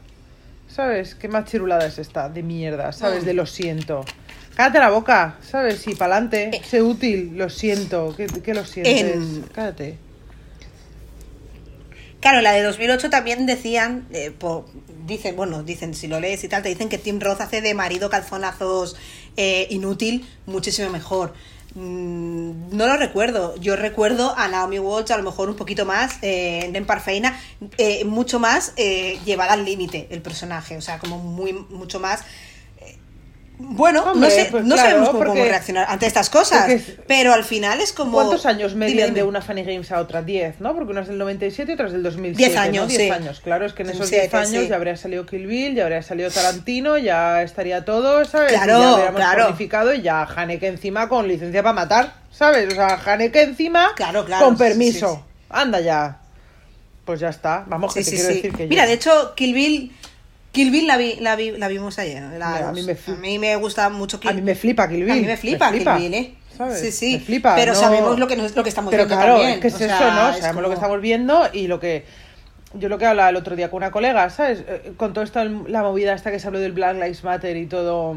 ¿Sabes? 0.70 1.15
¿Qué 1.15 1.28
más 1.30 1.45
chirulada 1.45 1.86
es 1.86 1.97
esta? 1.97 2.28
De 2.30 2.43
mierda, 2.43 2.91
¿sabes? 2.91 3.24
Mm. 3.24 3.26
De 3.26 3.34
lo 3.34 3.45
siento. 3.45 4.03
Cállate 4.58 4.80
la 4.80 4.89
boca, 4.89 5.38
¿sabes? 5.47 5.88
Y 5.88 5.93
pa'lante, 5.93 6.49
Eh. 6.51 6.62
sé 6.68 6.82
útil, 6.82 7.38
lo 7.38 7.47
siento. 7.49 8.14
¿Qué, 8.18 8.26
qué 8.26 8.55
lo 8.55 8.66
sientes? 8.66 9.01
En- 9.03 9.41
Cállate. 9.53 9.97
Claro, 12.20 12.41
la 12.41 12.51
de 12.53 12.64
2008 12.64 13.12
también 13.12 13.45
decían, 13.45 14.08
eh, 14.12 14.32
po- 14.32 14.66
dicen, 15.05 15.36
bueno, 15.36 15.62
dicen, 15.62 15.93
si 15.93 16.08
lo 16.08 16.20
lees 16.20 16.43
y 16.43 16.47
tal, 16.47 16.64
te 16.64 16.70
dicen 16.70 16.89
que 16.89 16.97
Tim 16.97 17.20
Roth 17.20 17.39
hace 17.41 17.62
de 17.62 17.76
marido 17.76 18.10
calzonazos 18.10 18.95
eh, 19.38 19.68
inútil 19.70 20.28
muchísimo 20.47 20.89
mejor. 20.89 21.36
Mm, 21.76 22.76
no 22.76 22.88
lo 22.88 22.97
recuerdo. 22.97 23.55
Yo 23.58 23.76
recuerdo 23.76 24.34
a 24.36 24.47
Naomi 24.47 24.80
Watts 24.80 25.12
a 25.12 25.18
lo 25.18 25.24
mejor 25.24 25.51
un 25.51 25.55
poquito 25.55 25.86
más, 25.86 26.18
eh, 26.24 26.72
en 26.74 26.86
Parfeina, 26.88 27.39
mucho 28.08 28.39
más 28.39 28.74
llevada 28.76 29.53
al 29.53 29.64
límite 29.66 30.08
el 30.10 30.24
personaje, 30.24 30.76
o 30.78 30.82
sea, 30.82 30.97
como 30.97 31.20
muy 31.20 31.53
mucho 31.53 31.99
más. 31.99 32.22
Bueno, 33.60 34.03
Hombre, 34.12 34.30
no, 34.30 34.36
sé, 34.36 34.47
pues 34.51 34.64
no 34.66 34.76
claro, 34.76 34.89
sabemos 35.05 35.10
cómo, 35.10 35.34
reaccionar 35.34 35.88
ante 35.89 36.05
estas 36.05 36.30
cosas, 36.30 36.70
es- 36.70 36.93
pero 37.08 37.34
al 37.34 37.43
final 37.43 37.82
es 37.82 37.91
como... 37.91 38.12
¿Cuántos 38.12 38.45
años 38.45 38.76
median 38.76 39.16
de 39.16 39.24
una 39.24 39.41
Funny 39.41 39.64
Games 39.64 39.91
a 39.91 39.99
otra? 39.99 40.22
10, 40.22 40.60
¿no? 40.62 40.76
Porque 40.76 40.91
una 40.91 41.01
es 41.01 41.08
del 41.08 41.18
97 41.18 41.72
y 41.72 41.74
otra 41.74 41.88
es 41.88 41.93
del 41.93 42.03
2007. 42.03 42.38
10 42.38 42.55
¿no? 42.55 42.62
años, 42.62 42.88
10 42.88 43.01
sí. 43.01 43.10
años, 43.10 43.39
claro. 43.41 43.66
Es 43.66 43.74
que 43.74 43.82
en 43.82 43.89
esos 43.89 44.08
Siete, 44.10 44.28
10 44.30 44.34
años 44.36 44.64
sí. 44.64 44.70
ya 44.70 44.76
habría 44.76 44.95
salido 44.95 45.26
Kill 45.26 45.47
Bill, 45.47 45.74
ya 45.74 45.84
habría 45.84 46.03
salido 46.03 46.30
Tarantino, 46.30 46.99
ya 46.99 47.41
estaría 47.41 47.84
todo, 47.84 48.24
¿sabes? 48.26 48.51
Claro, 48.51 48.78
y 48.78 48.82
ya 48.82 48.91
habríamos 48.91 49.16
claro. 49.16 49.43
planificado 49.45 49.93
y 49.93 50.01
ya 50.03 50.22
Haneke 50.24 50.68
encima 50.68 51.10
con 51.10 51.28
licencia 51.28 51.64
para 51.64 51.74
matar, 51.74 52.14
¿sabes? 52.32 52.72
O 52.72 52.76
sea, 52.76 52.99
Haneke 53.05 53.41
encima 53.41 53.93
Claro, 53.95 54.24
claro, 54.26 54.45
con 54.45 54.58
permiso. 54.58 55.26
Anda 55.49 55.80
ya. 55.82 56.20
Pues 57.05 57.20
ya 57.22 57.30
está. 57.30 57.64
Vamos, 57.68 57.93
que 57.93 58.03
te 58.03 58.12
quiero 58.12 58.28
decir 58.28 58.53
que 58.53 58.68
Mira, 58.68 58.86
de 58.86 58.93
hecho, 58.93 59.34
Kill 59.34 59.53
Bill, 59.53 59.93
Kill 60.58 60.72
Bill 60.72 60.88
la, 60.88 60.97
vi, 60.97 61.16
la, 61.22 61.36
vi- 61.36 61.51
la 61.58 61.68
vimos 61.68 61.97
ayer. 61.99 62.22
la 62.38 62.70
a 62.70 62.72
mí 62.72 62.82
me 62.84 62.95
fli- 62.97 63.14
a 63.14 63.18
mí 63.20 63.39
me 63.39 63.55
gusta 63.55 63.89
mucho 63.89 64.20
Kill 64.20 64.32
A 64.32 64.34
mí 64.34 64.41
me 64.41 64.55
flipa 64.55 64.88
Kill 64.89 65.03
Bill. 65.03 65.12
A 65.12 65.16
mí 65.16 65.22
me 65.22 65.38
flipa, 65.38 65.72
Kill 65.72 65.88
Bill, 65.97 66.14
¿eh? 66.14 66.34
¿sabes? 66.58 66.80
Sí, 66.82 66.91
sí. 66.91 67.14
Me 67.14 67.20
flipa. 67.20 67.55
Pero 67.55 67.74
no- 67.74 67.80
sabemos 67.80 68.20
lo 68.20 68.28
que, 68.28 68.36
nos- 68.36 68.55
lo 68.55 68.64
que 68.64 68.70
estamos 68.70 68.91
Pero 68.91 69.05
viendo 69.05 69.16
claro, 69.24 69.34
también. 69.38 69.53
es 69.55 69.60
que 69.62 69.68
es 69.68 69.74
o 69.76 69.78
eso, 69.78 69.88
sea, 69.97 70.12
¿no? 70.14 70.30
es 70.32 70.38
Sabemos 70.39 70.64
lo 70.64 70.70
que 70.70 70.76
estamos 70.76 71.01
viendo 71.01 71.43
y 71.53 71.68
lo 71.68 71.80
que. 71.80 72.05
Yo 72.74 72.89
lo 72.89 72.97
que 72.97 73.05
hablaba 73.05 73.30
el 73.30 73.36
otro 73.38 73.55
día 73.55 73.70
con 73.72 73.78
una 73.78 73.91
colega, 73.91 74.30
¿sabes? 74.30 74.64
Eh, 74.68 74.91
Con 74.97 75.14
toda 75.14 75.24
esta, 75.26 75.45
la 75.45 75.84
movida 75.84 76.14
esta 76.14 76.32
que 76.32 76.39
se 76.39 76.47
habló 76.47 76.60
del 76.60 76.74
Black 76.74 76.95
Lives 76.95 77.24
Matter 77.24 77.55
y 77.55 77.66
todo. 77.68 78.16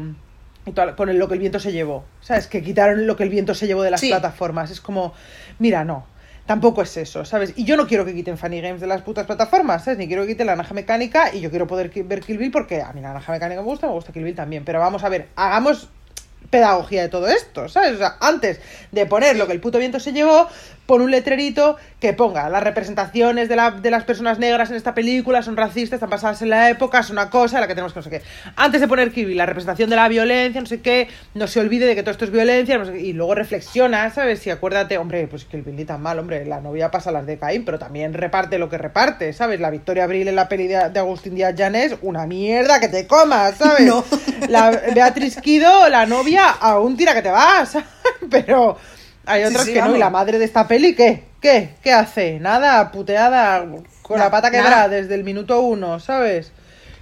y 0.65 0.71
toda- 0.73 0.95
con 0.95 1.09
el- 1.09 1.17
lo 1.17 1.27
que 1.27 1.33
el 1.35 1.39
viento 1.39 1.59
se 1.59 1.71
llevó. 1.71 2.03
¿Sabes? 2.21 2.47
Que 2.47 2.61
quitaron 2.61 3.07
lo 3.07 3.15
que 3.15 3.23
el 3.23 3.29
viento 3.29 3.55
se 3.55 3.65
llevó 3.65 3.81
de 3.81 3.91
las 3.91 3.99
Sí. 4.01 4.09
plataformas. 4.09 4.69
Es 4.69 4.81
como, 4.81 5.13
mira, 5.57 5.83
no. 5.85 6.05
Tampoco 6.51 6.81
es 6.81 6.97
eso, 6.97 7.23
¿sabes? 7.23 7.53
Y 7.55 7.63
yo 7.63 7.77
no 7.77 7.87
quiero 7.87 8.03
que 8.03 8.13
quiten 8.13 8.37
Funny 8.37 8.59
Games 8.59 8.81
de 8.81 8.87
las 8.87 9.03
putas 9.03 9.25
plataformas, 9.25 9.85
¿sabes? 9.85 9.97
Ni 9.97 10.07
quiero 10.07 10.23
que 10.23 10.33
quiten 10.33 10.47
la 10.47 10.57
naranja 10.57 10.73
mecánica 10.73 11.33
y 11.33 11.39
yo 11.39 11.49
quiero 11.49 11.65
poder 11.65 11.89
ver 12.03 12.19
Kill 12.19 12.37
Bill 12.37 12.51
porque 12.51 12.81
a 12.81 12.91
mí 12.91 12.99
la 12.99 13.07
naranja 13.07 13.31
mecánica 13.31 13.61
me 13.61 13.67
gusta, 13.67 13.87
me 13.87 13.93
gusta 13.93 14.11
Kill 14.11 14.25
Bill 14.25 14.35
también. 14.35 14.65
Pero 14.65 14.81
vamos 14.81 15.05
a 15.05 15.07
ver, 15.07 15.29
hagamos 15.37 15.87
pedagogía 16.49 17.03
de 17.03 17.07
todo 17.07 17.29
esto, 17.29 17.69
¿sabes? 17.69 17.93
O 17.93 17.97
sea, 17.99 18.17
antes 18.19 18.59
de 18.91 19.05
poner 19.05 19.37
lo 19.37 19.47
que 19.47 19.53
el 19.53 19.61
puto 19.61 19.79
viento 19.79 20.01
se 20.01 20.11
llevó, 20.11 20.49
pon 20.91 21.01
un 21.01 21.09
letrerito 21.11 21.77
que 22.01 22.11
ponga 22.11 22.49
las 22.49 22.61
representaciones 22.61 23.47
de, 23.47 23.55
la- 23.55 23.71
de 23.71 23.89
las 23.91 24.03
personas 24.03 24.39
negras 24.39 24.69
en 24.71 24.75
esta 24.75 24.93
película 24.93 25.41
son 25.41 25.55
racistas, 25.55 25.95
están 25.97 26.09
basadas 26.09 26.41
en 26.41 26.49
la 26.49 26.69
época, 26.69 26.99
es 26.99 27.09
una 27.11 27.29
cosa, 27.29 27.61
la 27.61 27.67
que 27.67 27.75
tenemos 27.75 27.93
que 27.93 27.99
no 27.99 28.03
sé 28.03 28.09
qué. 28.09 28.21
Antes 28.57 28.81
de 28.81 28.89
poner 28.89 29.11
Bill, 29.11 29.37
la 29.37 29.45
representación 29.45 29.89
de 29.89 29.95
la 29.95 30.09
violencia, 30.09 30.59
no 30.59 30.67
sé 30.67 30.81
qué, 30.81 31.07
no 31.33 31.47
se 31.47 31.61
olvide 31.61 31.85
de 31.85 31.95
que 31.95 32.03
todo 32.03 32.11
esto 32.11 32.25
es 32.25 32.31
violencia, 32.31 32.77
no 32.77 32.83
sé 32.85 32.99
y 32.99 33.13
luego 33.13 33.35
reflexiona, 33.35 34.09
¿sabes? 34.09 34.45
Y 34.45 34.49
acuérdate, 34.49 34.97
hombre, 34.97 35.27
pues 35.27 35.45
Kill 35.45 35.61
Bill 35.61 35.77
ni 35.77 35.85
tan 35.85 36.01
mal, 36.01 36.19
hombre, 36.19 36.45
la 36.45 36.59
novia 36.59 36.91
pasa 36.91 37.09
las 37.13 37.25
de 37.25 37.37
Caín, 37.37 37.63
pero 37.63 37.79
también 37.79 38.13
reparte 38.13 38.57
lo 38.57 38.67
que 38.69 38.77
reparte, 38.77 39.31
¿sabes? 39.31 39.61
La 39.61 39.69
Victoria 39.69 40.03
Abril 40.03 40.27
en 40.27 40.35
la 40.35 40.49
peli 40.49 40.67
de, 40.67 40.89
de 40.89 40.99
Agustín 40.99 41.35
Díaz 41.35 41.55
Llanes, 41.55 41.95
una 42.01 42.27
mierda 42.27 42.81
que 42.81 42.89
te 42.89 43.07
comas, 43.07 43.55
¿sabes? 43.57 43.85
No. 43.85 44.03
La 44.49 44.71
Beatriz 44.93 45.39
Quido, 45.39 45.87
la 45.87 46.05
novia, 46.05 46.49
aún 46.49 46.97
tira 46.97 47.13
que 47.13 47.21
te 47.21 47.29
vas. 47.29 47.77
Pero 48.29 48.77
hay 49.25 49.43
otras 49.43 49.65
sí, 49.65 49.73
que 49.73 49.79
no. 49.79 49.85
vamos. 49.85 49.97
¿Y 49.97 49.99
la 49.99 50.09
madre 50.09 50.39
de 50.39 50.45
esta 50.45 50.67
peli 50.67 50.95
qué? 50.95 51.23
¿Qué? 51.41 51.69
¿Qué 51.83 51.91
hace? 51.91 52.39
Nada, 52.39 52.91
puteada, 52.91 53.65
con 54.01 54.17
Na- 54.17 54.25
la 54.25 54.31
pata 54.31 54.51
quebrada 54.51 54.89
desde 54.89 55.15
el 55.15 55.23
minuto 55.23 55.59
uno, 55.61 55.99
¿sabes? 55.99 56.51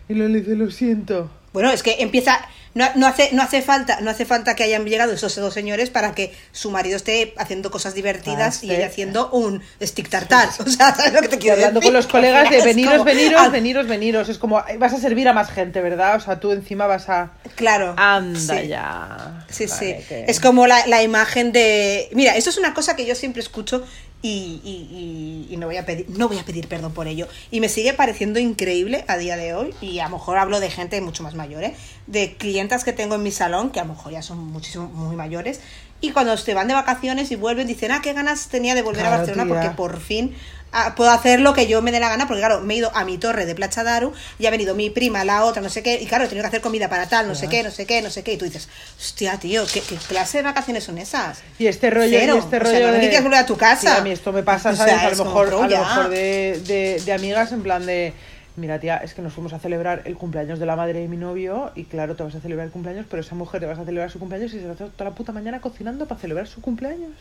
Y 0.08 0.14
le 0.14 0.28
dice, 0.28 0.56
lo 0.56 0.72
siento. 0.72 1.30
Bueno, 1.54 1.72
es 1.72 1.84
que 1.84 1.98
empieza. 2.00 2.40
No, 2.76 2.86
no 2.96 3.08
hace, 3.08 3.30
no, 3.34 3.42
hace 3.42 3.62
falta, 3.62 4.00
no 4.02 4.12
hace 4.12 4.26
falta 4.26 4.56
que 4.56 4.64
hayan 4.64 4.86
llegado 4.86 5.12
esos 5.14 5.36
dos 5.36 5.54
señores 5.54 5.90
para 5.90 6.14
que 6.14 6.34
su 6.52 6.70
marido 6.72 6.98
esté 6.98 7.34
haciendo 7.38 7.72
cosas 7.72 7.96
divertidas 7.96 8.60
Ah, 8.62 8.66
y 8.66 8.72
ella 8.72 8.86
haciendo 8.88 9.30
un 9.32 9.62
stick 9.82 10.08
tartar. 10.10 10.50
O 10.60 10.70
sea, 10.70 10.94
¿sabes 10.96 11.14
lo 11.14 11.22
que 11.22 11.30
te 11.30 11.38
quiero 11.40 11.56
hablando 11.56 11.80
decir? 11.80 11.92
con 11.92 11.98
los 11.98 12.08
colegas 12.08 12.50
de 12.50 12.62
veniros, 12.64 12.92
como- 12.94 13.04
veniros, 13.06 13.52
veniros, 13.52 13.88
veniros. 13.88 14.30
Es 14.30 14.38
como, 14.38 14.64
"Ay, 14.66 14.78
vas 14.78 14.94
a 14.94 14.98
servir 15.00 15.28
a 15.28 15.34
más 15.34 15.50
gente, 15.52 15.82
¿verdad? 15.82 16.16
O 16.16 16.20
sea, 16.20 16.40
tú 16.40 16.52
encima 16.52 16.86
vas 16.88 17.10
a... 17.10 17.32
Claro. 17.56 17.96
Anda 17.98 18.40
sí. 18.62 18.68
ya. 18.68 19.46
Sí, 19.50 19.68
sí. 19.68 19.96
Que- 20.08 20.26
Es 20.28 20.40
como 20.40 20.68
la, 20.68 20.86
la 20.88 21.02
imagen 21.02 21.52
de. 21.52 22.10
Mira, 22.14 22.36
esto 22.36 22.50
es 22.52 22.58
una 22.58 22.74
cosa 22.74 22.96
que 22.96 23.06
yo 23.06 23.16
siempre 23.16 23.42
escucho 23.42 23.84
y, 24.22 24.60
y- 24.64 25.48
y- 25.50 25.54
y 25.54 25.58
no, 25.58 25.68
voy 25.68 25.78
a 25.78 25.86
pedir, 25.86 26.06
no 26.10 26.28
voy 26.28 26.38
a 26.40 26.44
pedir 26.44 26.68
perdón 26.68 26.94
por 26.94 27.08
ello. 27.08 27.28
Y 27.52 27.60
me 27.62 27.70
sigue 27.70 27.94
pareciendo 27.94 28.40
increíble 28.40 29.06
a 29.08 29.18
día 29.18 29.38
de 29.38 29.54
hoy. 29.54 29.74
Y 29.82 30.00
a 30.00 30.06
lo 30.10 30.18
mejor 30.18 30.38
hablo 30.38 30.60
de 30.60 30.70
gente 30.70 31.00
mucho 31.02 31.24
más 31.24 31.36
mayor, 31.36 31.64
¿eh? 31.64 31.76
De 32.08 32.36
clientas 32.36 32.84
que 32.84 32.92
tengo 32.94 33.16
en 33.16 33.24
mi 33.24 33.32
salón, 33.32 33.70
que 33.72 33.80
a 33.80 33.84
lo 33.86 33.94
mejor 33.94 34.12
ya 34.12 34.22
son 34.22 34.40
muchísimo 34.48 34.88
muy 34.90 35.16
mayores. 35.16 35.62
Y 36.02 36.12
cuando 36.12 36.36
se 36.38 36.54
van 36.54 36.68
de 36.70 36.74
vacaciones 36.74 37.30
y 37.32 37.36
vuelven, 37.36 37.68
dicen, 37.68 37.92
ah, 37.92 38.00
qué 38.02 38.14
ganas 38.14 38.48
tenía 38.48 38.74
de 38.76 38.82
volver 38.82 39.06
a 39.06 39.10
Barcelona 39.18 39.44
tía. 39.46 39.54
porque 39.54 39.70
por 39.76 40.00
fin 40.00 40.34
ah, 40.72 40.94
puedo 40.96 41.12
hacer 41.12 41.40
lo 41.40 41.54
que 41.54 41.68
yo 41.68 41.82
me 41.82 41.92
dé 41.92 42.00
la 42.00 42.10
gana. 42.10 42.28
Porque, 42.28 42.42
claro, 42.42 42.62
me 42.62 42.74
he 42.74 42.78
ido 42.78 42.92
a 42.96 43.06
mi 43.06 43.18
torre 43.18 43.46
de 43.46 43.56
Plaza 43.56 43.84
Daru 43.84 44.14
y 44.38 44.46
ha 44.46 44.52
venido 44.52 44.76
mi 44.76 44.90
prima, 44.90 45.24
la 45.24 45.44
otra, 45.46 45.62
no 45.62 45.70
sé 45.70 45.84
qué. 45.84 46.02
Y, 46.02 46.06
claro, 46.06 46.26
he 46.26 46.28
tenido 46.28 46.44
que 46.44 46.48
hacer 46.48 46.62
comida 46.62 46.90
para 46.90 47.08
tal, 47.08 47.28
no 47.28 47.36
sé 47.36 47.48
qué, 47.48 47.64
no 47.64 47.72
sé 47.72 47.86
qué, 47.86 48.02
no 48.02 48.10
sé 48.10 48.24
qué. 48.24 48.34
Y 48.34 48.38
tú 48.38 48.46
dices, 48.46 48.68
hostia, 48.98 49.38
tío, 49.40 49.64
¿qué, 49.72 49.82
qué 49.82 49.96
clase 49.96 50.40
de 50.40 50.44
vacaciones 50.44 50.84
son 50.84 50.98
esas? 50.98 51.42
Y 51.58 51.68
este 51.68 51.90
rollo, 51.90 52.18
Cero. 52.20 52.36
y 52.36 52.40
este 52.40 52.58
O 52.58 52.60
sea, 52.66 52.72
rollo 52.74 52.88
no 52.88 52.94
de... 52.94 53.00
quieres 53.00 53.24
volver 53.24 53.40
a 53.40 53.46
tu 53.46 53.58
casa. 53.58 53.94
Sí, 53.96 54.00
a 54.00 54.02
mí 54.02 54.12
esto 54.12 54.32
me 54.32 54.44
pasa, 54.44 54.72
O 54.72 54.76
¿sabes? 54.76 54.94
sea, 54.94 55.08
a 55.08 55.10
lo 55.12 55.26
mejor, 55.26 55.48
a 55.48 55.68
lo 55.68 55.80
mejor 55.80 56.10
de, 56.10 56.62
de, 56.66 57.02
de 57.06 57.14
amigas 57.14 57.52
en 57.52 57.64
plan 57.64 57.86
de... 57.86 58.14
Mira, 58.56 58.78
tía, 58.78 58.98
es 58.98 59.14
que 59.14 59.22
nos 59.22 59.32
fuimos 59.32 59.54
a 59.54 59.60
celebrar 59.60 60.02
el 60.04 60.16
cumpleaños 60.18 60.60
de 60.60 60.66
la 60.66 60.76
madre 60.76 61.00
de 61.00 61.08
mi 61.08 61.16
novio 61.16 61.72
y 61.76 61.86
claro, 61.86 62.18
te 62.18 62.24
vas 62.24 62.36
a 62.36 62.42
celebrar 62.42 62.66
el 62.66 62.74
cumpleaños, 62.74 63.06
pero 63.10 63.22
esa 63.22 63.34
mujer 63.34 63.62
te 63.62 63.68
vas 63.68 63.80
a 63.80 63.86
celebrar 63.86 64.12
su 64.12 64.20
cumpleaños 64.20 64.54
y 64.54 64.60
se 64.60 64.66
va 64.66 64.72
a 64.72 64.74
hacer 64.74 64.90
toda 64.90 65.12
la 65.12 65.16
puta 65.16 65.32
mañana 65.32 65.62
cocinando 65.62 66.08
para 66.08 66.20
celebrar 66.20 66.46
su 66.48 66.60
cumpleaños. 66.60 67.12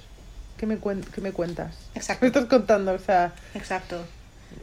¿Qué 0.59 0.67
me, 0.67 0.79
cuen- 0.79 1.05
qué 1.15 1.21
me 1.21 1.33
cuentas? 1.33 1.75
Exacto. 1.95 2.21
Me 2.23 2.27
estás 2.29 2.45
contando, 2.47 2.93
o 2.93 2.99
sea, 2.99 3.33
Exacto. 3.55 3.97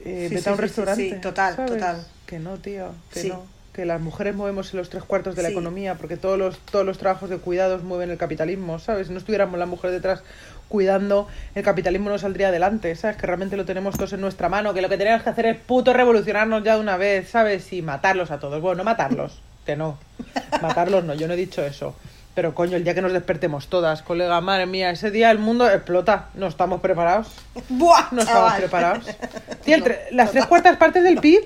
eh, 0.03 0.27
Sí, 0.29 0.35
vete 0.35 0.41
sí, 0.43 0.49
a 0.49 0.51
un 0.51 0.57
sí, 0.57 0.61
restaurante. 0.61 1.09
sí, 1.09 1.21
total, 1.21 1.55
¿sabes? 1.55 1.71
total. 1.71 2.05
Que 2.27 2.39
no, 2.39 2.57
tío, 2.57 2.91
que 3.13 3.23
no. 3.25 3.45
Que 3.73 3.85
las 3.85 3.99
mujeres 3.99 4.35
movemos 4.35 4.71
en 4.73 4.79
los 4.79 4.89
tres 4.89 5.03
cuartos 5.03 5.35
de 5.35 5.43
la 5.43 5.49
economía, 5.49 5.95
porque 5.95 6.15
todos 6.15 6.37
los, 6.39 6.57
todos 6.59 6.85
los 6.85 6.97
trabajos 6.97 7.29
de 7.29 7.37
cuidados 7.39 7.83
mueven 7.83 8.09
el 8.09 8.17
capitalismo, 8.17 8.79
¿sabes? 8.79 9.07
Si 9.07 9.13
no 9.13 9.19
estuviéramos 9.19 9.59
la 9.59 9.65
mujer 9.65 9.91
detrás 9.91 10.23
cuidando, 10.69 11.27
el 11.55 11.63
capitalismo 11.63 12.09
no 12.09 12.17
saldría 12.17 12.47
adelante, 12.47 12.95
¿sabes? 12.95 13.17
Que 13.17 13.27
realmente 13.27 13.57
lo 13.57 13.65
tenemos 13.65 13.95
todos 13.97 14.13
en 14.13 14.21
nuestra 14.21 14.47
mano, 14.47 14.73
que 14.73 14.81
lo 14.81 14.87
que 14.89 14.97
tenemos 14.97 15.23
que 15.23 15.29
hacer 15.29 15.45
es 15.47 15.57
puto 15.57 15.91
revolucionarnos 15.93 16.63
ya 16.63 16.75
de 16.75 16.79
una 16.81 16.95
vez, 16.95 17.29
¿sabes? 17.29 17.71
Y 17.73 17.81
matarlos 17.81 18.31
a 18.31 18.39
todos. 18.39 18.61
Bueno, 18.61 18.77
no 18.77 18.83
matarlos, 18.85 19.41
que 19.65 19.75
no. 19.75 19.97
Matarlos 20.61 21.03
no, 21.03 21.13
yo 21.13 21.27
no 21.27 21.33
he 21.33 21.37
dicho 21.37 21.61
eso. 21.63 21.95
Pero 22.35 22.53
coño, 22.53 22.75
el 22.75 22.83
día 22.83 22.93
que 22.93 23.01
nos 23.01 23.13
despertemos 23.13 23.67
todas, 23.67 24.01
colega, 24.01 24.39
madre 24.41 24.65
mía, 24.65 24.89
ese 24.91 25.09
día 25.09 25.31
el 25.31 25.39
mundo 25.39 25.69
explota. 25.69 26.27
No 26.33 26.47
estamos 26.47 26.81
preparados. 26.81 27.29
¡Buah! 27.69 28.07
No 28.11 28.21
estamos 28.21 28.27
chaval! 28.51 28.57
preparados. 28.59 29.05
Tía, 29.63 29.77
el 29.77 29.83
No, 29.83 29.89
las 30.11 30.31
tres 30.31 30.45
cuartas 30.45 30.75
partes 30.77 31.03
del 31.03 31.17
PIB, 31.19 31.41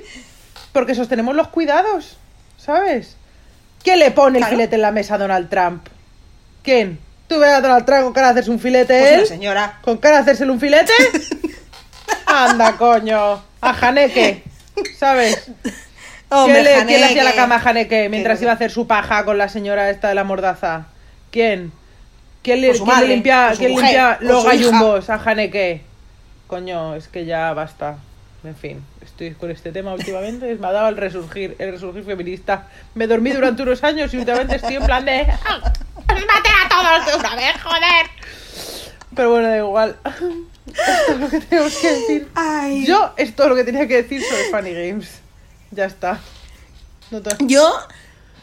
porque 0.74 0.96
sostenemos 0.96 1.36
los 1.36 1.48
cuidados, 1.50 2.18
¿sabes? 2.58 3.16
¿Quién 3.84 4.00
le 4.00 4.10
pone 4.12 4.40
el 4.40 4.44
Claro. 4.44 4.56
filete 4.58 4.76
en 4.76 4.82
la 4.82 4.92
mesa 4.92 5.16
a 5.16 5.18
Donald 5.20 5.48
Trump? 5.50 5.88
¿Quién? 6.64 7.00
¿Tú 7.28 7.38
ves 7.40 7.52
a 7.52 7.62
Donald 7.62 7.86
Trump 7.86 8.04
con 8.06 8.14
cara 8.14 8.28
de 8.28 8.32
hacerse 8.32 8.50
un 8.52 8.60
filete 8.60 8.98
Pues 9.00 9.12
él? 9.12 9.20
una 9.20 9.28
señora. 9.28 9.80
¿Con 9.84 9.98
cara 9.98 10.16
de 10.18 10.22
hacérsele 10.24 10.52
un 10.52 10.60
filete? 10.60 10.92
Anda, 12.26 12.76
coño. 12.78 13.42
A 13.62 13.74
Janeque, 13.74 14.44
¿sabes? 14.98 15.52
¿Quién, 16.30 16.64
le, 16.64 16.86
quién 16.86 17.02
le 17.02 17.06
hacía 17.06 17.24
la 17.24 17.30
Haneke. 17.32 17.36
cama 17.36 17.56
a 17.56 17.60
Janeque 17.60 18.10
mientras 18.10 18.42
iba 18.42 18.52
a 18.52 18.56
hacer 18.56 18.70
su 18.70 18.86
paja 18.86 19.26
con 19.26 19.38
la 19.38 19.50
señora 19.50 19.90
esta 19.90 20.10
de 20.10 20.16
la 20.16 20.24
mordaza? 20.24 20.86
¿Quién? 21.32 21.72
¿Quién 22.44 22.62
le, 22.62 22.72
quién 22.72 23.08
limpia, 23.08 23.52
quién 23.58 23.72
mujer, 23.72 24.18
los 24.22 24.46
gallumbos 24.46 25.10
a 25.10 25.20
Janeque? 25.20 25.82
Coño, 26.48 26.96
es 26.96 27.08
que 27.08 27.26
ya 27.26 27.54
basta. 27.54 27.98
En 28.44 28.56
fin, 28.56 28.82
estoy 29.04 29.32
con 29.32 29.52
este 29.52 29.72
tema 29.72 29.94
últimamente. 29.94 30.56
Me 30.56 30.68
ha 30.68 30.72
dado 30.72 30.90
el 30.90 30.98
resurgir, 30.98 31.56
el 31.60 31.74
resurgir 31.74 32.06
feminista. 32.06 32.68
Me 32.96 33.06
dormí 33.06 33.32
durante 33.32 33.64
unos 33.64 33.84
años 33.84 34.14
y 34.14 34.18
últimamente 34.18 34.56
estoy 34.56 34.76
en 34.76 34.86
plan 34.86 35.04
de. 35.04 35.28
¡Ah! 35.46 35.74
¡Pues 36.08 36.26
¡Maté 36.26 36.50
a 36.50 36.70
todos 36.70 37.06
de 37.06 37.20
una 37.20 37.36
vez, 37.36 37.62
joder! 37.62 38.06
Pero 39.16 39.32
bueno, 39.32 39.50
da 39.50 39.58
igual. 39.58 39.98
Esto 40.68 41.12
es 41.14 41.20
lo 41.20 41.30
que 41.30 41.40
tenemos 41.40 41.76
que 41.76 41.92
decir. 41.92 42.28
Ay. 42.36 42.86
Yo 42.86 43.14
es 43.18 43.36
todo 43.36 43.50
lo 43.50 43.56
que 43.56 43.64
tenía 43.66 43.88
que 43.88 44.04
decir 44.04 44.22
sobre 44.24 44.44
Funny 44.46 44.74
Games. 44.74 45.22
Ya 45.72 45.86
está. 45.86 46.20
No 47.12 47.22
te- 47.22 47.36
Yo 47.46 47.74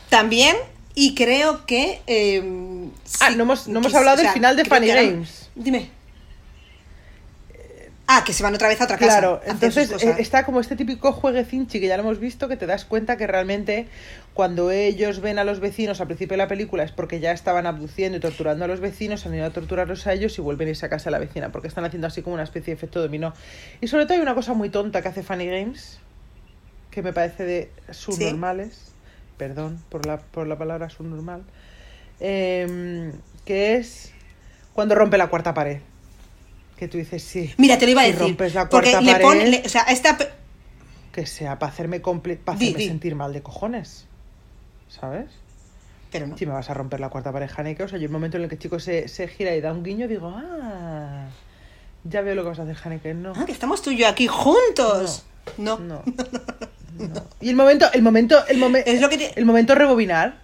también, 0.09 0.57
y 0.95 1.14
creo 1.14 1.66
que. 1.66 2.01
eh, 2.07 2.89
Ah, 3.20 3.31
sí, 3.31 3.37
no 3.37 3.45
hemos, 3.45 3.68
no 3.68 3.79
hemos 3.81 3.93
que- 3.93 3.99
hablado 3.99 4.16
o 4.16 4.20
sea, 4.20 4.31
del 4.31 4.35
final 4.35 4.57
de 4.57 4.64
Funny 4.64 4.87
Games. 4.89 5.51
Dime. 5.55 5.91
Ah, 8.09 8.22
que 8.24 8.33
se 8.33 8.45
van 8.45 8.55
otra 8.55 8.68
vez 8.68 8.81
a 8.81 8.85
otra 8.85 8.99
casa. 8.99 9.18
Claro, 9.18 9.41
a 9.45 9.51
entonces 9.51 9.91
eh, 10.05 10.14
está 10.18 10.45
como 10.45 10.61
este 10.61 10.77
típico 10.77 11.11
jueguecinchi 11.12 11.81
que 11.81 11.89
ya 11.89 11.97
lo 11.97 12.05
hemos 12.05 12.20
visto, 12.20 12.47
que 12.47 12.57
te 12.57 12.64
das 12.64 12.85
cuenta 12.85 13.16
que 13.16 13.27
realmente 13.27 13.89
cuando 14.33 14.70
ellos 14.70 15.18
ven 15.18 15.41
a 15.41 15.45
los 15.45 15.59
vecinos 15.59 16.01
al 16.01 16.07
principio 16.07 16.35
de 16.35 16.39
la 16.39 16.47
película 16.47 16.85
es 16.85 16.93
porque 16.93 17.18
ya 17.18 17.33
estaban 17.33 17.66
abduciendo 17.66 18.18
y 18.18 18.20
torturando 18.20 18.64
a 18.64 18.68
los 18.68 18.79
vecinos, 18.79 19.27
han 19.27 19.35
ido 19.35 19.45
a 19.45 19.51
torturarlos 19.51 20.07
a 20.07 20.12
ellos 20.12 20.39
y 20.39 20.41
vuelven 20.41 20.68
a 20.68 20.70
irse 20.70 20.87
a 20.87 20.89
casa 20.89 21.07
de 21.07 21.11
la 21.12 21.18
vecina, 21.18 21.51
porque 21.51 21.66
están 21.66 21.85
haciendo 21.85 22.07
así 22.07 22.22
como 22.22 22.35
una 22.35 22.45
especie 22.45 22.66
de 22.66 22.77
efecto 22.77 23.01
dominó. 23.03 23.35
Y 23.81 23.89
sobre 23.89 24.05
todo 24.05 24.14
hay 24.14 24.20
una 24.20 24.37
cosa 24.37 24.53
muy 24.55 24.68
tonta 24.70 25.03
que 25.03 25.09
hace 25.09 25.24
Funny 25.24 25.47
Games, 25.49 25.99
que 26.97 27.03
me 27.03 27.12
parece 27.12 27.44
de 27.44 27.70
subnormales, 27.90 28.90
perdón 29.36 29.78
por 29.90 30.07
la, 30.07 30.16
por 30.16 30.47
la 30.47 30.57
palabra 30.57 30.88
subnormal, 30.88 31.42
em, 32.20 33.12
que 33.44 33.76
es 33.76 34.12
cuando 34.72 34.94
rompe 34.94 35.18
la 35.18 35.28
cuarta 35.28 35.53
pared. 35.53 35.80
Que 36.78 36.88
tú 36.88 36.97
dices, 36.97 37.22
sí. 37.22 37.53
Mira, 37.59 37.76
te 37.76 37.84
lo 37.84 37.92
iba 37.92 38.01
a 38.01 38.05
si 38.07 38.12
decir. 38.12 38.26
rompes 38.28 38.55
la 38.55 38.66
porque 38.70 38.92
cuarta 38.92 39.01
le 39.07 39.12
pared, 39.12 39.24
pone. 39.26 39.47
le- 39.47 39.62
o 39.66 39.68
sea, 39.68 39.82
esta. 39.82 40.16
que 41.12 41.26
sea 41.26 41.59
para 41.59 41.70
hacerme, 41.70 42.01
comple- 42.01 42.38
pa' 42.38 42.55
Di, 42.55 42.64
hacerme 42.68 42.78
di. 42.82 42.88
sentir 42.88 43.14
mal 43.14 43.34
de 43.34 43.42
cojones. 43.42 44.07
¿Sabes? 44.88 45.26
Pero 46.11 46.26
no. 46.28 46.38
Si 46.38 46.47
me 46.47 46.53
vas 46.55 46.70
a 46.70 46.74
romper 46.74 47.01
la 47.01 47.11
cuarta 47.11 47.30
pared, 47.30 47.51
Haneke, 47.55 47.82
o 47.82 47.88
sea, 47.88 47.99
yo 47.99 48.07
el 48.07 48.11
momento 48.12 48.38
en 48.38 48.44
el 48.44 48.49
que 48.49 48.55
el 48.55 48.61
chico 48.61 48.78
se, 48.80 49.09
se 49.09 49.28
gira 49.28 49.55
y 49.55 49.61
da 49.61 49.70
un 49.72 49.82
guiño, 49.82 50.09
digo, 50.09 50.32
ah, 50.34 51.26
ya 52.05 52.22
veo 52.22 52.34
lo 52.34 52.42
que 52.42 52.49
vas 52.49 52.59
a 52.59 52.62
hacer, 52.62 52.76
Haneke. 52.82 53.12
No, 53.12 53.34
Ah, 53.36 53.44
que 53.44 53.53
estamos 53.53 53.82
tú 53.82 53.90
y 53.90 53.99
yo 53.99 54.09
aquí 54.09 54.26
juntos. 54.28 55.26
No. 55.59 55.78
no, 55.78 56.03
no. 56.07 56.12
Y 57.40 57.49
el 57.51 57.57
momento, 57.57 57.86
el 57.92 58.03
momento, 58.03 58.47
el 58.47 58.59
momento, 58.59 58.90
Es 58.90 59.01
lo 59.01 59.09
que 59.09 59.18
te- 59.18 59.32
el 59.38 59.44
momento 59.44 59.74
rebobinar, 59.74 60.38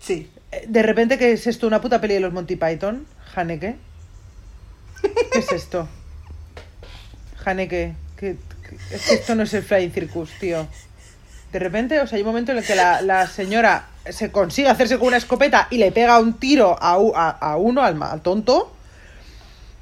Sí. 0.00 0.30
eh, 0.52 0.64
de 0.68 0.82
repente, 0.82 1.18
¿qué 1.18 1.32
es 1.32 1.46
esto? 1.46 1.66
¿Una 1.66 1.80
puta 1.80 2.00
peli 2.00 2.14
de 2.14 2.20
los 2.20 2.32
Monty 2.32 2.56
Python? 2.56 3.06
Haneke. 3.34 3.76
¿Qué 5.32 5.38
es 5.38 5.52
esto? 5.52 5.88
Haneke, 7.44 7.94
que- 8.16 8.36
es 8.90 9.02
que 9.06 9.14
esto 9.14 9.34
no 9.34 9.42
es 9.44 9.54
el 9.54 9.62
Flying 9.62 9.92
Circus, 9.92 10.30
tío. 10.40 10.66
De 11.52 11.58
repente, 11.58 12.00
o 12.00 12.06
sea, 12.06 12.16
hay 12.16 12.22
un 12.22 12.28
momento 12.28 12.52
en 12.52 12.58
el 12.58 12.64
que 12.64 12.74
la, 12.74 13.00
la 13.02 13.26
señora 13.28 13.86
se 14.10 14.30
consigue 14.32 14.68
hacerse 14.68 14.98
con 14.98 15.08
una 15.08 15.16
escopeta 15.16 15.68
y 15.70 15.78
le 15.78 15.92
pega 15.92 16.18
un 16.18 16.34
tiro 16.34 16.76
a, 16.80 16.94
a, 17.14 17.30
a 17.30 17.56
uno, 17.56 17.82
al 17.82 18.20
tonto. 18.22 18.75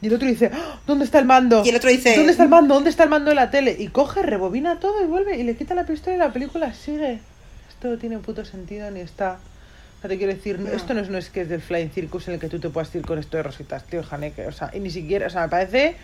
Y 0.05 0.09
el 0.09 0.15
otro 0.15 0.29
dice, 0.29 0.51
"¡Ah! 0.53 0.81
¿dónde 0.87 1.05
está 1.07 1.19
el 1.19 1.25
mando? 1.25 1.63
Y 1.65 1.71
el 1.71 1.77
otro 1.77 1.89
dice- 1.91 2.15
¿dónde 2.15 2.33
está 2.33 2.43
el 2.45 2.51
mando? 2.51 2.75
¿Dónde 2.75 2.91
está 2.91 3.05
el 3.05 3.09
mando 3.11 3.31
de 3.31 3.35
la 3.37 3.51
tele? 3.51 3.75
Y 3.79 3.89
coge, 3.89 4.23
rebobina 4.23 4.79
todo 4.79 5.03
y 5.03 5.07
vuelve 5.07 5.37
y 5.39 5.43
le 5.45 5.57
quita 5.57 5.75
la 5.75 5.85
pistola 5.87 6.17
y 6.17 6.19
la 6.19 6.33
película 6.33 6.75
sigue. 6.75 7.21
Esto 7.71 7.89
no 7.89 7.97
tiene 7.99 8.19
puto 8.19 8.45
sentido 8.45 8.91
ni 8.91 9.01
está... 9.01 9.39
O 9.99 10.01
sea, 10.03 10.11
te 10.11 10.19
quiero 10.19 10.35
decir, 10.35 10.59
No. 10.61 10.69
esto 10.71 10.93
no 10.93 11.01
es, 11.01 11.09
no 11.09 11.17
es 11.17 11.31
que 11.31 11.41
es 11.41 11.49
del 11.49 11.63
Flying 11.63 11.91
Circus 11.91 12.29
en 12.29 12.35
el 12.35 12.41
que 12.41 12.49
tú 12.51 12.59
te 12.61 12.69
puedas 12.69 12.95
ir 12.95 13.01
con 13.07 13.19
esto 13.19 13.39
de 13.39 13.43
rositas, 13.45 13.85
tío, 13.85 14.03
Haneke. 14.11 14.47
O 14.47 14.53
sea, 14.53 14.71
y 14.75 14.81
ni 14.81 14.91
siquiera, 14.91 15.27
o 15.27 15.31
sea, 15.31 15.41
me 15.43 15.49
parece 15.49 15.97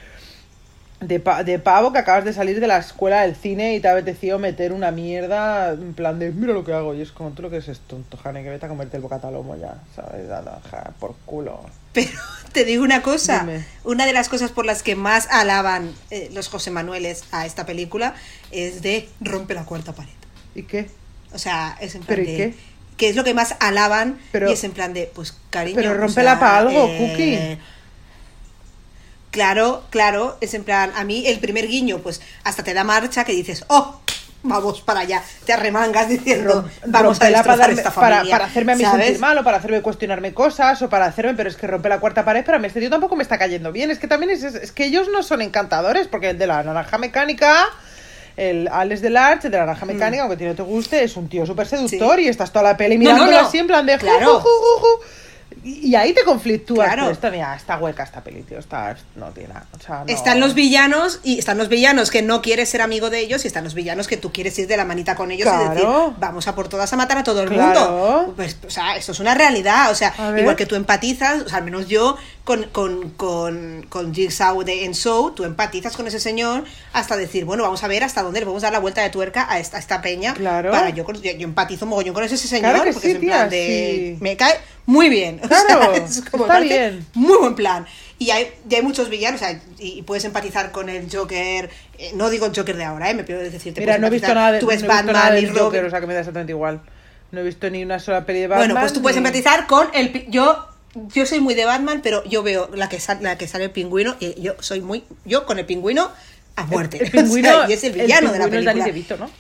de, 1.01 1.21
pa- 1.21 1.45
de 1.45 1.59
pavo 1.59 1.93
que 1.93 1.99
acabas 1.99 2.25
de 2.25 2.33
salir 2.33 2.61
de 2.61 2.67
la 2.67 2.79
escuela 2.79 3.23
del 3.23 3.35
cine 3.37 3.75
y 3.75 3.81
te 3.81 3.89
ha 3.89 3.93
apetecido 3.93 4.39
meter 4.39 4.73
una 4.73 4.91
mierda 4.91 5.73
en 5.73 5.93
plan 5.95 6.19
de 6.19 6.31
mira 6.31 6.53
lo 6.55 6.65
que 6.65 6.73
hago. 6.73 6.95
Y 6.95 7.03
es 7.03 7.13
como 7.13 7.31
tú 7.31 7.43
lo 7.43 7.51
que 7.51 7.59
es 7.59 7.81
tonto, 7.87 8.19
Haneke, 8.25 8.49
vete 8.49 8.65
a 8.67 8.69
comerte 8.71 8.97
el 8.97 9.03
bocata 9.03 9.31
lomo 9.31 9.57
ya, 9.57 9.75
¿sabes? 9.95 10.27
Ja, 10.71 10.91
por 10.99 11.15
culo. 11.27 11.61
Pero 11.93 12.11
te 12.53 12.65
digo 12.65 12.83
una 12.85 13.03
cosa, 13.03 13.41
Dime. 13.41 13.65
una 13.85 14.07
de 14.07 14.13
las 14.13 14.29
cosas 14.29 14.51
por 14.51 14.67
las 14.67 14.83
que 14.83 14.97
más 14.97 15.27
alaban 15.31 15.93
eh, 16.11 16.31
los 16.33 16.49
José 16.49 16.71
Manueles 16.71 17.25
a 17.33 17.47
esta 17.47 17.67
película 17.67 18.15
es 18.51 18.83
de 18.83 19.09
rompe 19.21 19.55
la 19.55 19.65
cuarta 19.65 19.93
pared. 19.95 20.11
¿Y 20.55 20.63
qué? 20.65 20.89
O 21.33 21.39
sea, 21.39 21.77
es 21.81 21.95
en 21.95 22.03
plan 22.03 22.19
¿Pero 22.19 22.29
y 22.29 22.33
de... 22.33 22.37
qué? 22.51 22.55
Que 22.97 23.09
es 23.09 23.17
lo 23.17 23.25
que 23.25 23.33
más 23.35 23.55
alaban 23.61 24.19
Pero- 24.33 24.51
y 24.51 24.53
es 24.53 24.65
en 24.65 24.73
plan 24.73 24.93
de, 24.93 25.11
pues 25.15 25.35
cariño... 25.51 25.77
pero 25.77 25.93
o 25.93 25.95
rómpela 25.95 26.33
sea, 26.33 26.41
pa' 26.41 26.59
algo, 26.59 26.87
eh, 26.89 26.97
Cookie. 26.99 27.59
Claro, 29.31 29.85
claro, 29.91 30.37
es 30.41 30.55
en 30.55 30.65
plan, 30.65 30.93
a 30.97 31.05
mí 31.05 31.25
el 31.27 31.39
primer 31.39 31.69
guiño, 31.69 31.99
pues 31.99 32.21
hasta 32.43 32.65
te 32.65 32.75
da 32.75 32.83
marcha 32.83 33.25
que 33.25 33.33
dices, 33.33 33.65
oh, 33.69 34.01
vamos 34.43 34.81
para 34.81 35.01
allá, 35.01 35.23
te 35.45 35.53
arremangas 35.53 36.09
diciendo, 36.09 36.67
vamos 36.87 37.19
a 37.19 37.21
para, 37.21 37.57
darme- 37.57 37.73
esta 37.75 37.91
para, 37.91 38.17
familia. 38.17 38.35
para 38.35 38.45
hacerme 38.47 38.73
a 38.73 38.77
mí 38.77 38.83
¿sabes? 38.85 39.05
sentir 39.05 39.21
mal 39.21 39.37
o 39.39 39.45
para 39.45 39.59
hacerme 39.59 39.83
cuestionarme 39.83 40.33
cosas 40.33 40.81
o 40.83 40.89
para 40.89 41.05
hacerme, 41.07 41.35
pero 41.35 41.51
es 41.51 41.57
que 41.57 41.67
rompe 41.67 41.89
la 41.89 42.01
cuarta 42.01 42.25
pared, 42.25 42.43
pero 42.45 42.57
a 42.57 42.61
mí 42.61 42.67
este 42.67 42.81
tío 42.81 42.89
tampoco 42.91 43.17
me 43.17 43.23
está 43.23 43.39
cayendo 43.39 43.71
bien. 43.73 43.91
Es 43.91 43.99
que 43.99 44.07
también 44.09 44.31
es, 44.31 44.43
es, 44.43 44.55
es 44.55 44.73
que 44.73 44.85
ellos 44.87 45.09
no 45.13 45.23
son 45.23 45.43
encantadores, 45.43 46.09
porque 46.09 46.31
el 46.31 46.39
de 46.39 46.47
la 46.47 46.63
naranja 46.63 46.97
mecánica, 46.99 47.67
el 48.37 48.69
Alex 48.69 49.03
del 49.03 49.17
Arch, 49.19 49.45
el 49.45 49.51
de 49.51 49.59
la 49.59 49.67
naranja 49.67 49.85
mecánica, 49.85 50.23
aunque 50.23 50.37
a 50.37 50.39
ti 50.39 50.45
no 50.47 50.55
te 50.55 50.63
guste, 50.63 51.05
es 51.05 51.17
un 51.17 51.29
tío 51.29 51.45
súper 51.45 51.67
seductor 51.67 52.15
Mm. 52.15 52.21
Sí. 52.21 52.25
y 52.25 52.29
estás 52.29 52.51
toda 52.53 52.63
la 52.65 52.77
peli 52.77 52.97
No, 52.97 53.05
no, 53.05 53.13
mirándolo 53.15 53.43
no. 53.43 53.47
así 53.49 53.59
en 53.59 53.67
plan 53.67 53.85
de 53.85 53.95
ju, 53.99 54.01
Claro. 54.07 54.41
ju, 54.41 54.49
ju, 54.49 54.49
ju, 54.49 54.81
ju. 54.81 55.05
Y, 55.63 55.95
ahí 55.95 56.13
te 56.13 56.23
conflictúas. 56.25 56.87
Claro. 56.87 57.03
pero 57.03 57.13
Esta, 57.13 57.31
mira, 57.31 57.55
está 57.55 57.77
hueca 57.79 58.03
esta 58.03 58.23
peli, 58.23 58.43
tío. 58.43 58.59
Está, 58.59 58.97
no 59.17 59.27
tiene 59.31 59.51
nada. 59.51 59.67
O 59.79 59.81
sea, 59.81 60.05
no. 60.05 60.07
Están 60.07 60.41
los 60.41 60.55
villanos 60.55 61.21
y 61.23 61.39
están 61.39 61.59
los 61.59 61.69
villanos 61.69 62.11
que 62.11 62.23
no 62.23 62.41
quieres 62.43 62.69
ser 62.69 62.83
amigo 62.83 63.11
de 63.11 63.21
ellos 63.21 63.45
y 63.45 63.49
están 63.49 63.65
los 63.65 63.75
villanos 63.75 64.09
que 64.09 64.17
tú 64.17 64.33
quieres 64.33 64.59
ir 64.59 64.67
de 64.67 64.77
la 64.77 64.85
manita 64.85 65.15
con 65.15 65.31
ellos 65.31 65.49
y 65.53 65.69
decir, 65.69 65.87
vamos 66.19 66.49
a 66.49 66.55
por 66.55 66.69
todas 66.69 66.93
a 66.93 66.97
matar 66.97 67.19
a 67.19 67.25
todo 67.25 67.43
el 67.43 67.49
Claro. 67.51 67.81
mundo. 67.81 68.33
Pues, 68.37 68.57
o 68.67 68.71
sea, 68.71 68.97
esto 68.97 69.13
es 69.13 69.21
una 69.21 69.35
realidad. 69.35 69.91
O 69.91 69.95
sea, 69.95 70.15
A 70.17 70.39
igual 70.39 70.57
que 70.57 70.67
tú 70.67 70.75
empatizas, 70.77 71.43
o 71.43 71.49
sea, 71.49 71.59
al 71.59 71.65
menos 71.65 71.89
yo 71.89 72.17
con, 72.45 72.65
con, 72.65 73.11
con, 73.11 73.87
con 73.89 74.15
Jigsaw 74.15 74.63
de 74.65 74.85
en 74.85 74.95
Show, 74.95 75.33
tú 75.33 75.45
empatizas 75.45 75.97
con 75.97 76.07
ese 76.07 76.19
señor 76.21 76.65
hasta 76.93 77.17
decir, 77.17 77.45
bueno, 77.45 77.63
vamos 77.63 77.85
a 77.85 77.89
ver 77.89 78.03
hasta 78.03 78.23
dónde 78.23 78.41
le 78.41 78.47
podemos 78.47 78.63
dar 78.63 78.73
la 78.73 78.79
vuelta 78.81 79.03
de 79.03 79.11
tuerca 79.11 79.47
a 79.49 79.59
esta, 79.59 79.77
a 79.77 79.81
esta 79.81 80.01
peña. 80.03 80.35
Claro. 80.35 80.71
Para 80.71 80.91
yo, 80.91 81.05
yo, 81.13 81.33
yo 81.33 81.45
empatizo 81.45 81.87
mogollón 81.87 82.15
con 82.15 82.25
ese 82.25 82.37
señor 82.39 82.77
porque 82.77 82.93
sí, 82.95 82.99
es 83.09 83.15
en 83.17 83.21
tía, 83.21 83.31
plan 83.37 83.51
de. 83.51 84.15
sí. 84.17 84.23
Me 84.23 84.37
cae 84.37 84.59
muy 84.91 85.09
bien. 85.09 85.39
Claro, 85.49 85.93
es 86.05 86.23
como, 86.31 86.45
está 86.45 86.61
bien. 86.61 87.07
muy 87.15 87.37
buen 87.39 87.55
plan. 87.55 87.87
Y 88.19 88.31
hay, 88.33 88.49
y 88.69 88.75
hay 88.75 88.83
muchos 88.83 89.09
villanos, 89.09 89.41
o 89.41 89.45
sea, 89.45 89.61
y, 89.79 89.99
y 89.99 90.03
puedes 90.03 90.25
empatizar 90.25 90.73
con 90.73 90.89
el 90.91 91.09
Joker. 91.11 91.71
eh, 91.99 92.11
no 92.15 92.29
digo 92.29 92.47
el 92.47 92.55
Joker 92.55 92.77
de 92.77 92.85
ahora, 92.85 93.09
¿eh? 93.11 93.15
me 93.15 93.25
pido 93.25 93.39
decir, 93.41 93.73
te 93.73 93.81
Mira, 93.81 93.97
no 93.99 94.09
he 94.09 94.11
visto 94.11 94.35
nada 94.35 94.53
de, 94.53 94.59
Tú 94.61 94.67
no 94.67 94.71
ves 94.71 94.83
visto 94.83 94.95
Batman 94.95 95.33
y 95.33 95.37
del 95.37 95.49
Robin. 95.51 95.63
Joker, 95.63 95.85
o 95.87 95.91
sea 95.91 96.01
que 96.01 96.07
me 96.07 96.15
da 96.15 96.21
exactamente 96.21 96.53
igual. 96.53 96.83
No 97.33 97.41
he 97.41 97.45
visto 97.45 97.71
ni 97.71 97.83
una 97.85 97.99
sola 97.99 98.27
peli 98.27 98.41
de 98.41 98.47
Batman. 98.49 98.69
bueno, 98.69 98.81
pues 98.81 98.93
tú 98.93 99.01
puedes 99.03 99.17
ni- 99.17 99.27
empatizar 99.27 99.67
con 99.67 99.89
el. 99.95 100.27
Yo. 100.31 100.67
Yo 101.15 101.25
soy 101.25 101.39
muy 101.39 101.55
de 101.55 101.65
Batman, 101.65 102.01
pero 102.03 102.25
yo 102.25 102.43
veo 102.43 102.69
la 102.75 102.89
que, 102.89 102.99
sal- 102.99 103.19
la 103.23 103.39
que 103.39 103.47
sale 103.47 103.63
el 103.67 103.71
pingüino 103.71 104.17
y 104.19 104.41
yo 104.43 104.55
soy 104.59 104.81
muy. 104.81 105.05
Yo 105.25 105.47
con 105.47 105.61
el 105.61 105.65
pingüino 105.65 106.11
a 106.57 106.67
muerte. 106.67 106.97
El 106.99 107.05
O 107.07 107.11
sea, 107.13 107.23
pingüino, 107.23 107.69
y 107.71 107.73
es 107.75 107.85
el 107.85 107.93
villano 107.93 108.33
de 108.33 108.39
la 108.41 108.45
pingüino 108.47 108.71
es 108.71 108.75
película. 108.75 108.75
Danny 108.75 108.85
DeVito, 108.91 109.17
¿no? 109.17 109.31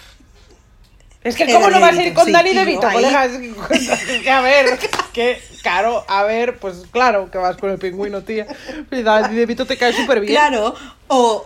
Es 1.23 1.37
que, 1.37 1.53
¿cómo 1.53 1.68
no 1.68 1.81
vas 1.81 1.99
a 1.99 2.03
ir 2.03 2.14
con 2.14 2.25
sí, 2.25 2.33
yo 2.33 2.43
DeVito, 2.43 2.87
ahí- 2.87 2.95
colega? 2.95 3.23
A 4.37 4.41
ver, 4.41 4.79
que, 5.12 5.43
claro, 5.62 6.05
a 6.09 6.23
ver, 6.25 6.57
pues 6.59 6.85
claro 6.91 7.31
que 7.31 7.37
vas 7.39 7.57
con 7.59 7.71
el 7.71 7.79
pingüino, 7.79 8.23
tía. 8.23 8.47
Y 8.91 9.03
Danny 9.03 9.35
DeVito 9.35 9.66
te 9.66 9.77
cae 9.77 9.93
súper 9.93 10.21
bien. 10.21 10.33
Claro, 10.33 10.75
o, 11.09 11.45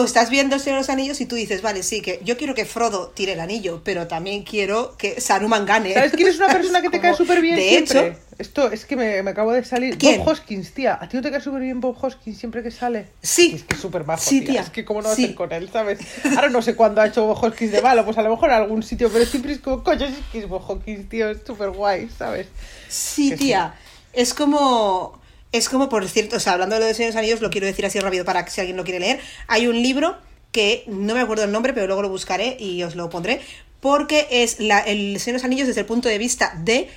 o 0.00 0.04
estás 0.04 0.30
viendo 0.30 0.54
el 0.56 0.60
Señor 0.60 0.76
de 0.78 0.80
los 0.82 0.90
Anillos 0.90 1.20
y 1.20 1.26
tú 1.26 1.34
dices, 1.36 1.62
vale, 1.62 1.82
sí, 1.82 2.00
que 2.02 2.20
yo 2.24 2.36
quiero 2.36 2.54
que 2.54 2.64
Frodo 2.64 3.08
tire 3.14 3.32
el 3.32 3.40
anillo, 3.40 3.80
pero 3.84 4.06
también 4.06 4.42
quiero 4.44 4.96
que 4.96 5.20
Saruman 5.20 5.66
gane. 5.66 5.94
¿Sabes 5.94 6.12
quién 6.12 6.28
es 6.28 6.36
una 6.36 6.48
persona 6.52 6.82
que 6.82 6.90
te 6.90 7.00
cae 7.00 7.14
súper 7.14 7.40
bien 7.40 7.56
De 7.56 7.62
siempre? 7.68 8.06
hecho, 8.08 8.18
Esto 8.38 8.70
es 8.70 8.84
que 8.84 8.96
me, 8.96 9.22
me 9.22 9.30
acabo 9.30 9.52
de 9.52 9.64
salir. 9.64 9.96
¿Quién? 9.98 10.18
Bob 10.18 10.28
Hoskins, 10.28 10.72
tía. 10.72 10.98
¿A 11.00 11.08
ti 11.08 11.16
no 11.16 11.22
te 11.22 11.30
cae 11.30 11.40
súper 11.40 11.62
bien 11.62 11.80
Bob 11.80 11.96
Hoskins 12.02 12.38
siempre 12.38 12.62
que 12.62 12.70
sale? 12.70 13.06
Sí. 13.22 13.52
Es 13.56 13.62
que 13.64 13.74
es 13.74 13.80
súper 13.80 14.04
majo, 14.04 14.22
Sí, 14.22 14.40
tía. 14.40 14.50
tía. 14.52 14.60
Es 14.62 14.70
que 14.70 14.84
cómo 14.84 15.02
no 15.02 15.14
Sí. 15.14 15.24
ir 15.26 15.34
con 15.34 15.52
él, 15.52 15.70
¿sabes? 15.72 16.00
Ahora 16.34 16.48
no 16.50 16.60
sé 16.62 16.74
cuándo 16.74 17.00
ha 17.00 17.06
hecho 17.06 17.24
Bob 17.26 17.42
Hoskins 17.42 17.72
de 17.72 17.80
malo, 17.82 18.04
pues 18.04 18.18
a 18.18 18.22
lo 18.22 18.30
mejor 18.30 18.50
en 18.50 18.56
algún 18.56 18.82
sitio, 18.82 19.10
pero 19.12 19.24
siempre 19.24 19.52
es 19.52 19.60
como, 19.60 19.82
coño, 19.82 20.04
es 20.06 20.14
que 20.30 20.40
es 20.40 20.48
Bob 20.48 20.62
Hoskins, 20.68 21.08
tío, 21.08 21.30
es 21.30 21.38
súper 21.46 21.70
guay, 21.70 22.08
¿sabes? 22.18 22.46
Sí, 22.88 23.30
Que 23.30 23.36
tía. 23.36 23.74
Es 24.12 24.34
como. 24.34 25.20
Es 25.56 25.68
como, 25.68 25.88
por 25.88 26.08
cierto, 26.08 26.36
o 26.36 26.40
sea, 26.40 26.52
hablando 26.54 26.74
de 26.76 26.80
lo 26.80 26.86
de 26.86 26.94
Señor 26.94 27.10
de 27.10 27.14
los 27.14 27.18
Anillos, 27.20 27.40
lo 27.40 27.50
quiero 27.50 27.66
decir 27.66 27.84
así 27.86 27.98
rápido 28.00 28.24
para 28.24 28.44
que 28.44 28.50
si 28.50 28.60
alguien 28.60 28.76
lo 28.76 28.84
quiere 28.84 29.00
leer. 29.00 29.20
Hay 29.48 29.66
un 29.66 29.80
libro 29.82 30.16
que 30.52 30.84
no 30.86 31.14
me 31.14 31.20
acuerdo 31.20 31.44
el 31.44 31.52
nombre, 31.52 31.72
pero 31.72 31.86
luego 31.86 32.02
lo 32.02 32.08
buscaré 32.08 32.56
y 32.58 32.82
os 32.82 32.94
lo 32.96 33.08
pondré. 33.10 33.40
Porque 33.80 34.26
es 34.30 34.58
la, 34.60 34.80
el 34.80 35.18
Señor 35.20 35.26
de 35.26 35.32
los 35.40 35.44
Anillos 35.44 35.66
desde 35.68 35.80
el 35.80 35.86
punto 35.86 36.08
de 36.08 36.18
vista 36.18 36.52
de 36.58 36.88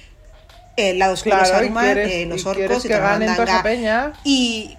el 0.78 0.98
lado 1.00 1.14
oscuro 1.14 1.36
Claro, 1.36 1.50
y 1.50 1.52
Saruman, 1.54 1.86
quieres- 1.86 2.12
eh, 2.12 2.26
los 2.26 2.44
y 2.44 2.48
orcos 2.48 2.86
y 2.86 2.90
mandanga. 2.90 3.64
peña. 3.64 4.14
Y 4.24 4.76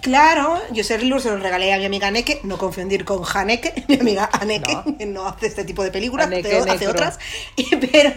claro, 0.00 0.60
yo 0.72 0.82
ese 0.82 0.98
libro 0.98 1.18
se 1.20 1.30
lo 1.30 1.38
regalé 1.38 1.72
a 1.72 1.78
mi 1.78 1.84
amiga 1.86 2.06
Aneke, 2.08 2.40
no 2.44 2.58
confundir 2.58 3.04
con 3.04 3.22
Haneke, 3.34 3.84
mi 3.88 3.96
amiga 3.98 4.28
Aneke, 4.32 4.72
No. 4.74 4.96
que 4.98 5.06
no 5.06 5.26
hace 5.26 5.46
este 5.46 5.64
tipo 5.64 5.82
de 5.82 5.90
películas, 5.90 6.26
Aneke 6.26 6.48
pero 6.48 6.72
hace 6.72 6.88
otras. 6.88 7.18
Y- 7.56 7.74
pero 7.76 8.12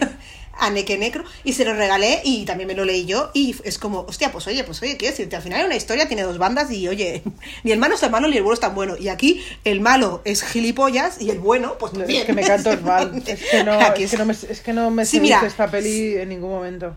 a 0.60 0.70
Neke 0.70 0.98
Necro 0.98 1.24
y 1.44 1.52
se 1.54 1.64
lo 1.64 1.74
regalé 1.74 2.20
y 2.24 2.44
también 2.44 2.66
me 2.68 2.74
lo 2.74 2.84
leí 2.84 3.06
yo 3.06 3.30
y 3.34 3.56
es 3.64 3.78
como, 3.78 4.00
hostia, 4.00 4.30
pues 4.30 4.46
oye, 4.46 4.62
pues 4.64 4.80
oye, 4.82 4.96
quiero 4.96 5.12
decirte, 5.12 5.36
al 5.36 5.42
final 5.42 5.66
una 5.66 5.76
historia 5.76 6.06
tiene 6.06 6.22
dos 6.22 6.38
bandas 6.38 6.70
y 6.70 6.86
oye, 6.88 7.22
ni 7.64 7.72
el 7.72 7.78
malo 7.78 7.94
es 7.94 8.00
tan 8.00 8.10
malo 8.10 8.28
ni 8.28 8.36
el 8.36 8.42
bueno 8.42 8.54
es 8.54 8.60
tan 8.60 8.74
bueno. 8.74 8.96
Y 8.96 9.08
aquí 9.08 9.42
el 9.64 9.80
malo 9.80 10.22
es 10.24 10.42
gilipollas 10.42 11.20
y 11.20 11.30
el 11.30 11.38
bueno, 11.38 11.76
pues 11.78 11.92
también. 11.92 12.20
Es 12.20 12.26
que 12.26 12.32
me 12.32 12.42
canto 12.42 12.76
mal. 12.82 13.22
Es 13.26 13.42
que 13.50 13.64
no, 13.64 13.72
Aquí 13.80 14.04
es 14.04 14.10
que 14.10 14.16
no 14.18 14.24
me, 14.26 14.32
es 14.32 14.60
que 14.60 14.72
no 14.72 14.90
me 14.90 15.04
Sí, 15.06 15.20
mira. 15.20 15.42
esta 15.46 15.70
peli 15.70 16.16
en 16.16 16.28
ningún 16.28 16.50
momento. 16.50 16.94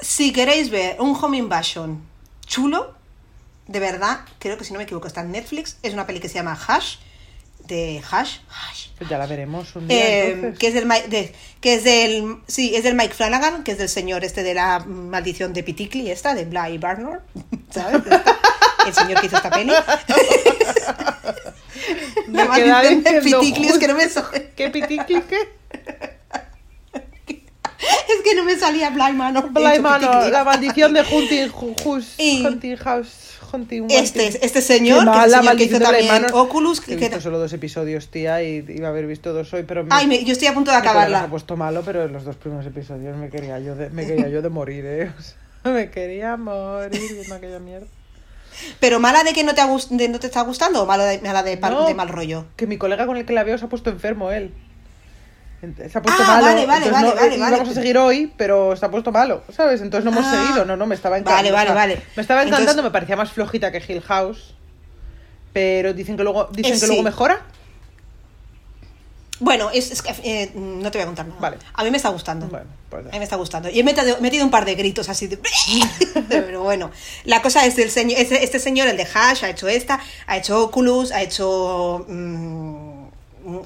Si 0.00 0.32
queréis 0.32 0.70
ver 0.70 0.96
un 1.00 1.16
home 1.20 1.38
invasion 1.38 2.02
chulo, 2.46 2.94
de 3.66 3.80
verdad, 3.80 4.20
creo 4.38 4.56
que 4.56 4.64
si 4.64 4.72
no 4.72 4.78
me 4.78 4.84
equivoco 4.84 5.06
está 5.06 5.20
en 5.22 5.32
Netflix, 5.32 5.76
es 5.82 5.92
una 5.92 6.06
peli 6.06 6.20
que 6.20 6.28
se 6.28 6.36
llama 6.36 6.58
Hash, 6.66 6.96
de 7.68 8.02
Hash, 8.10 8.38
Hash, 8.48 8.88
Pues 8.98 9.08
ya 9.08 9.18
la 9.18 9.26
veremos 9.26 9.76
un 9.76 9.86
día. 9.86 9.96
Eh, 9.98 10.54
que 10.58 10.66
es 10.68 10.74
del 10.74 10.88
de- 10.88 11.32
que 11.60 11.74
es 11.74 11.84
del 11.84 12.38
sí 12.48 12.74
es 12.74 12.82
del 12.84 12.94
Mike 12.96 13.14
Flanagan 13.14 13.62
que 13.64 13.72
es 13.72 13.78
del 13.78 13.88
señor 13.88 14.24
este 14.24 14.42
de 14.42 14.54
la 14.54 14.80
maldición 14.80 15.52
de 15.52 15.62
Piticli 15.62 16.10
esta 16.10 16.34
de 16.34 16.44
Bly 16.44 16.78
Barnor 16.78 17.22
sabes 17.70 18.02
el 18.86 18.94
señor 18.94 19.20
que 19.20 19.26
hizo 19.26 19.36
esta 19.36 19.50
peli 19.50 19.70
la 22.28 22.44
Me 22.44 22.44
maldición 22.44 23.02
de 23.04 23.20
Piticli 23.22 23.68
es 23.68 23.78
que 23.78 23.88
no 23.88 23.94
me 23.94 24.08
so- 24.08 24.28
¿Qué 24.56 24.70
pitiqui 24.70 25.20
qué? 25.22 25.38
es 26.98 28.20
que 28.24 28.34
no 28.34 28.44
me 28.44 28.56
salía 28.56 28.90
Bly 28.90 29.12
Manor 29.14 29.50
Bly 29.50 29.78
Manor, 29.80 30.10
Piticli. 30.10 30.30
la 30.32 30.44
maldición 30.44 30.92
de 30.94 31.02
Hunting 31.02 32.76
House, 32.76 33.27
Hunting 33.52 33.86
este 33.90 34.44
este 34.44 34.60
señor 34.62 35.04
que 35.04 35.10
es 35.10 35.16
mal, 35.16 35.24
el 35.24 35.30
la 35.30 35.38
señor 35.38 35.56
que 35.56 35.64
hizo 35.64 35.78
también 35.80 36.06
Manor. 36.08 36.30
Oculus 36.34 36.80
He 36.80 36.84
que- 36.84 36.96
visto 36.96 37.20
solo 37.20 37.38
dos 37.38 37.52
episodios, 37.52 38.08
tía, 38.08 38.42
y 38.42 38.64
iba 38.68 38.88
a 38.88 38.90
haber 38.90 39.06
visto 39.06 39.32
dos 39.32 39.52
hoy, 39.54 39.64
pero 39.64 39.84
me, 39.84 39.88
ay 39.92 40.06
me- 40.06 40.24
yo 40.24 40.32
estoy 40.32 40.48
a 40.48 40.54
punto 40.54 40.70
de 40.70 40.76
colega 40.78 40.92
se 40.92 40.98
ha 40.98 41.02
acabarla 41.02 41.30
puesto 41.30 41.56
malo, 41.56 41.82
pero 41.84 42.04
en 42.04 42.12
los 42.12 42.24
dos 42.24 42.36
primeros 42.36 42.66
episodios 42.66 43.16
me 43.16 43.28
quería 43.30 43.58
yo 43.60 43.74
de, 43.74 43.90
me 43.90 44.06
quería 44.06 44.28
yo 44.28 44.42
de 44.42 44.48
morir, 44.48 44.84
eh. 44.86 45.12
O 45.18 45.22
sea, 45.22 45.72
me 45.72 45.90
quería 45.90 46.36
morir 46.36 47.00
viendo 47.12 47.34
aquella 47.34 47.58
mierda. 47.58 47.86
pero 48.80 49.00
mala 49.00 49.22
de 49.24 49.32
que 49.32 49.44
no 49.44 49.54
te 49.54 49.60
ha 49.60 49.66
de 49.90 50.08
no 50.08 50.18
te 50.20 50.26
está 50.28 50.40
gustando 50.42 50.82
o 50.82 50.86
mala 50.86 51.04
de, 51.04 51.20
mala 51.20 51.42
de, 51.42 51.56
No. 51.56 51.86
de 51.86 51.94
mal 51.94 52.08
rollo 52.08 52.46
Que 52.56 52.66
mi 52.66 52.76
colega 52.78 53.06
con 53.06 53.16
el 53.16 53.24
que 53.26 53.32
la 53.32 53.44
veo 53.44 53.58
se 53.58 53.64
ha 53.64 53.68
puesto 53.68 53.90
enfermo 53.90 54.30
él. 54.30 54.52
Se 55.60 55.98
ha 55.98 56.02
puesto 56.02 56.22
Ah, 56.22 56.26
malo. 56.40 56.42
vale, 56.46 56.66
vale, 56.66 56.86
entonces 56.86 56.92
vale, 56.92 57.08
no- 57.08 57.14
vale, 57.16 57.38
vale. 57.58 57.70
A 57.70 57.74
seguir 57.74 57.98
hoy, 57.98 58.32
pero 58.36 58.76
se 58.76 58.86
ha 58.86 58.90
puesto 58.92 59.10
malo, 59.10 59.42
¿sabes? 59.54 59.80
Entonces 59.80 60.04
no 60.04 60.16
hemos 60.18 60.32
Ah. 60.32 60.44
seguido. 60.46 60.64
No, 60.64 60.76
no, 60.76 60.86
me 60.86 60.94
estaba 60.94 61.14
Vale, 61.18 61.22
encantando. 61.48 61.52
vale, 61.52 61.72
vale. 61.74 62.02
Me 62.14 62.22
estaba 62.22 62.42
encantando, 62.42 62.70
Entonces- 62.70 62.84
me 62.84 62.90
parecía 62.92 63.16
más 63.16 63.32
flojita 63.32 63.72
que 63.72 63.82
Hill 63.86 64.00
House. 64.02 64.54
Pero 65.52 65.94
dicen 65.94 66.16
que 66.16 66.22
luego, 66.22 66.48
dicen 66.52 66.72
Eh, 66.72 66.74
que 66.74 66.80
sí. 66.80 66.86
luego 66.86 67.02
mejora. 67.02 67.40
Bueno, 69.40 69.70
es, 69.72 69.92
es 69.92 70.02
que 70.02 70.10
eh, 70.24 70.50
no 70.54 70.90
te 70.90 70.98
voy 70.98 71.02
a 71.04 71.06
contar 71.06 71.26
nada. 71.26 71.40
Vale. 71.40 71.58
A 71.74 71.84
mí 71.84 71.90
me 71.92 71.96
está 71.96 72.08
gustando. 72.08 72.46
Bueno, 72.48 72.66
pues 72.90 73.06
A 73.06 73.10
mí 73.10 73.18
me 73.18 73.24
está 73.24 73.36
gustando. 73.36 73.68
Y 73.70 73.78
he 73.78 73.84
metido, 73.84 74.20
metido 74.20 74.44
un 74.44 74.50
par 74.50 74.64
de 74.64 74.74
gritos 74.74 75.08
así 75.08 75.28
de... 75.28 75.38
Pero 76.28 76.62
bueno, 76.64 76.90
la 77.24 77.40
cosa 77.40 77.64
es 77.64 77.76
del 77.76 77.90
señor, 77.90 78.18
este, 78.18 78.42
este 78.42 78.58
señor, 78.58 78.88
el 78.88 78.96
de 78.96 79.06
Hash, 79.12 79.44
ha 79.44 79.50
hecho 79.50 79.68
esta, 79.68 80.00
ha 80.26 80.36
hecho 80.36 80.60
Oculus, 80.64 81.12
ha 81.12 81.22
hecho 81.22 82.04
mm, 82.08 83.06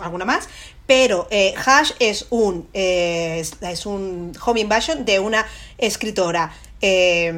alguna 0.03 0.27
más. 0.27 0.49
Pero 0.87 1.29
eh, 1.31 1.55
Hash 1.65 1.93
es 2.01 2.27
un, 2.31 2.69
eh, 2.75 3.43
es, 3.63 3.87
un 3.87 4.33
home 4.45 4.61
invasion 4.61 5.05
de 5.05 5.21
una 5.21 5.47
escritora 5.79 6.53
eh, 6.81 7.33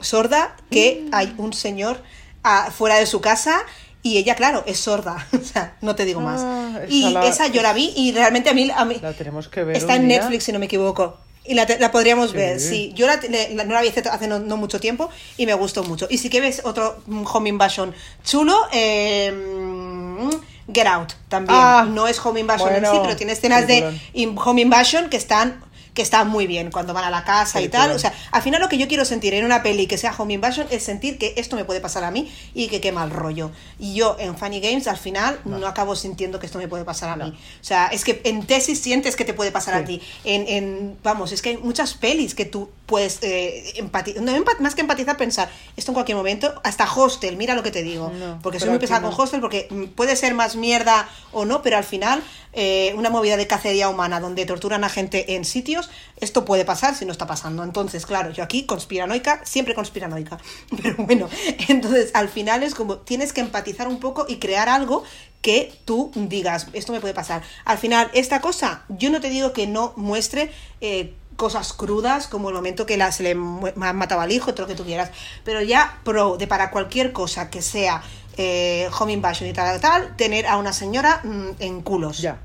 sorda 0.00 0.56
que 0.70 1.06
hay 1.12 1.34
un 1.38 1.52
señor 1.52 2.02
ah, 2.44 2.70
fuera 2.76 2.96
de 2.96 3.06
su 3.06 3.20
casa 3.20 3.62
y 4.02 4.18
ella, 4.18 4.34
claro, 4.34 4.62
es 4.66 4.78
sorda. 4.78 5.26
O 5.32 5.44
sea, 5.44 5.76
no 5.80 5.94
te 5.96 6.04
digo 6.04 6.20
más. 6.20 6.40
Ah, 6.44 6.80
esa 6.84 6.92
y 6.92 7.10
la- 7.12 7.26
esa 7.26 7.46
yo 7.48 7.62
la 7.62 7.72
vi 7.72 7.92
y 7.96 8.12
realmente 8.12 8.50
a 8.50 8.54
mí, 8.54 8.70
a 8.74 8.84
mí 8.84 8.96
La 9.00 9.12
tenemos 9.14 9.48
que 9.48 9.64
ver. 9.64 9.76
Está 9.76 9.96
en 9.96 10.08
día. 10.08 10.18
Netflix, 10.20 10.44
si 10.44 10.52
no 10.52 10.58
me 10.58 10.66
equivoco. 10.66 11.18
Y 11.44 11.54
la, 11.54 11.66
te- 11.66 11.78
la 11.80 11.90
podríamos 11.90 12.30
Sí. 12.30 12.36
ver, 12.36 12.60
sí. 12.60 12.92
Yo 12.94 13.06
la, 13.08 13.16
le- 13.16 13.54
la- 13.54 13.64
no 13.64 13.74
la 13.74 13.80
vi 13.82 13.88
hace, 13.88 14.28
no, 14.28 14.38
no 14.38 14.56
mucho 14.56 14.78
tiempo 14.80 15.08
y 15.36 15.46
me 15.46 15.54
gustó 15.54 15.82
mucho. 15.82 16.06
Y 16.10 16.18
si 16.18 16.28
que 16.30 16.40
ves 16.40 16.60
otro 16.64 17.02
mm, 17.06 17.24
Home 17.32 17.48
Invasion 17.48 17.94
chulo, 18.24 18.56
eh, 18.72 19.32
mm, 19.32 20.30
Get 20.74 20.86
Out 20.86 21.12
también. 21.28 21.58
Ah, 21.60 21.86
no 21.88 22.06
es 22.08 22.18
Home 22.24 22.40
Invasion 22.40 22.68
en 22.74 22.84
sí, 22.92 22.98
pero 23.02 23.16
tiene 23.16 23.32
escenas 23.32 23.66
de 23.66 24.00
in- 24.14 24.36
Home 24.42 24.60
Invasion 24.62 25.08
que 25.08 25.16
están 25.16 25.62
que 25.94 26.00
están 26.02 26.28
muy 26.28 26.46
bien 26.46 26.70
cuando 26.70 26.94
van 26.94 27.04
a 27.04 27.10
la 27.10 27.22
casa 27.24 27.60
y 27.60 27.68
tal. 27.68 27.88
Peliculón. 27.90 27.96
O 27.96 27.98
sea, 27.98 28.14
al 28.30 28.40
final 28.42 28.60
lo 28.62 28.68
que 28.70 28.78
yo 28.78 28.88
quiero 28.88 29.04
sentir 29.04 29.34
en 29.34 29.44
una 29.44 29.62
peli 29.62 29.86
que 29.86 29.98
sea 29.98 30.14
Home 30.16 30.32
Invasion 30.34 30.66
es 30.70 30.82
sentir 30.82 31.18
que 31.18 31.34
esto 31.36 31.54
me 31.54 31.64
puede 31.66 31.80
pasar 31.80 32.02
a 32.04 32.10
mí 32.10 32.32
y 32.54 32.68
que 32.68 32.80
qué 32.80 32.92
mal 32.92 33.10
rollo. 33.10 33.50
Y 33.78 33.94
yo 33.94 34.16
en 34.18 34.36
Funny 34.38 34.60
Games 34.60 34.88
al 34.88 34.96
final 34.96 35.38
no, 35.44 35.66
acabo 35.66 35.94
sintiendo 35.94 36.38
que 36.40 36.46
esto 36.46 36.58
me 36.58 36.66
puede 36.68 36.84
pasar 36.84 37.10
a 37.10 37.16
No. 37.16 37.26
mí. 37.26 37.30
O 37.32 37.64
sea, 37.64 37.88
es 37.88 38.04
que 38.04 38.22
en 38.24 38.46
tesis 38.46 38.80
sientes 38.80 39.16
que 39.16 39.24
te 39.26 39.34
puede 39.34 39.52
pasar 39.52 39.74
a 39.74 39.84
ti. 39.84 40.00
En, 40.24 40.48
en- 40.48 40.96
vamos, 41.02 41.30
es 41.32 41.42
que 41.42 41.50
hay 41.50 41.56
muchas 41.58 41.92
pelis 41.94 42.34
que 42.34 42.46
tú 42.46 42.70
puedes 42.86 43.18
eh, 43.22 43.72
empatizar, 43.76 44.22
no, 44.22 44.32
empa- 44.32 44.58
más 44.60 44.74
que 44.74 44.80
empatizar, 44.82 45.16
pensar, 45.16 45.50
esto 45.76 45.90
en 45.92 45.94
cualquier 45.94 46.16
momento, 46.16 46.52
hasta 46.64 46.90
Hostel, 46.90 47.36
mira 47.36 47.54
lo 47.54 47.62
que 47.62 47.70
te 47.70 47.82
digo. 47.82 48.10
No, 48.18 48.38
porque 48.42 48.60
soy 48.60 48.70
muy 48.70 48.78
pesada 48.78 49.00
con 49.02 49.12
Hostel 49.18 49.40
porque 49.40 49.66
mm, 49.70 49.84
puede 49.94 50.16
ser 50.16 50.34
más 50.34 50.56
mierda 50.56 51.08
o 51.32 51.44
no, 51.44 51.62
pero 51.62 51.76
al 51.78 51.84
final 51.84 52.22
eh, 52.54 52.92
una 52.98 53.08
movida 53.08 53.36
de 53.38 53.46
cacería 53.46 53.88
humana 53.88 54.20
donde 54.20 54.44
torturan 54.44 54.84
a 54.84 54.90
gente 54.90 55.34
en 55.34 55.44
sitios, 55.46 55.81
esto 56.16 56.44
puede 56.44 56.64
pasar 56.64 56.94
si 56.94 57.04
no 57.04 57.12
está 57.12 57.26
pasando. 57.26 57.64
Entonces, 57.64 58.06
claro, 58.06 58.30
yo 58.30 58.42
aquí 58.42 58.64
conspiranoica, 58.64 59.40
siempre 59.44 59.74
conspiranoica. 59.74 60.38
Pero 60.82 60.96
bueno, 60.98 61.28
entonces 61.68 62.10
al 62.14 62.28
final 62.28 62.62
es 62.62 62.74
como 62.74 62.98
tienes 62.98 63.32
que 63.32 63.40
empatizar 63.40 63.88
un 63.88 64.00
poco 64.00 64.26
y 64.28 64.36
crear 64.36 64.68
algo 64.68 65.04
que 65.42 65.74
tú 65.84 66.12
digas, 66.14 66.68
esto 66.72 66.92
me 66.92 67.00
puede 67.00 67.14
pasar. 67.14 67.42
Al 67.64 67.76
final, 67.76 68.10
esta 68.14 68.40
cosa, 68.40 68.84
yo 68.88 69.10
no 69.10 69.20
te 69.20 69.28
digo 69.28 69.52
que 69.52 69.66
no 69.66 69.92
muestre 69.96 70.52
eh, 70.80 71.14
cosas 71.36 71.72
crudas, 71.72 72.28
como 72.28 72.48
el 72.50 72.54
momento 72.54 72.86
que 72.86 72.96
la, 72.96 73.10
se 73.10 73.24
le 73.24 73.34
mataba 73.34 74.22
al 74.22 74.32
hijo, 74.32 74.54
todo 74.54 74.62
lo 74.62 74.68
que 74.68 74.76
tú 74.76 74.84
quieras, 74.84 75.10
pero 75.44 75.60
ya 75.60 75.98
pro 76.04 76.36
de 76.36 76.46
para 76.46 76.70
cualquier 76.70 77.12
cosa 77.12 77.50
que 77.50 77.62
sea 77.62 78.02
eh, 78.36 78.88
home 78.98 79.12
invasion 79.12 79.50
y 79.50 79.52
tal, 79.52 79.80
tal, 79.80 80.16
tener 80.16 80.46
a 80.46 80.56
una 80.56 80.72
señora 80.72 81.20
mm, 81.24 81.50
en 81.58 81.82
culos. 81.82 82.18
Ya. 82.18 82.38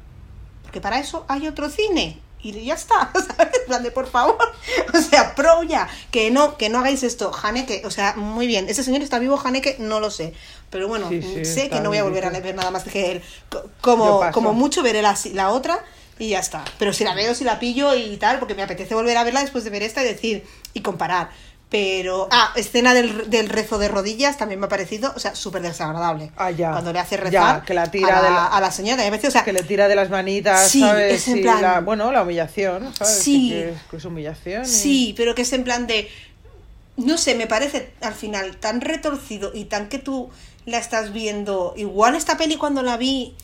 Porque 0.63 0.81
para 0.81 0.99
eso 0.99 1.25
hay 1.27 1.47
otro 1.47 1.69
cine. 1.69 2.19
Y 2.55 2.65
ya 2.65 2.75
está, 2.75 3.11
¿sabes? 3.37 3.55
En 3.61 3.65
plan 3.67 3.83
de, 3.83 3.91
por 3.91 4.07
favor. 4.07 4.37
O 4.93 5.01
sea, 5.01 5.35
pro 5.35 5.63
ya. 5.63 5.87
Que 6.11 6.31
no, 6.31 6.57
que 6.57 6.69
no 6.69 6.79
hagáis 6.79 7.03
esto. 7.03 7.31
Haneke, 7.43 7.83
o 7.85 7.91
sea, 7.91 8.13
muy 8.15 8.47
bien. 8.47 8.67
¿Ese 8.69 8.83
señor 8.83 9.01
está 9.01 9.19
vivo, 9.19 9.39
Haneke? 9.43 9.77
No 9.79 9.99
lo 9.99 10.11
sé. 10.11 10.33
Pero 10.69 10.87
bueno, 10.87 11.09
Sí, 11.09 11.21
sí, 11.21 11.45
sé 11.45 11.69
que 11.69 11.79
no 11.79 11.89
voy 11.89 11.97
a 11.97 12.03
volver 12.03 12.25
a 12.25 12.29
ver 12.29 12.55
nada 12.55 12.71
más 12.71 12.83
que 12.83 13.11
él. 13.11 13.21
Como, 13.81 14.21
como 14.31 14.53
mucho 14.53 14.83
veré 14.83 15.01
la, 15.01 15.17
la 15.33 15.49
otra 15.49 15.83
y 16.19 16.29
ya 16.29 16.39
está. 16.39 16.65
Pero 16.79 16.93
si 16.93 17.03
la 17.03 17.13
veo, 17.13 17.33
si 17.35 17.43
la 17.43 17.59
pillo 17.59 17.95
y 17.95 18.17
tal, 18.17 18.39
porque 18.39 18.55
me 18.55 18.63
apetece 18.63 18.95
volver 18.95 19.17
a 19.17 19.23
verla 19.23 19.41
después 19.41 19.63
de 19.63 19.69
ver 19.69 19.83
esta 19.83 20.01
y 20.01 20.05
decir, 20.05 20.45
y 20.73 20.81
comparar. 20.81 21.29
Pero, 21.69 22.29
ah, 22.31 22.53
escena 22.55 22.93
del, 22.93 23.29
del 23.29 23.49
rezo 23.49 23.77
de 23.77 23.89
rodillas 23.89 24.37
también 24.37 24.57
me 24.57 24.67
ha 24.67 24.69
parecido, 24.69 25.11
o 25.15 25.19
sea, 25.19 25.35
súper 25.35 25.61
desagradable. 25.61 26.31
Ah, 26.37 26.49
ya. 26.49 26.71
Cuando 26.71 26.93
le 26.93 26.99
hace 26.99 27.15
Ya, 27.17 27.21
rezar 27.21 27.65
que 27.65 27.73
la 27.73 27.91
tira 27.91 28.19
a, 28.19 28.21
la, 28.21 28.27
de 28.29 28.33
la- 28.33 28.45
a 28.47 28.61
la 28.61 28.71
señora. 28.71 29.05
a 29.05 29.09
veces, 29.09 29.27
o 29.27 29.31
sea, 29.31 29.43
Que 29.43 29.51
le 29.51 29.63
tira 29.63 29.89
de 29.89 29.95
las 29.95 30.09
manitas, 30.09 30.69
Sí, 30.69 30.79
¿sabes? 30.79 31.13
es 31.15 31.27
en 31.27 31.41
plan- 31.41 31.61
la- 31.61 31.81
bueno, 31.81 32.09
la 32.13 32.21
humillación, 32.23 32.93
¿sabes? 32.95 33.15
Sí. 33.19 33.49
Que 33.49 33.69
es, 33.71 33.81
que 33.91 33.97
es 33.97 34.05
humillación. 34.05 34.63
y- 34.63 34.67
Sí, 34.67 35.13
pero 35.17 35.35
que 35.35 35.41
es 35.41 35.51
en 35.51 35.65
plan 35.65 35.87
de. 35.87 36.09
No 36.95 37.17
sé, 37.17 37.35
me 37.35 37.47
parece 37.47 37.91
al 38.01 38.13
final 38.13 38.55
tan 38.57 38.79
retorcido 38.79 39.51
y 39.53 39.65
tan 39.65 39.89
que 39.89 39.99
tú 39.99 40.29
la 40.65 40.77
estás 40.77 41.11
viendo. 41.11 41.73
Igual 41.75 42.15
esta 42.15 42.37
peli 42.37 42.55
cuando 42.55 42.81
la 42.81 42.95
vi 42.95 43.35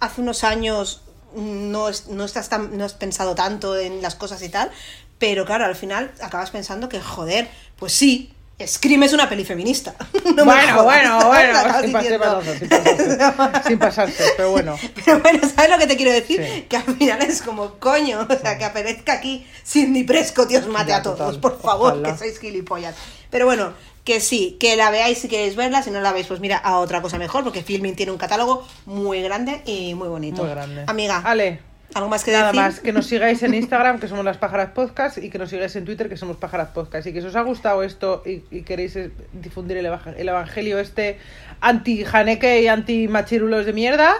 hace 0.00 0.20
unos 0.20 0.44
años 0.44 1.00
no, 1.34 1.88
es- 1.88 2.08
no, 2.08 2.24
estás 2.26 2.50
tan, 2.50 2.76
no 2.76 2.84
has 2.84 2.92
pensado 2.92 3.34
tanto 3.34 3.76
en 3.78 4.02
las 4.02 4.16
cosas 4.16 4.42
y 4.42 4.48
tal, 4.50 4.70
pero 5.18 5.44
claro, 5.44 5.64
al 5.66 5.76
final 5.76 6.10
acabas 6.22 6.50
pensando 6.50 6.88
que, 6.88 7.00
joder, 7.00 7.48
pues 7.80 7.92
sí. 7.92 8.32
Scream 8.64 9.02
es 9.04 9.14
una 9.14 9.26
peli 9.28 9.44
feminista. 9.44 9.94
No 10.36 10.44
bueno, 10.44 10.84
bueno, 10.84 11.18
bueno, 11.26 11.58
sin, 11.80 11.92
pasarse, 11.92 12.58
sin 12.58 12.68
pasarse, 12.68 13.68
sin 13.68 13.78
pasarse, 13.78 14.24
pero 14.36 14.50
bueno. 14.52 14.76
Pero 15.04 15.18
bueno, 15.20 15.40
¿sabes 15.54 15.70
lo 15.70 15.78
que 15.78 15.86
te 15.86 15.96
quiero 15.96 16.12
decir? 16.12 16.44
Sí. 16.44 16.62
Que 16.68 16.76
al 16.76 16.82
final 16.84 17.22
es 17.22 17.42
como, 17.42 17.74
coño, 17.80 18.26
o 18.28 18.38
sea, 18.38 18.58
que 18.58 18.64
aparezca 18.64 19.14
aquí 19.14 19.44
Sidney 19.64 20.04
Prescott 20.04 20.50
y 20.52 20.56
os 20.56 20.66
mate 20.68 20.90
Ya, 20.90 20.98
a 20.98 21.02
todos, 21.02 21.18
total. 21.18 21.40
por 21.40 21.60
favor, 21.60 21.92
Ojalá. 21.94 22.12
que 22.12 22.18
sois 22.18 22.38
gilipollas. 22.38 22.94
Pero 23.30 23.46
bueno, 23.46 23.72
que 24.04 24.20
sí, 24.20 24.56
que 24.60 24.76
la 24.76 24.90
veáis 24.90 25.18
si 25.18 25.28
queréis 25.28 25.56
verla, 25.56 25.82
si 25.82 25.90
no 25.90 26.00
la 26.00 26.12
veis, 26.12 26.26
pues 26.26 26.40
mira, 26.40 26.58
a 26.58 26.78
otra 26.78 27.00
cosa 27.02 27.18
mejor, 27.18 27.42
porque 27.44 27.62
Filming 27.62 27.96
tiene 27.96 28.12
un 28.12 28.18
catálogo 28.18 28.66
muy 28.86 29.20
grande 29.22 29.62
y 29.66 29.94
muy 29.94 30.08
bonito. 30.08 30.42
Muy 30.42 30.50
grande. 30.50 30.84
Amiga, 30.86 31.22
Ale, 31.24 31.60
¿algo 31.94 32.08
más 32.08 32.24
que 32.24 32.32
nada 32.32 32.46
decir? 32.48 32.60
más, 32.60 32.80
que 32.80 32.92
nos 32.92 33.06
sigáis 33.08 33.42
en 33.42 33.54
Instagram, 33.54 33.98
que 34.00 34.08
somos 34.08 34.24
las 34.24 34.36
Pájaras 34.38 34.70
Podcast, 34.70 35.18
y 35.18 35.30
que 35.30 35.38
nos 35.38 35.50
sigáis 35.50 35.74
en 35.76 35.84
Twitter, 35.84 36.08
que 36.08 36.16
somos 36.16 36.36
Pájaras 36.36 36.68
Podcast. 36.68 37.06
Y 37.06 37.12
que 37.12 37.20
si 37.20 37.26
os 37.26 37.36
ha 37.36 37.42
gustado 37.42 37.82
esto 37.82 38.22
y, 38.24 38.42
y 38.50 38.62
queréis 38.62 38.96
eh, 38.96 39.10
difundir 39.32 39.76
el, 39.78 39.86
evang- 39.86 40.14
el 40.16 40.28
evangelio 40.28 40.78
este 40.78 41.18
anti-janeque 41.60 42.62
y 42.62 42.68
anti-machirulos 42.68 43.66
de 43.66 43.72
mierda, 43.72 44.14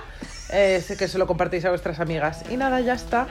eh, 0.53 0.83
sé 0.85 0.97
que 0.97 1.07
se 1.09 1.17
lo 1.17 1.27
compartéis 1.27 1.65
a 1.65 1.71
vuestras 1.71 2.01
amigas. 2.01 2.43
Y 2.51 2.57
nada, 2.57 2.81
ya 2.81 2.95
está. 2.95 3.27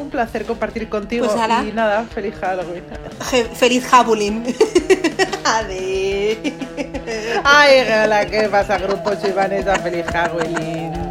Un 0.00 0.10
placer 0.10 0.44
compartir 0.44 0.88
contigo. 0.88 1.26
Pues, 1.26 1.38
ala. 1.40 1.64
y 1.66 1.72
nada, 1.72 2.04
feliz 2.04 2.34
Halloween. 2.40 2.82
Je- 3.30 3.48
feliz 3.54 3.86
Jabulín. 3.86 4.44
Ay, 7.44 7.80
hola, 8.04 8.26
¿qué 8.26 8.48
pasa, 8.50 8.78
grupo? 8.78 9.14
Soy 9.16 9.32
Vanessa, 9.32 9.76
feliz 9.76 10.04
Halloween. 10.06 11.09